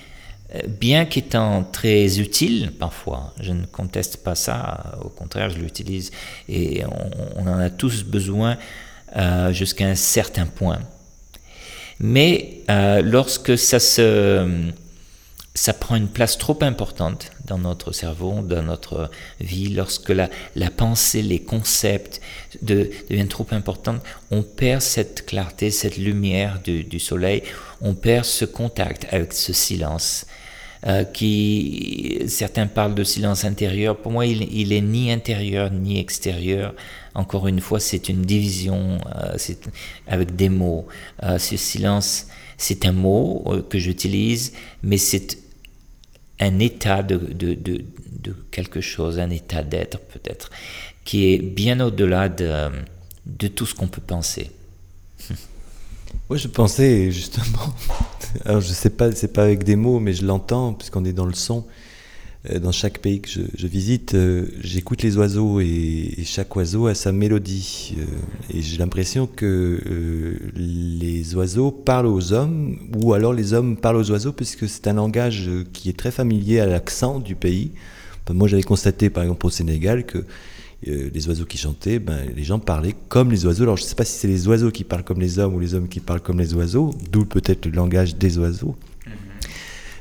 euh, 0.53 0.59
bien 0.67 1.05
qu'étant 1.05 1.63
très 1.63 2.19
utile 2.19 2.71
parfois, 2.79 3.33
je 3.41 3.51
ne 3.51 3.65
conteste 3.65 4.23
pas 4.23 4.35
ça, 4.35 4.99
au 5.03 5.09
contraire, 5.09 5.49
je 5.49 5.57
l'utilise 5.57 6.11
et 6.47 6.83
on, 7.35 7.47
en 7.47 7.59
a 7.59 7.69
tous 7.71 8.03
besoin 8.03 8.57
jusqu'à 9.49 9.87
un 9.87 9.95
certain 9.95 10.45
point. 10.45 10.81
Mais 11.99 12.61
lorsque 13.03 13.57
ça 13.57 13.79
se 13.79 14.71
ça 15.59 15.73
prend 15.73 15.97
une 15.97 16.07
place 16.07 16.37
trop 16.37 16.57
importante 16.61 17.31
dans 17.45 17.57
notre 17.57 17.91
cerveau, 17.91 18.41
dans 18.43 18.63
notre 18.63 19.11
vie. 19.41 19.67
Lorsque 19.67 20.07
la, 20.07 20.29
pensée, 20.69 21.21
les 21.21 21.41
concepts 21.41 22.21
de, 22.61 22.89
deviennent 23.09 23.27
trop 23.27 23.45
importants, 23.51 23.97
on 24.31 24.41
perd 24.41 24.81
cette 24.81 25.25
clarté, 25.25 25.69
cette 25.69 25.97
lumière 25.97 26.61
du, 26.63 26.99
soleil, 26.99 27.43
on 27.81 27.93
perd 27.93 28.23
ce 28.23 28.45
contact 28.45 29.07
avec 29.11 29.33
ce 29.33 29.51
silence. 29.51 30.25
Euh, 30.87 31.03
qui 31.03 32.23
certains 32.29 32.67
parlent 32.67 32.95
de 32.95 33.03
silence 33.03 33.43
intérieur. 33.43 33.97
Pour 33.97 34.13
moi, 34.13 34.25
il, 34.25 34.43
il 34.53 34.71
est 34.71 34.79
ni 34.79 35.11
intérieur 35.11 35.71
ni 35.71 35.99
extérieur. 35.99 36.73
Encore 37.15 37.49
une 37.49 37.59
fois, 37.59 37.81
c'est 37.81 38.07
une 38.07 38.21
division 38.21 38.97
euh, 39.13 39.35
avec 40.07 40.37
des 40.37 40.47
mots. 40.47 40.87
Euh, 41.23 41.37
ce 41.37 41.57
silence, 41.57 42.27
c'est 42.55 42.85
un 42.85 42.93
mot 42.93 43.43
que 43.69 43.77
j'utilise, 43.77 44.53
mais 44.81 44.97
c'est 44.97 45.48
un 46.39 46.59
état 46.59 47.03
de, 47.03 47.17
de, 47.17 47.53
de, 47.53 48.35
quelque 48.51 48.81
chose, 48.81 49.19
un 49.19 49.29
état 49.29 49.63
d'être 49.63 49.99
peut-être, 49.99 50.49
qui 51.05 51.33
est 51.33 51.39
bien 51.39 51.79
au-delà 51.79 52.29
de, 52.29 52.69
de 53.25 53.47
tout 53.47 53.65
ce 53.65 53.75
qu'on 53.75 53.87
peut 53.87 54.01
penser. 54.01 54.51
Moi, 56.29 56.37
je 56.37 56.47
pensais 56.47 57.11
justement, 57.11 57.73
alors 58.45 58.61
je 58.61 58.67
sais 58.67 58.89
pas, 58.89 59.11
c'est 59.11 59.33
pas 59.33 59.43
avec 59.43 59.63
des 59.63 59.75
mots, 59.75 59.99
mais 59.99 60.13
je 60.13 60.25
l'entends 60.25 60.73
puisqu'on 60.73 61.05
est 61.05 61.13
dans 61.13 61.25
le 61.25 61.33
son. 61.33 61.65
Euh, 62.49 62.59
dans 62.59 62.71
chaque 62.71 62.99
pays 62.99 63.19
que 63.19 63.29
je, 63.29 63.67
visite, 63.67 64.13
euh, 64.13 64.45
j'écoute 64.61 65.01
les 65.01 65.17
oiseaux 65.17 65.59
et, 65.59 66.13
chaque 66.23 66.55
oiseau 66.55 66.87
a 66.87 66.95
sa 66.95 67.11
mélodie. 67.11 67.95
Euh, 67.97 68.57
et 68.57 68.61
j'ai 68.61 68.77
l'impression 68.77 69.27
que 69.27 69.81
les 70.55 71.35
oiseaux 71.35 71.71
parlent 71.71 72.07
aux 72.07 72.31
hommes 72.31 72.77
ou 72.95 73.13
alors 73.13 73.33
les 73.33 73.53
hommes 73.53 73.75
parlent 73.75 73.97
aux 73.97 74.11
oiseaux 74.11 74.31
puisque 74.31 74.69
c'est 74.69 74.87
un 74.87 74.93
langage 74.93 75.49
qui 75.73 75.89
est 75.89 75.97
très 75.97 76.11
familier 76.11 76.59
à 76.59 76.65
l'accent 76.65 77.19
du 77.19 77.35
pays. 77.35 77.71
Moi, 78.31 78.47
j'avais 78.47 78.63
constaté 78.63 79.09
par 79.09 79.23
exemple 79.23 79.45
au 79.47 79.49
Sénégal 79.49 80.05
que 80.05 80.23
les 80.85 81.27
oiseaux 81.27 81.45
qui 81.45 81.57
chantaient, 81.57 81.99
ben, 81.99 82.19
les 82.37 82.43
gens 82.43 82.59
parlaient 82.59 82.95
comme 83.09 83.31
les 83.31 83.45
oiseaux. 83.45 83.63
Alors 83.63 83.75
je 83.75 83.83
ne 83.83 83.87
sais 83.87 83.95
pas 83.95 84.05
si 84.05 84.17
c'est 84.17 84.27
les 84.27 84.47
oiseaux 84.47 84.71
qui 84.71 84.85
parlent 84.85 85.03
comme 85.03 85.19
les 85.19 85.39
hommes 85.39 85.55
ou 85.55 85.59
les 85.59 85.73
hommes 85.73 85.89
qui 85.89 85.99
parlent 85.99 86.21
comme 86.21 86.39
les 86.39 86.53
oiseaux, 86.53 86.91
d'où 87.11 87.25
peut-être 87.25 87.65
le 87.65 87.71
langage 87.73 88.15
des 88.15 88.37
oiseaux. 88.37 88.75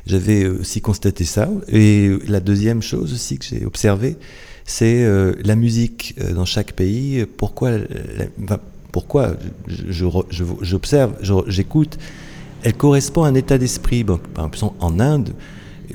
J'avais 0.09 0.46
aussi 0.46 0.80
constaté 0.80 1.24
ça. 1.24 1.48
Et 1.68 2.11
la 2.26 2.40
deuxième 2.40 2.82
chose 2.82 3.12
aussi 3.12 3.38
que 3.38 3.44
j'ai 3.44 3.64
observé, 3.64 4.16
c'est 4.64 5.04
euh, 5.04 5.34
la 5.44 5.54
musique 5.54 6.14
euh, 6.20 6.32
dans 6.32 6.44
chaque 6.44 6.72
pays. 6.72 7.24
Pourquoi, 7.36 7.72
pourquoi 8.90 9.36
j'observe, 9.68 11.14
j'écoute, 11.46 11.98
elle 12.62 12.74
correspond 12.74 13.24
à 13.24 13.28
un 13.28 13.34
état 13.34 13.59
d'esprit. 13.59 14.04
Par 14.04 14.46
exemple, 14.46 14.76
en 14.80 14.98
Inde, 14.98 15.30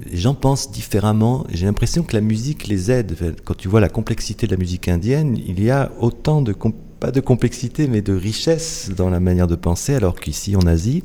les 0.10 0.18
gens 0.18 0.34
pensent 0.34 0.72
différemment. 0.72 1.46
J'ai 1.52 1.66
l'impression 1.66 2.04
que 2.04 2.16
la 2.16 2.22
musique 2.22 2.68
les 2.68 2.92
aide. 2.92 3.36
Quand 3.44 3.56
tu 3.56 3.68
vois 3.68 3.82
la 3.82 3.90
complexité 3.90 4.48
de 4.48 4.52
la 4.52 4.58
musique 4.58 4.88
indienne, 4.88 5.38
il 5.46 5.62
y 5.62 5.70
a 5.70 5.92
autant 6.00 6.42
de 6.42 6.54
pas 7.00 7.12
de 7.12 7.20
complexité, 7.20 7.88
mais 7.88 8.02
de 8.02 8.14
richesse 8.14 8.90
dans 8.96 9.10
la 9.10 9.20
manière 9.20 9.48
de 9.48 9.56
penser, 9.56 9.94
alors 9.94 10.20
qu'ici 10.20 10.56
en 10.56 10.66
Asie, 10.66 11.04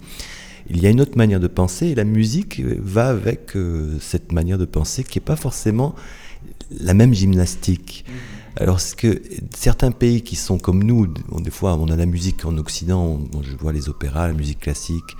il 0.70 0.82
y 0.82 0.86
a 0.86 0.90
une 0.90 1.00
autre 1.00 1.16
manière 1.16 1.40
de 1.40 1.46
penser 1.46 1.86
et 1.86 1.94
la 1.94 2.04
musique 2.04 2.60
va 2.60 3.08
avec 3.08 3.56
euh, 3.56 3.96
cette 4.00 4.32
manière 4.32 4.58
de 4.58 4.64
penser 4.64 5.04
qui 5.04 5.18
n'est 5.18 5.24
pas 5.24 5.36
forcément 5.36 5.94
la 6.80 6.94
même 6.94 7.14
gymnastique. 7.14 8.04
Alors 8.56 8.80
que 8.96 9.22
certains 9.54 9.92
pays 9.92 10.22
qui 10.22 10.36
sont 10.36 10.58
comme 10.58 10.82
nous, 10.82 11.06
des 11.06 11.50
fois 11.50 11.74
on 11.74 11.88
a 11.88 11.96
la 11.96 12.06
musique 12.06 12.44
en 12.44 12.58
Occident, 12.58 13.20
je 13.42 13.56
vois 13.56 13.72
les 13.72 13.88
opéras, 13.88 14.26
la 14.26 14.34
musique 14.34 14.60
classique. 14.60 15.16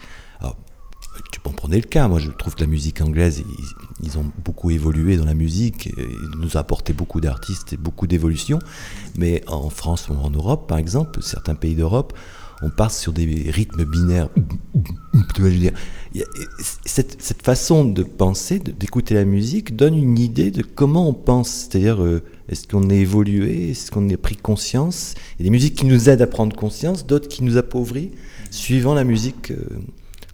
tu 1.32 1.40
peux 1.40 1.50
en 1.50 1.52
prendre 1.52 1.74
le 1.74 1.80
cas, 1.80 2.08
moi 2.08 2.18
je 2.18 2.30
trouve 2.30 2.56
que 2.56 2.60
la 2.60 2.66
musique 2.66 3.00
anglaise, 3.00 3.44
ils, 4.02 4.18
ont 4.18 4.26
beaucoup 4.44 4.70
évolué 4.70 5.16
dans 5.16 5.24
la 5.24 5.34
musique, 5.34 5.86
ils 5.96 6.38
nous 6.40 6.56
ont 6.56 6.60
apporté 6.60 6.92
beaucoup 6.92 7.20
d'artistes 7.20 7.72
et 7.72 7.76
beaucoup 7.76 8.08
d'évolution. 8.08 8.58
Mais 9.16 9.44
en 9.46 9.70
France 9.70 10.08
ou 10.08 10.14
en 10.14 10.30
Europe, 10.30 10.66
par 10.68 10.78
exemple, 10.78 11.22
certains 11.22 11.54
pays 11.54 11.76
d'Europe, 11.76 12.12
on 12.62 12.70
part 12.70 12.90
sur 12.90 13.12
des 13.12 13.50
rythmes 13.50 13.84
binaires. 13.84 14.28
cette, 16.84 17.42
façon 17.42 17.84
de 17.84 18.02
penser, 18.02 18.58
d'écouter 18.58 19.14
la 19.14 19.24
musique, 19.24 19.76
donne 19.76 19.94
une 19.94 20.18
idée 20.18 20.50
de 20.50 20.62
comment 20.62 21.08
on 21.08 21.14
pense. 21.14 21.68
C'est-à-dire, 21.70 22.02
euh, 22.02 22.22
est-ce 22.48 22.66
qu'on 22.66 22.90
est 22.90 22.98
évolué, 22.98 23.70
est-ce 23.70 23.90
qu'on 23.90 24.08
a 24.10 24.16
pris 24.16 24.36
conscience? 24.36 25.14
Il 25.38 25.42
y 25.42 25.44
a 25.44 25.44
des 25.44 25.50
musiques 25.50 25.76
qui 25.76 25.86
nous 25.86 26.08
aident 26.08 26.22
à 26.22 26.26
prendre 26.26 26.56
conscience, 26.56 27.06
d'autres 27.06 27.28
qui 27.28 27.44
nous 27.44 27.56
appauvrissent, 27.56 28.10
suivant 28.50 28.94
la 28.94 29.04
musique 29.04 29.52
euh, 29.52 29.64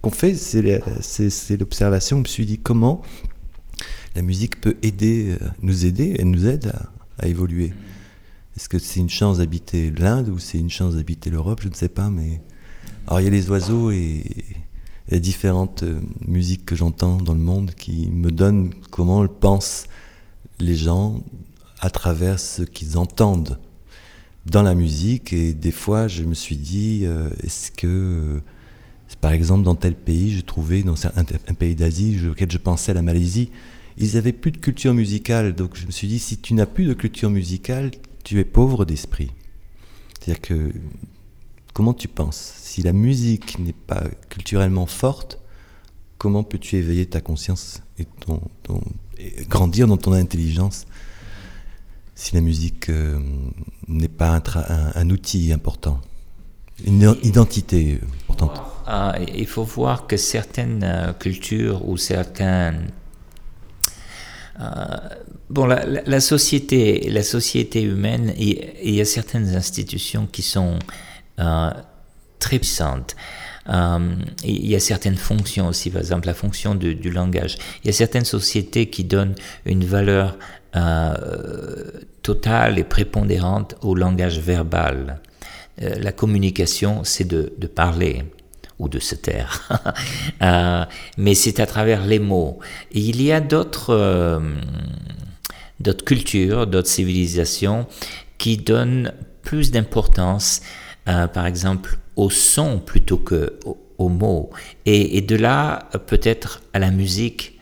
qu'on 0.01 0.11
fait. 0.11 0.35
C'est 0.35 1.57
l'observation. 1.57 2.17
Je 2.17 2.21
me 2.21 2.27
suis 2.27 2.45
dit 2.45 2.57
comment 2.57 3.01
la 4.15 4.21
musique 4.21 4.61
peut 4.61 4.77
aider, 4.81 5.35
euh, 5.39 5.45
nous 5.61 5.85
aider, 5.85 6.15
elle 6.17 6.31
nous 6.31 6.47
aide 6.47 6.73
à 7.19 7.27
évoluer? 7.27 7.73
Est-ce 8.57 8.69
que 8.69 8.79
c'est 8.79 8.99
une 8.99 9.09
chance 9.09 9.39
d'habiter 9.39 9.91
l'Inde 9.91 10.29
ou 10.29 10.39
c'est 10.39 10.57
une 10.57 10.69
chance 10.69 10.95
d'habiter 10.95 11.29
l'Europe? 11.29 11.59
Je 11.61 11.67
ne 11.67 11.73
sais 11.73 11.89
pas, 11.89 12.09
mais. 12.09 12.41
Alors 13.07 13.19
il 13.19 13.25
y 13.25 13.27
a 13.27 13.31
les 13.31 13.49
oiseaux 13.49 13.91
et, 13.91 14.23
les 15.09 15.19
différentes 15.19 15.83
euh, 15.83 15.99
musiques 16.27 16.65
que 16.65 16.75
j'entends 16.75 17.17
dans 17.17 17.33
le 17.33 17.39
monde 17.39 17.71
qui 17.75 18.09
me 18.09 18.31
donnent 18.31 18.73
comment 18.89 19.27
pensent 19.27 19.85
les 20.59 20.75
gens 20.75 21.23
à 21.79 21.89
travers 21.89 22.39
ce 22.39 22.63
qu'ils 22.63 22.97
entendent 22.97 23.59
dans 24.45 24.63
la 24.63 24.73
musique. 24.73 25.33
Et 25.33 25.53
des 25.53 25.71
fois, 25.71 26.07
je 26.07 26.23
me 26.23 26.33
suis 26.33 26.57
dit, 26.57 27.01
euh, 27.03 27.29
est-ce 27.43 27.71
que, 27.71 27.87
euh, 27.87 28.39
par 29.21 29.31
exemple, 29.31 29.63
dans 29.63 29.75
tel 29.75 29.95
pays, 29.95 30.31
je 30.31 30.41
trouvais, 30.41 30.81
dans 30.81 31.05
un, 31.05 31.11
un 31.47 31.53
pays 31.53 31.75
d'Asie 31.75 32.19
auquel 32.29 32.51
je 32.51 32.57
pensais, 32.57 32.93
la 32.93 33.01
Malaisie, 33.01 33.51
ils 33.97 34.17
avaient 34.17 34.33
plus 34.33 34.51
de 34.51 34.57
culture 34.57 34.93
musicale. 34.93 35.53
Donc 35.53 35.75
je 35.75 35.85
me 35.85 35.91
suis 35.91 36.07
dit, 36.07 36.19
si 36.19 36.37
tu 36.37 36.53
n'as 36.53 36.65
plus 36.65 36.85
de 36.85 36.93
culture 36.93 37.29
musicale, 37.29 37.91
tu 38.25 38.39
es 38.39 38.43
pauvre 38.43 38.83
d'esprit. 38.83 39.31
C'est-à-dire 40.19 40.41
que 40.41 40.73
comment 41.73 41.93
tu 41.93 42.09
penses? 42.09 42.55
Si 42.57 42.81
la 42.81 42.91
musique 42.91 43.59
n'est 43.59 43.71
pas 43.71 44.03
culturellement 44.29 44.87
forte, 44.87 45.39
comment 46.17 46.43
peux-tu 46.43 46.75
éveiller 46.75 47.05
ta 47.05 47.21
conscience 47.21 47.81
et, 47.97 48.05
ton, 48.19 48.41
grandir 49.47 49.87
dans 49.87 49.97
ton 49.97 50.11
intelligence 50.11 50.85
si 52.15 52.33
la 52.33 52.41
musique 52.41 52.89
euh, 52.89 53.19
n'est 53.87 54.07
pas 54.07 54.41
un, 54.95 55.09
outil 55.09 55.51
important, 55.51 55.99
une 56.85 57.15
identité 57.23 57.99
importante. 58.23 58.61
Ah, 58.87 59.15
Il 59.35 59.47
faut 59.47 59.65
voir 59.65 60.07
que 60.07 60.15
certaines 60.15 60.83
euh, 60.83 61.11
cultures 61.11 61.87
ou 61.87 61.97
certains 61.97 62.75
euh, 64.61 64.97
bon, 65.49 65.65
la, 65.65 66.19
société, 66.19 67.09
la 67.09 67.23
société 67.23 67.81
humaine, 67.81 68.33
il 68.37 68.95
y 68.95 69.01
a 69.01 69.05
certaines 69.05 69.55
institutions 69.55 70.27
qui 70.31 70.41
sont 70.41 70.79
euh, 71.39 71.71
très 72.39 72.59
puissantes. 72.59 73.15
Euh, 73.67 74.15
il 74.43 74.67
y 74.67 74.75
a 74.75 74.79
certaines 74.79 75.17
fonctions 75.17 75.67
aussi, 75.67 75.89
par 75.89 76.01
exemple 76.01 76.27
la 76.27 76.33
fonction 76.33 76.75
du, 76.75 77.09
langage. 77.09 77.57
Il 77.83 77.87
y 77.87 77.89
a 77.89 77.93
certaines 77.93 78.25
sociétés 78.25 78.89
qui 78.89 79.03
donnent 79.03 79.35
une 79.65 79.85
valeur 79.85 80.37
totale 82.21 82.77
et 82.77 82.83
prépondérante 82.83 83.75
au 83.81 83.95
langage 83.95 84.39
verbal. 84.39 85.21
la 85.77 86.11
communication, 86.11 87.05
c'est 87.05 87.25
de, 87.25 87.67
parler 87.67 88.23
ou 88.79 88.89
de 88.89 88.99
se 88.99 89.15
taire. 89.15 89.69
Euh, 90.41 90.83
mais 91.17 91.33
c'est 91.33 91.59
à 91.61 91.65
travers 91.65 92.05
les 92.05 92.19
mots. 92.19 92.59
il 92.91 93.21
y 93.21 93.31
a 93.31 93.39
d'autres 93.39 93.91
euh, 93.91 94.39
d'autres 95.79 96.05
cultures, 96.05 96.67
d'autres 96.67 96.89
civilisations 96.89 97.87
qui 98.37 98.57
donnent 98.57 99.13
plus 99.43 99.71
d'importance, 99.71 100.61
euh, 101.07 101.27
par 101.27 101.45
exemple, 101.45 101.99
au 102.15 102.29
son 102.29 102.79
plutôt 102.79 103.17
que 103.17 103.59
aux, 103.97 104.09
mots. 104.09 104.49
Et, 104.85 105.21
de 105.21 105.35
là, 105.35 105.89
peut-être 106.07 106.61
à 106.73 106.79
la 106.79 106.91
musique. 106.91 107.53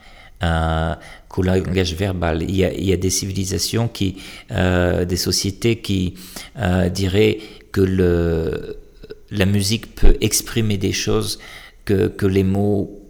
qu'au 1.28 1.42
langage 1.42 1.94
verbal. 1.94 2.42
Il 2.42 2.56
y, 2.56 2.92
a, 2.92 2.96
des 2.96 3.10
civilisations 3.10 3.88
qui, 3.88 4.16
des 4.50 5.16
sociétés 5.16 5.76
qui 5.76 6.14
diraient 6.92 7.38
que 7.72 8.76
la 9.30 9.46
musique 9.46 9.94
peut 9.94 10.16
exprimer 10.20 10.76
des 10.76 10.92
choses 10.92 11.38
que, 11.84 12.26
les 12.26 12.44
mots 12.44 13.00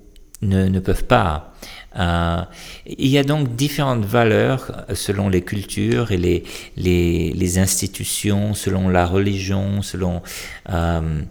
ne 0.42 0.80
peuvent 0.80 1.04
pas. 1.04 1.54
Euh, 1.96 2.42
il 2.86 3.08
y 3.08 3.18
a 3.18 3.24
donc 3.24 3.54
différentes 3.54 4.04
valeurs 4.04 4.84
selon 4.94 5.28
les 5.28 5.42
cultures 5.42 6.10
et 6.12 6.16
les, 6.16 6.44
les, 6.76 7.58
institutions, 7.58 8.54
selon 8.54 8.88
la 8.88 9.06
religion, 9.06 9.82
selon... 9.82 10.22
Euh, 10.70 11.22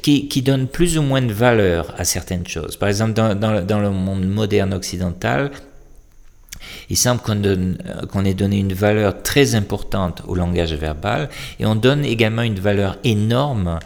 qui, 0.00 0.26
qui, 0.28 0.40
donnent 0.40 0.68
plus 0.68 0.96
ou 0.96 1.02
moins 1.02 1.20
de 1.20 1.34
valeur 1.34 1.94
à 1.98 2.04
certaines 2.04 2.46
choses. 2.46 2.76
Par 2.78 2.88
exemple, 2.88 3.12
dans, 3.12 3.34
dans, 3.34 3.80
le 3.80 3.90
monde 3.90 4.26
moderne 4.26 4.72
occidental, 4.72 5.50
il 6.88 6.96
semble 6.96 7.20
qu'on 7.20 8.24
ait 8.24 8.34
donné 8.34 8.58
une 8.58 8.72
valeur 8.72 9.22
très 9.22 9.54
importante 9.54 10.22
au 10.26 10.34
langage 10.34 10.72
verbal 10.72 11.28
et 11.60 11.66
on 11.66 11.74
donne 11.74 12.06
également 12.06 12.40
une 12.42 12.58
valeur 12.58 12.98
énorme 13.04 13.78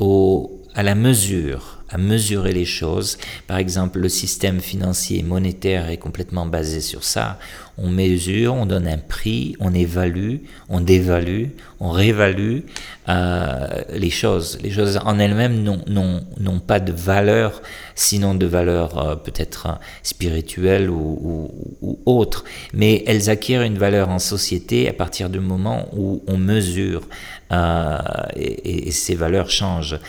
au, 0.00 0.62
à 0.74 0.82
la 0.82 0.96
mesure 0.96 1.75
à 1.90 1.98
mesurer 1.98 2.52
les 2.52 2.64
choses. 2.64 3.18
Par 3.46 3.58
exemple, 3.58 4.00
le 4.00 4.08
système 4.08 4.60
financier 4.60 5.20
et 5.20 5.22
monétaire 5.22 5.88
est 5.88 5.96
complètement 5.96 6.46
basé 6.46 6.80
sur 6.80 7.04
ça. 7.04 7.38
On 7.78 7.90
mesure, 7.90 8.54
on 8.54 8.66
donne 8.66 8.88
un 8.88 8.98
prix, 8.98 9.54
on 9.60 9.74
évalue, 9.74 10.36
on 10.68 10.80
dévalue, 10.80 11.48
on 11.78 11.90
réévalue 11.90 12.60
euh, 13.08 13.66
les 13.92 14.10
choses. 14.10 14.58
Les 14.62 14.70
choses 14.70 14.98
en 15.04 15.18
elles-mêmes 15.18 15.62
n'ont 15.62 16.60
pas 16.60 16.80
de 16.80 16.92
valeur, 16.92 17.60
sinon 17.94 18.34
de 18.34 18.46
valeur 18.46 18.98
euh, 18.98 19.16
peut-être 19.16 19.78
spirituelle 20.02 20.88
ou, 20.88 21.50
ou, 21.82 21.98
autre. 22.06 22.44
Mais 22.72 23.04
elles 23.06 23.28
acquièrent 23.28 23.62
une 23.62 23.78
valeur 23.78 24.08
en 24.08 24.18
société 24.18 24.88
à 24.88 24.94
partir 24.94 25.28
du 25.28 25.40
moment 25.40 25.88
où 25.94 26.22
on 26.26 26.38
mesure 26.38 27.02
euh, 27.52 27.98
et, 28.34 28.88
et, 28.88 28.90
ces 28.90 29.14
valeurs 29.14 29.50
changent. 29.50 30.00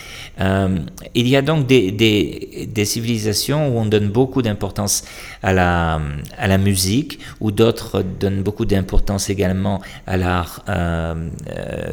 Euh, 0.41 0.79
il 1.13 1.27
y 1.27 1.35
a 1.35 1.43
donc 1.43 1.67
des, 1.67 1.91
des, 1.91 2.85
civilisations 2.85 3.67
où 3.67 3.77
on 3.77 3.85
donne 3.85 4.09
beaucoup 4.09 4.41
d'importance 4.41 5.03
à 5.43 5.53
la, 5.53 6.01
à 6.39 6.47
la 6.47 6.57
musique, 6.57 7.19
où 7.39 7.51
d'autres 7.51 8.01
donnent 8.01 8.41
beaucoup 8.41 8.65
d'importance 8.65 9.29
également 9.29 9.81
à 10.07 10.17
l'art 10.17 10.63
euh, 10.67 11.29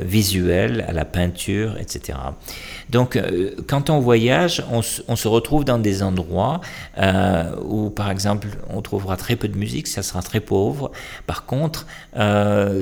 visuel, 0.02 0.82
à 0.88 0.92
la 0.92 1.04
peinture, 1.04 1.76
etc. 1.78 2.18
Donc, 2.88 3.20
quand 3.66 3.90
on 3.90 4.00
voyage, 4.00 4.64
on, 4.72 4.80
on, 5.08 5.16
se 5.16 5.28
retrouve 5.28 5.64
dans 5.64 5.78
des 5.78 6.02
endroits 6.02 6.60
où, 7.66 7.90
par 7.90 8.10
exemple, 8.10 8.48
on 8.70 8.80
trouvera 8.80 9.16
très 9.16 9.36
peu 9.36 9.48
de 9.48 9.58
musique, 9.58 9.88
ça 9.88 10.02
sera 10.02 10.22
très 10.22 10.40
pauvre. 10.40 10.90
Par 11.26 11.44
contre, 11.44 11.86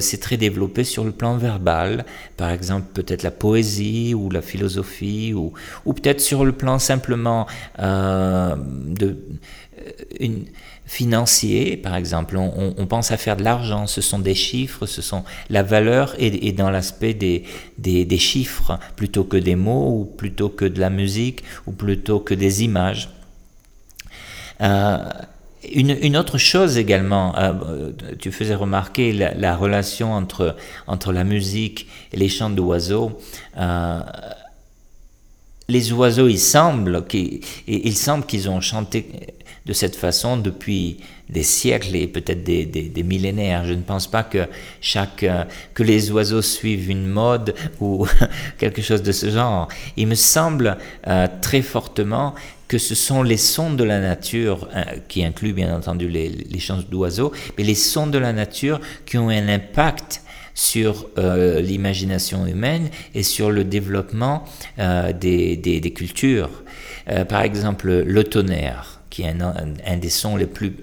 c'est 0.00 0.20
très 0.20 0.36
développé 0.36 0.84
sur 0.84 1.04
le 1.04 1.12
plan 1.12 1.36
verbal. 1.36 2.04
Par 2.36 2.51
exemple, 2.52 2.86
peut-être 2.94 3.22
la 3.22 3.30
poésie 3.30 4.14
ou 4.14 4.30
la 4.30 4.42
philosophie, 4.42 5.34
ou, 5.34 5.52
ou 5.84 5.92
peut-être 5.92 6.20
sur 6.20 6.44
le 6.44 6.52
plan 6.52 6.78
simplement 6.78 7.46
euh, 7.78 8.56
de 8.58 9.16
une, 10.20 10.44
financier, 10.92 11.76
par 11.76 11.94
exemple. 11.96 12.36
On, 12.36 12.86
pense 12.86 13.12
à 13.12 13.16
faire 13.16 13.36
de 13.36 13.42
l'argent, 13.42 13.86
ce 13.86 14.00
sont 14.00 14.18
des 14.18 14.34
chiffres, 14.34 14.84
ce 14.84 15.00
sont 15.00 15.24
la 15.48 15.62
valeur 15.62 16.14
est, 16.18 16.52
dans 16.52 16.70
l'aspect 16.70 17.14
des, 17.14 17.44
des, 17.78 18.18
chiffres 18.18 18.78
plutôt 18.96 19.24
que 19.24 19.38
des 19.38 19.56
mots, 19.56 20.00
ou 20.00 20.04
plutôt 20.04 20.50
que 20.50 20.66
de 20.66 20.80
la 20.80 20.90
musique, 20.90 21.44
ou 21.66 21.72
plutôt 21.72 22.20
que 22.20 22.34
des 22.34 22.64
images. 22.64 23.08
Euh, 24.60 24.98
une, 25.70 26.16
autre 26.16 26.38
chose 26.38 26.76
également, 26.76 27.36
euh, 27.38 27.92
tu 28.18 28.32
faisais 28.32 28.54
remarquer 28.54 29.12
la, 29.12 29.56
relation 29.56 30.12
entre, 30.12 30.56
entre 30.86 31.12
la 31.12 31.24
musique 31.24 31.86
et 32.12 32.16
les 32.16 32.28
chants 32.28 32.50
d'oiseaux. 32.50 33.18
Euh, 33.56 34.00
les 35.72 35.92
oiseaux, 35.92 36.28
il 36.28 36.38
semble 36.38 37.06
qu'ils 37.06 37.40
qu'ils 37.66 38.50
ont 38.50 38.60
chanté 38.60 39.06
de 39.64 39.72
cette 39.72 39.96
façon 39.96 40.36
depuis 40.36 40.98
des 41.28 41.42
siècles 41.42 41.96
et 41.96 42.06
peut-être 42.08 42.44
des, 42.44 43.02
millénaires. 43.04 43.64
Je 43.64 43.72
ne 43.72 43.82
pense 43.82 44.06
pas 44.06 44.22
que 44.22 44.46
chaque 44.80 45.22
euh, 45.22 45.44
que 45.72 45.82
les 45.82 46.10
oiseaux 46.10 46.42
suivent 46.42 46.90
une 46.90 47.06
mode 47.06 47.54
ou 47.80 48.06
quelque 48.58 48.82
chose 48.82 49.02
de 49.02 49.12
ce 49.12 49.30
genre. 49.30 49.68
Il 49.96 50.08
me 50.08 50.14
semble 50.14 50.76
très 51.40 51.62
fortement 51.62 52.34
que 52.72 52.78
ce 52.78 52.94
sont 52.94 53.22
les 53.22 53.36
sons 53.36 53.74
de 53.74 53.84
la 53.84 54.00
nature, 54.00 54.66
euh, 54.74 54.82
qui 55.06 55.22
incluent 55.24 55.52
bien 55.52 55.76
entendu 55.76 56.08
les 56.08 56.58
chants 56.58 56.80
d'oiseaux, 56.90 57.30
mais 57.58 57.64
les 57.64 57.74
sons 57.74 58.06
de 58.06 58.18
la 58.18 58.32
nature 58.32 58.80
qui 59.04 59.18
ont 59.18 59.28
un 59.28 59.48
impact 59.48 60.22
sur 60.54 61.08
euh, 61.18 61.60
l'imagination 61.60 62.46
humaine 62.46 62.90
et 63.14 63.22
sur 63.22 63.50
le 63.50 63.64
développement 63.64 64.44
euh, 64.78 65.12
des, 65.12 65.56
des, 65.56 65.92
cultures. 65.92 66.50
par 67.28 67.42
exemple, 67.42 67.90
le 67.90 68.24
tonnerre 68.24 69.00
qui 69.10 69.22
est 69.22 69.28
un, 69.28 69.54
un, 69.86 69.96
des 69.98 70.08
sons 70.08 70.36
les 70.36 70.46
plus 70.46 70.74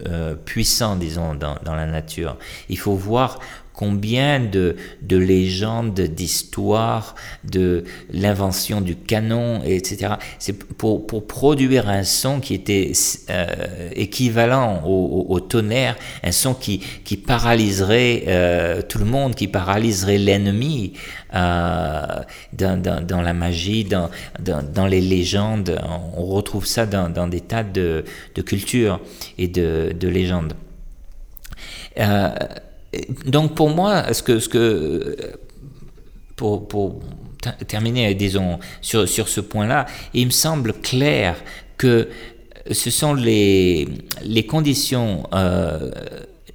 puissants, 0.45 0.95
disons, 0.95 1.33
dans, 1.33 1.55
dans, 1.63 1.75
la 1.75 1.87
nature. 1.87 2.37
Il 2.69 2.77
faut 2.77 2.93
voir 2.93 3.39
combien 3.79 4.41
de, 4.41 4.75
de 5.01 5.15
légendes, 5.15 6.01
d'histoires, 6.01 7.15
de 7.45 7.85
l'invention 8.11 8.81
du 8.81 8.97
canon, 8.97 9.61
etc. 9.63 10.15
C'est 10.37 10.51
pour, 10.51 11.07
pour, 11.07 11.25
produire 11.25 11.87
un 11.87 12.03
son 12.03 12.41
qui 12.41 12.55
était 12.55 12.91
euh, 13.29 13.89
équivalent 13.95 14.83
au, 14.85 15.39
tonnerre, 15.39 15.95
un 16.25 16.33
son 16.33 16.55
qui, 16.55 16.79
qui 17.05 17.15
paralyserait 17.15 18.25
euh, 18.27 18.81
tout 18.81 18.97
le 18.97 19.05
monde, 19.05 19.33
qui 19.33 19.47
paralyserait 19.47 20.17
l'ennemi 20.17 20.91
euh, 21.33 22.03
dans, 22.51 22.81
dans, 22.81 23.21
la 23.21 23.33
magie, 23.33 23.85
dans, 23.85 24.09
dans, 24.41 24.87
les 24.87 24.99
légendes. 24.99 25.79
On 26.17 26.25
retrouve 26.25 26.65
ça 26.65 26.85
dans, 26.85 27.27
des 27.29 27.39
tas 27.39 27.63
de, 27.63 28.03
de 28.35 28.41
cultures 28.41 28.99
et 29.37 29.47
de, 29.47 29.95
de 29.97 30.07
légendes. 30.09 30.53
Donc 33.25 33.55
pour 33.55 33.69
moi, 33.69 34.13
ce 34.13 34.23
que, 34.23 35.15
pour 36.35 37.01
terminer, 37.67 38.13
disons, 38.15 38.59
sur, 38.81 39.07
sur 39.07 39.27
ce 39.27 39.41
point-là, 39.41 39.85
il 40.13 40.27
me 40.27 40.31
semble 40.31 40.73
clair 40.73 41.35
que 41.77 42.09
ce 42.71 42.89
sont 42.89 43.13
les, 43.13 43.87
les 44.23 44.45
conditions 44.45 45.27
euh, 45.33 45.91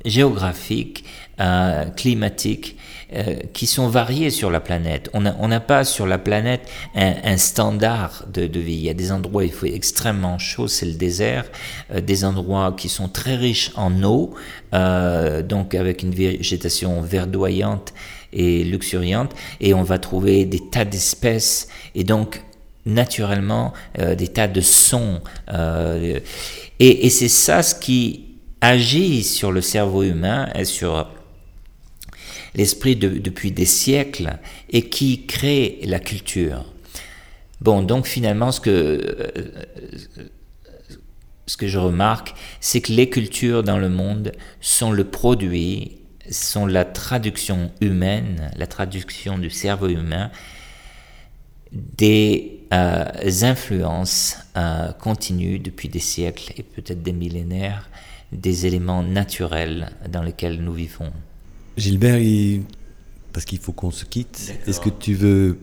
géographiques, 0.05 1.05
euh, 1.41 1.87
climatiques, 1.87 2.77
euh, 3.15 3.37
qui 3.53 3.67
sont 3.67 3.89
variées 3.89 4.31
sur 4.31 4.51
la 4.51 4.61
planète. 4.61 5.09
On 5.13 5.21
n'a 5.21 5.61
pas 5.61 5.85
sur 5.85 6.07
la 6.07 6.19
planète 6.19 6.69
un, 6.95 7.37
standard 7.37 8.25
de, 8.33 8.43
vie. 8.59 8.75
Il 8.75 8.85
y 8.85 8.91
a 8.91 8.95
des 8.95 9.13
endroits 9.13 9.43
où 9.43 9.45
il 9.45 9.53
fait 9.53 9.75
extrêmement 9.75 10.39
chaud, 10.39 10.67
c'est 10.67 10.87
le 10.87 10.95
désert, 10.95 11.45
euh, 11.93 12.01
des 12.01 12.25
endroits 12.25 12.75
qui 12.77 12.89
sont 12.89 13.09
très 13.09 13.37
riches 13.37 13.71
en 13.77 14.03
eau, 14.03 14.35
euh, 14.73 15.43
donc 15.43 15.75
avec 15.75 16.03
une 16.03 16.13
végétation 16.13 17.03
verdoyante 17.03 17.95
et 18.33 18.65
luxuriante, 18.65 19.33
et 19.61 19.75
on 19.75 19.83
va 19.83 19.99
trouver 19.99 20.45
des 20.45 20.61
tas 20.61 20.85
d'espèces, 20.85 21.69
et 21.95 22.05
donc 22.05 22.43
naturellement 22.87 23.73
des 23.97 24.29
tas 24.29 24.49
de 24.49 24.61
sons. 24.61 25.21
et 26.79 27.11
c'est 27.11 27.29
ça 27.29 27.63
ce 27.63 27.75
qui 27.75 28.25
agit 28.61 29.23
sur 29.23 29.53
le 29.53 29.61
cerveau 29.61 30.03
humain 30.03 30.49
et 30.55 30.65
sur 30.65 31.07
l'esprit 32.55 32.97
depuis 32.97 33.51
des 33.51 33.65
siècles 33.65 34.39
et 34.71 34.89
qui 34.89 35.27
crée 35.27 35.81
la 35.85 35.99
culture. 35.99 36.65
Bon, 37.61 37.83
donc 37.83 38.07
finalement, 38.07 38.53
ce 38.53 38.61
que, 38.61 38.71
euh, 38.71 40.23
ce 41.47 41.57
que 41.57 41.67
je 41.67 41.79
remarque, 41.79 42.35
c'est 42.61 42.81
que 42.81 42.93
les 42.93 43.09
cultures 43.09 43.63
dans 43.63 43.79
le 43.79 43.89
monde 43.89 44.33
sont 44.61 44.93
le 44.93 45.05
produit, 45.05 45.99
sont 46.31 46.67
la 46.67 46.85
traduction 46.85 47.71
humaine, 47.81 48.51
la 48.57 48.67
traduction 48.67 49.39
du 49.39 49.51
cerveau 49.51 49.89
humain 49.89 50.31
des 51.73 52.61
euh, 52.73 53.05
influences 53.43 54.39
euh, 54.57 54.93
continues 54.93 55.59
depuis 55.59 55.89
des 55.89 55.99
siècles 55.99 56.53
et 56.57 56.63
peut-être 56.63 57.03
des 57.03 57.13
millénaires 57.13 57.91
des 58.33 58.67
éléments 58.67 59.03
naturels 59.03 59.91
dans 60.09 60.23
lesquels 60.23 60.61
nous 60.61 60.73
vivons. 60.73 61.13
Gilbert, 61.77 62.21
parce 63.33 63.45
qu'il 63.45 63.59
faut 63.59 63.73
qu'on 63.73 63.91
se 63.91 64.05
quitte, 64.05 64.55
est-ce 64.67 64.81
que 64.81 64.91
tu 64.91 65.15
veux 65.15 65.59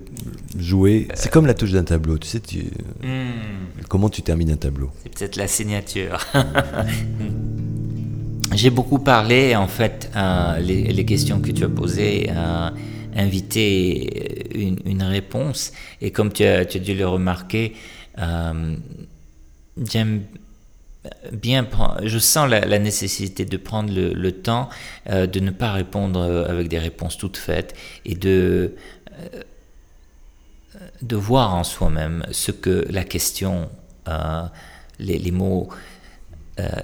jouer? 0.58 1.08
C'est 1.14 1.32
comme 1.32 1.46
la 1.46 1.54
touche 1.54 1.72
d'un 1.72 1.84
tableau, 1.84 2.18
tu 2.18 2.28
sais, 2.28 2.42
hmm. 3.02 3.84
comment 3.88 4.10
tu 4.10 4.22
termines 4.22 4.52
un 4.52 4.58
tableau? 4.58 4.92
C'est 5.04 5.18
peut-être 5.18 5.36
la 5.38 5.48
signature. 5.48 6.20
J'ai 8.54 8.70
beaucoup 8.70 9.00
parlé, 9.00 9.56
en 9.56 9.68
fait, 9.68 10.12
euh, 10.16 10.60
les, 10.60 11.06
questions 11.06 11.40
que 11.40 11.52
tu 11.52 11.64
as 11.64 11.70
posées, 11.70 12.30
euh, 12.30 12.70
invité 13.16 14.50
une, 14.86 15.04
réponse, 15.04 15.72
et 16.02 16.12
comme 16.12 16.34
tu 16.34 16.44
as, 16.44 16.66
tu 16.66 16.78
as 16.78 16.82
dû 16.82 16.94
le 16.94 17.08
remarquer, 17.08 17.74
euh, 18.20 18.76
j'aime 19.90 20.24
bien 21.32 21.68
je 22.04 22.20
sens 22.20 22.50
la, 22.50 22.80
nécessité 22.80 23.46
de 23.46 23.58
prendre 23.58 23.92
le, 23.94 24.32
temps 24.32 24.70
euh, 25.10 25.26
de 25.26 25.40
ne 25.40 25.52
pas 25.52 25.72
répondre 25.72 26.20
euh, 26.22 26.46
avec 26.48 26.68
des 26.68 26.78
réponses 26.78 27.18
toutes 27.18 27.38
faites 27.38 27.76
et 28.06 28.16
de 28.16 28.76
euh, 29.12 29.42
de 31.02 31.16
voir 31.16 31.56
en 31.56 31.64
soi-même 31.64 32.26
ce 32.32 32.52
que 32.52 32.86
la 32.90 33.04
question 33.04 33.70
les, 35.00 35.32
mots 35.32 35.70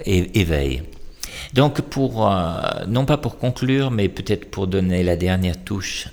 éveillent. 0.05 0.83
Donc 1.53 1.81
pour 1.81 2.29
non 2.87 3.05
pas 3.05 3.17
pour 3.17 3.37
conclure 3.37 3.89
mais 3.91 4.09
peut-être 4.09 4.51
pour 4.51 4.67
donner 4.67 5.03
la 5.03 5.15
dernière 5.15 5.63
touche 5.63 6.09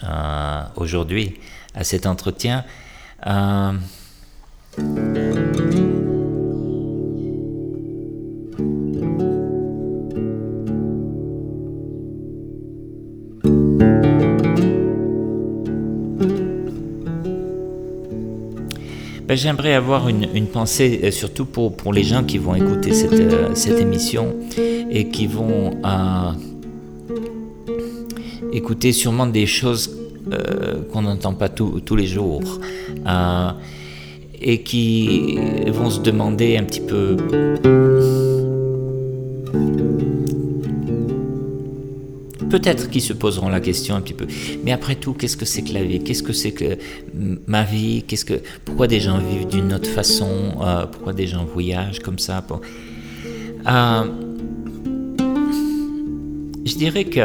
aujourd'hui 0.76 1.34
à 1.74 1.82
cet 1.84 2.06
entretien 2.06 2.64
J'aimerais 19.34 19.74
avoir 19.74 20.08
une, 20.08 20.46
pensée, 20.46 21.00
euh, 21.02 21.10
surtout 21.10 21.46
pour, 21.46 21.76
pour, 21.76 21.92
les 21.92 22.04
gens 22.04 22.24
qui 22.24 22.38
vont 22.38 22.54
écouter 22.54 22.92
cette, 22.92 23.12
euh, 23.12 23.54
cette 23.54 23.80
émission 23.80 24.34
et 24.90 25.08
qui 25.08 25.26
vont 25.26 25.72
euh, 25.84 26.32
écouter 28.52 28.92
sûrement 28.92 29.26
des 29.26 29.46
choses 29.46 29.98
qu'on 30.90 31.02
n'entend 31.02 31.34
pas 31.34 31.50
tous 31.50 31.96
les 31.96 32.06
jours 32.06 32.42
et 34.40 34.62
qui 34.62 35.38
vont 35.66 35.90
se 35.90 36.00
demander 36.00 36.56
un 36.56 36.64
petit 36.64 36.80
peu 36.80 37.16
peut-être 42.54 42.88
qu'ils 42.88 43.02
se 43.02 43.12
poseront 43.12 43.48
la 43.48 43.58
question 43.58 43.96
un 43.96 44.00
petit 44.00 44.14
peu. 44.14 44.28
Mais 44.64 44.70
après 44.70 44.94
tout, 44.94 45.12
qu'est-ce 45.12 45.36
que 45.36 45.44
c'est 45.44 45.62
que 45.62 45.72
la 45.72 45.82
vie? 45.82 45.98
Qu'est-ce 46.04 46.22
que 46.22 46.32
c'est 46.32 46.52
que 46.52 46.78
ma 47.48 47.64
vie? 47.64 48.04
Qu'est-ce 48.06 48.24
que 48.24 48.38
pourquoi 48.64 48.86
des 48.86 49.00
gens 49.00 49.18
vivent 49.18 49.48
d'une 49.48 49.72
autre 49.74 49.90
façon? 49.90 50.30
Euh, 50.62 50.86
Pourquoi 50.86 51.12
des 51.12 51.26
gens 51.26 51.44
voyagent 51.44 51.98
comme 51.98 52.20
ça? 52.20 52.36
Euh, 53.66 54.04
Je 56.64 56.74
dirais 56.76 57.04
que 57.14 57.20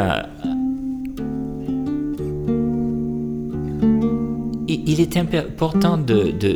il 4.68 5.00
est 5.00 5.16
important 5.16 5.96
de 6.10 6.18
de 6.44 6.52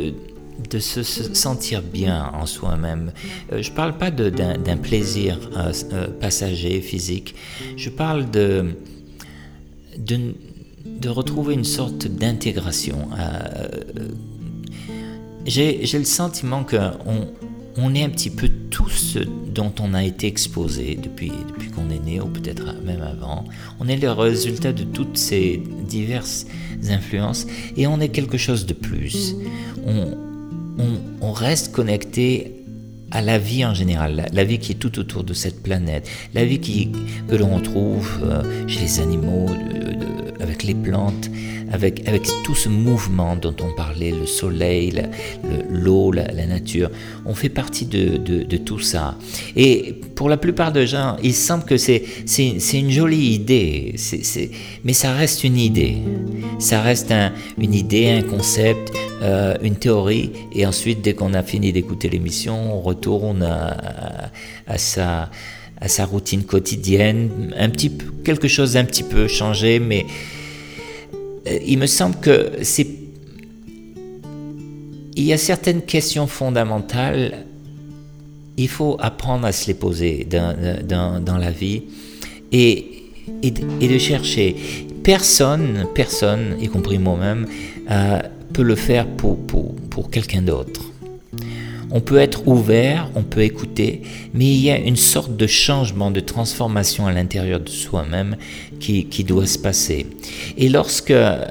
se, 0.79 1.03
sentir 1.03 1.81
bien 1.81 2.31
en 2.33 2.45
soi-même. 2.45 3.11
Euh, 3.51 3.61
je 3.61 3.69
ne 3.69 3.75
parle 3.75 3.97
pas 3.97 4.11
d'un 4.11 4.77
plaisir 4.77 5.39
euh, 5.55 5.71
euh, 5.93 6.07
passager, 6.07 6.81
physique. 6.81 7.35
Je 7.77 7.89
parle 7.89 8.29
de, 8.29 8.75
de, 9.97 11.09
retrouver 11.09 11.53
une 11.53 11.63
sorte 11.63 12.07
d'intégration. 12.07 13.09
J'ai 15.45 15.79
le 15.93 16.03
sentiment 16.03 16.63
qu'on 16.63 17.27
on 17.77 17.93
est 17.93 18.03
un 18.03 18.09
petit 18.09 18.29
peu 18.29 18.49
tout 18.69 18.89
ce 18.89 19.19
dont 19.19 19.73
on 19.79 19.93
a 19.93 20.03
été 20.03 20.27
exposé 20.27 20.97
depuis, 21.01 21.31
depuis 21.49 21.69
qu'on 21.69 21.89
est 21.89 22.03
né, 22.03 22.19
ou 22.19 22.27
peut-être 22.27 22.73
même 22.83 23.01
avant. 23.01 23.45
On 23.79 23.87
est 23.87 23.97
le 23.97 24.11
résultat 24.11 24.73
de 24.73 24.83
toutes 24.83 25.17
ces 25.17 25.61
diverses 25.87 26.45
influences 26.89 27.45
et 27.77 27.87
on 27.87 27.99
est 27.99 28.09
quelque 28.09 28.37
chose 28.37 28.65
de 28.65 28.73
plus. 28.73 29.35
On, 29.85 30.24
on, 30.77 31.31
reste 31.31 31.73
connecté 31.73 32.53
à 33.11 33.21
la 33.21 33.37
vie 33.37 33.65
en 33.65 33.73
général, 33.73 34.25
la, 34.31 34.43
vie 34.43 34.59
qui 34.59 34.71
est 34.71 34.75
tout 34.75 34.99
autour 34.99 35.23
de 35.23 35.33
cette 35.33 35.61
planète, 35.61 36.07
la 36.33 36.45
vie 36.45 36.59
qui, 36.59 36.91
que 37.27 37.35
l'on 37.35 37.55
retrouve 37.55 38.19
euh, 38.23 38.67
chez 38.67 38.81
les 38.81 38.99
animaux, 38.99 39.47
avec 40.39 40.63
les 40.63 40.73
plantes, 40.73 41.29
avec, 41.71 42.03
tout 42.43 42.55
ce 42.55 42.69
mouvement 42.69 43.35
dont 43.35 43.55
on 43.61 43.73
parlait, 43.73 44.11
le 44.11 44.25
soleil, 44.25 45.03
l'eau, 45.69 46.11
la, 46.11 46.45
nature. 46.45 46.89
On 47.25 47.33
fait 47.33 47.49
partie 47.49 47.85
de, 47.85 48.57
tout 48.57 48.79
ça. 48.79 49.17
Et 49.55 49.93
pour 50.15 50.29
la 50.29 50.37
plupart 50.37 50.71
des 50.71 50.87
gens, 50.87 51.17
il 51.23 51.33
semble 51.33 51.65
que 51.65 51.77
c'est 51.77 52.03
une 52.73 52.91
jolie 52.91 53.33
idée, 53.33 53.95
mais 54.83 54.93
ça 54.93 55.13
reste 55.13 55.43
une 55.43 55.57
idée. 55.57 55.97
Ça 56.59 56.81
reste 56.81 57.11
un, 57.11 57.33
une 57.57 57.73
idée, 57.73 58.09
un 58.09 58.21
concept, 58.21 58.91
euh, 59.21 59.55
une 59.61 59.77
théorie, 59.77 60.31
et 60.51 60.65
ensuite, 60.65 61.01
dès 61.01 61.13
qu'on 61.13 61.33
a 61.33 61.41
fini 61.41 61.71
d'écouter 61.71 62.09
l'émission, 62.09 62.75
on 62.75 62.81
retourne 62.81 63.43
à, 63.43 64.77
sa, 64.77 65.29
à 65.79 65.87
sa 65.87 66.05
routine 66.05 66.43
quotidienne, 66.43 67.53
un 67.57 67.69
petit, 67.69 67.91
quelque 68.23 68.47
chose 68.47 68.73
d'un 68.73 68.83
petit 68.83 69.03
peu 69.03 69.27
changé, 69.27 69.79
mais 69.79 70.05
euh, 71.47 71.57
il 71.65 71.77
me 71.77 71.85
semble 71.85 72.15
que 72.17 72.51
c'est... 72.61 72.87
Il 75.17 75.23
y 75.23 75.31
a 75.31 75.37
certaines 75.37 75.83
questions 75.83 76.27
fondamentales, 76.27 77.45
il 78.57 78.67
faut 78.67 78.97
apprendre 78.99 79.45
à 79.45 79.53
se 79.53 79.67
les 79.67 79.73
poser 79.73 80.27
dans, 80.29 81.21
dans, 81.21 81.37
la 81.37 81.51
vie 81.51 81.83
et, 82.51 83.03
et, 83.41 83.51
de 83.51 83.97
chercher. 83.97 84.57
Personne, 85.03 85.87
personne, 85.95 86.57
y 86.59 86.67
compris 86.67 86.97
moi-même, 86.97 87.47
euh, 87.89 88.19
peut 88.53 88.63
le 88.63 88.75
faire 88.75 89.07
pour, 89.07 89.37
pour, 89.37 89.75
pour 89.89 90.09
quelqu'un 90.09 90.41
d'autre. 90.41 90.81
On 91.91 92.01
peut 92.01 92.17
être 92.17 92.47
ouvert, 92.47 93.09
on 93.15 93.23
peut 93.23 93.43
écouter, 93.43 94.01
mais 94.33 94.45
il 94.45 94.59
y 94.59 94.71
a 94.71 94.77
une 94.77 94.95
sorte 94.95 95.35
de 95.37 95.47
changement, 95.47 96.11
de 96.11 96.19
transformation 96.19 97.07
à 97.07 97.13
l'intérieur 97.13 97.59
de 97.59 97.69
soi-même 97.69 98.35
qui, 98.79 99.05
qui, 99.05 99.23
doit 99.23 99.45
se 99.45 99.57
passer. 99.57 100.07
Et 100.57 100.67
lorsque 100.67 101.11
euh, 101.11 101.45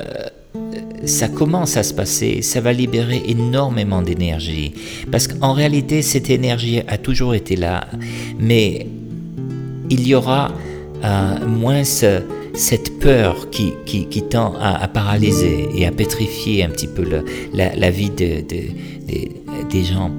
ça 1.07 1.29
commence 1.29 1.77
à 1.77 1.83
se 1.83 1.95
passer, 1.95 2.43
ça 2.43 2.61
va 2.61 2.73
libérer 2.73 3.23
énormément 3.27 4.03
d'énergie. 4.03 4.75
Parce 5.11 5.29
qu'en 5.29 5.53
réalité, 5.53 6.03
cette 6.03 6.31
énergie 6.31 6.81
a 6.89 6.99
toujours 6.99 7.35
été 7.35 7.57
là, 7.57 7.87
mais 8.39 8.87
il 9.91 10.07
y 10.07 10.15
aura 10.15 10.53
euh, 11.05 11.47
moins 11.47 11.85
ce, 11.85 12.23
cette 12.55 13.01
peur 13.01 13.51
qui, 13.51 13.75
qui, 13.85 14.23
tend 14.23 14.55
à, 14.61 14.87
paralyser 14.89 15.69
et 15.75 15.87
à 15.87 15.91
pétrifier 15.91 16.65
un 16.65 16.71
petit 16.71 16.87
peu 16.87 17.05
la, 17.53 17.91
vie 17.91 18.11
de, 18.11 18.41
de, 18.43 18.69
de, 19.09 19.69
des 19.71 19.85
gens. 19.85 20.11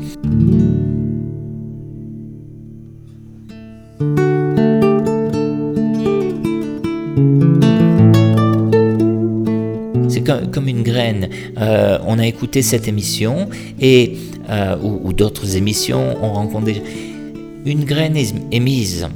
C'est 10.10 10.24
comme, 10.52 10.68
une 10.68 10.84
graine. 10.84 11.30
Euh, 11.58 11.98
on 12.06 12.20
a 12.20 12.28
écouté 12.28 12.62
cette 12.62 12.88
émission 12.88 13.50
et, 13.80 14.18
euh, 14.50 14.78
ou, 14.82 15.08
ou 15.08 15.14
d'autres 15.14 15.56
émissions, 15.56 16.18
on 16.22 16.34
rencontre 16.34 16.66
des... 16.66 16.82
Une 17.66 17.84
graine 17.84 18.16
est 18.16 18.34
émise 18.52 19.08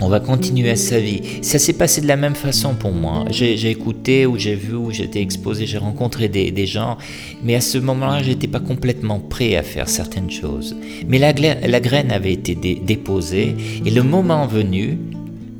on 0.00 0.08
va 0.08 0.20
continuer 0.20 0.76
sa 0.76 1.00
vie. 1.00 1.20
Ça 1.42 1.58
s'est 1.58 1.72
passé 1.72 2.00
de 2.00 2.06
la 2.06 2.16
même 2.16 2.34
façon 2.34 2.74
pour 2.74 2.92
moi. 2.92 3.24
J'ai 3.30 3.70
écouté 3.70 4.26
ou 4.26 4.38
j'ai 4.38 4.54
vu 4.54 4.74
ou 4.74 4.90
j'étais 4.92 5.20
exposé, 5.20 5.66
j'ai 5.66 5.78
rencontré 5.78 6.28
des, 6.28 6.66
gens, 6.66 6.98
mais 7.42 7.54
à 7.54 7.60
ce 7.60 7.78
moment-là, 7.78 8.22
j'étais 8.22 8.46
pas 8.46 8.60
complètement 8.60 9.18
prêt 9.18 9.56
à 9.56 9.62
faire 9.62 9.88
certaines 9.88 10.30
choses. 10.30 10.76
Mais 11.06 11.18
la, 11.18 11.32
graine 11.32 12.12
avait 12.12 12.32
été 12.32 12.54
déposée 12.54 13.56
et 13.84 13.90
le 13.90 14.02
moment 14.02 14.46
venu, 14.46 14.98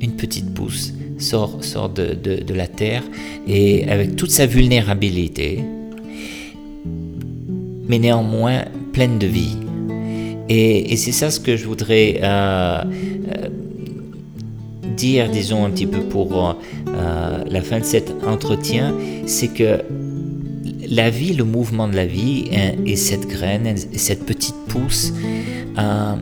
une 0.01 0.15
petite 0.15 0.53
pousse 0.53 0.93
sort, 1.17 1.59
de, 1.89 2.53
la 2.53 2.67
terre 2.67 3.03
et 3.47 3.89
avec 3.89 4.15
toute 4.15 4.31
sa 4.31 4.45
vulnérabilité, 4.45 5.59
mais 7.87 7.99
néanmoins 7.99 8.65
pleine 8.93 9.19
de 9.19 9.27
vie. 9.27 9.57
Et, 10.47 10.93
et 10.93 10.97
c'est 10.97 11.11
ça 11.11 11.29
ce 11.29 11.39
que 11.39 11.57
je 11.57 11.65
voudrais 11.65 12.19
euh, 12.23 12.83
euh, 12.83 13.49
dire, 14.99 15.29
disons 15.29 15.65
un 15.65 15.69
petit 15.69 15.87
peu 15.87 16.01
pour 16.01 16.29
euh, 16.37 17.43
la 17.49 17.61
fin 17.61 17.79
de 17.79 17.85
cet 17.85 18.13
entretien, 18.27 18.93
c'est 19.25 19.47
que 19.47 19.81
la 20.89 21.09
vie, 21.09 21.33
le 21.33 21.45
mouvement 21.45 21.87
de 21.87 21.95
la 21.95 22.05
vie 22.05 22.49
hein, 22.53 22.71
et 22.85 22.95
cette 22.95 23.27
graine, 23.27 23.75
cette 23.93 24.25
petite 24.25 24.55
pousse 24.67 25.13
euh, 25.77 26.15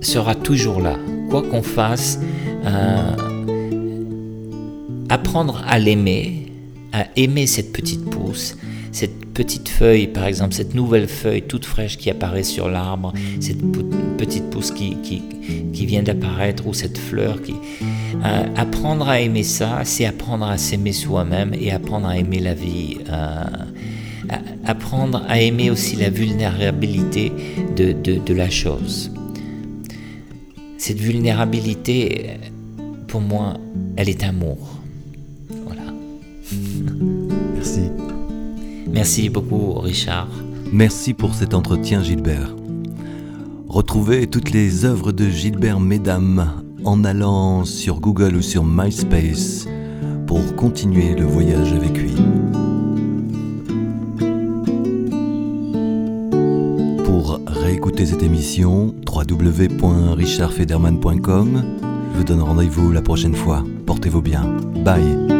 sera 0.00 0.34
toujours 0.34 0.80
là. 0.80 0.96
Quoi 1.28 1.42
qu'on 1.42 1.62
fasse, 1.62 2.18
euh, 2.64 3.16
apprendre 5.10 5.62
à 5.68 5.78
l'aimer, 5.78 6.52
à 6.92 7.06
aimer 7.16 7.46
cette 7.46 7.72
petite 7.72 8.08
pousse, 8.08 8.56
cette 8.92 9.27
petite 9.38 9.68
feuille, 9.68 10.08
par 10.08 10.26
exemple, 10.26 10.52
cette 10.52 10.74
nouvelle 10.74 11.06
feuille 11.06 11.42
toute 11.42 11.64
fraîche 11.64 11.96
qui 11.96 12.10
apparaît 12.10 12.42
sur 12.42 12.68
l'arbre, 12.68 13.12
cette 13.38 13.62
petite 14.18 14.50
pousse 14.50 14.72
qui, 14.72 14.96
qui, 15.00 15.86
vient 15.86 16.02
d'apparaître, 16.02 16.66
ou 16.66 16.74
cette 16.74 16.98
fleur 16.98 17.40
qui... 17.40 17.54
Euh, 18.24 18.46
apprendre 18.56 19.08
à 19.08 19.20
aimer 19.20 19.44
ça, 19.44 19.82
c'est 19.84 20.06
apprendre 20.06 20.44
à 20.44 20.58
s'aimer 20.58 20.92
soi-même 20.92 21.54
et 21.54 21.70
apprendre 21.70 22.08
à 22.08 22.18
aimer 22.18 22.40
la 22.40 22.54
vie. 22.54 22.98
Euh, 23.08 23.44
apprendre 24.66 25.22
à 25.28 25.40
aimer 25.40 25.70
aussi 25.70 25.94
la 25.94 26.10
vulnérabilité 26.10 27.30
de, 27.76 27.92
de, 27.92 28.18
de 28.18 28.34
la 28.34 28.50
chose. 28.50 29.12
Cette 30.78 30.98
vulnérabilité, 30.98 32.30
pour 33.06 33.20
moi, 33.20 33.54
elle 33.96 34.08
est 34.08 34.24
amour. 34.24 34.77
Merci 38.98 39.28
beaucoup, 39.28 39.74
Richard. 39.74 40.26
Merci 40.72 41.14
pour 41.14 41.36
cet 41.36 41.54
entretien, 41.54 42.02
Gilbert. 42.02 42.56
Retrouvez 43.68 44.26
toutes 44.26 44.50
les 44.50 44.84
œuvres 44.84 45.12
de 45.12 45.28
Gilbert 45.28 45.78
Mesdames 45.78 46.64
en 46.84 47.04
allant 47.04 47.64
sur 47.64 48.00
Google 48.00 48.34
ou 48.34 48.42
sur 48.42 48.64
MySpace 48.64 49.68
pour 50.26 50.56
continuer 50.56 51.14
le 51.14 51.26
voyage 51.26 51.72
avec 51.74 51.96
lui. 51.96 52.16
Pour 57.04 57.38
réécouter 57.46 58.04
cette 58.04 58.24
émission, 58.24 58.96
www.richardfederman.com. 59.06 61.64
Je 62.14 62.18
vous 62.18 62.24
donne 62.24 62.42
rendez-vous 62.42 62.90
la 62.90 63.02
prochaine 63.02 63.36
fois. 63.36 63.62
Portez-vous 63.86 64.22
bien. 64.22 64.42
Bye. 64.84 65.37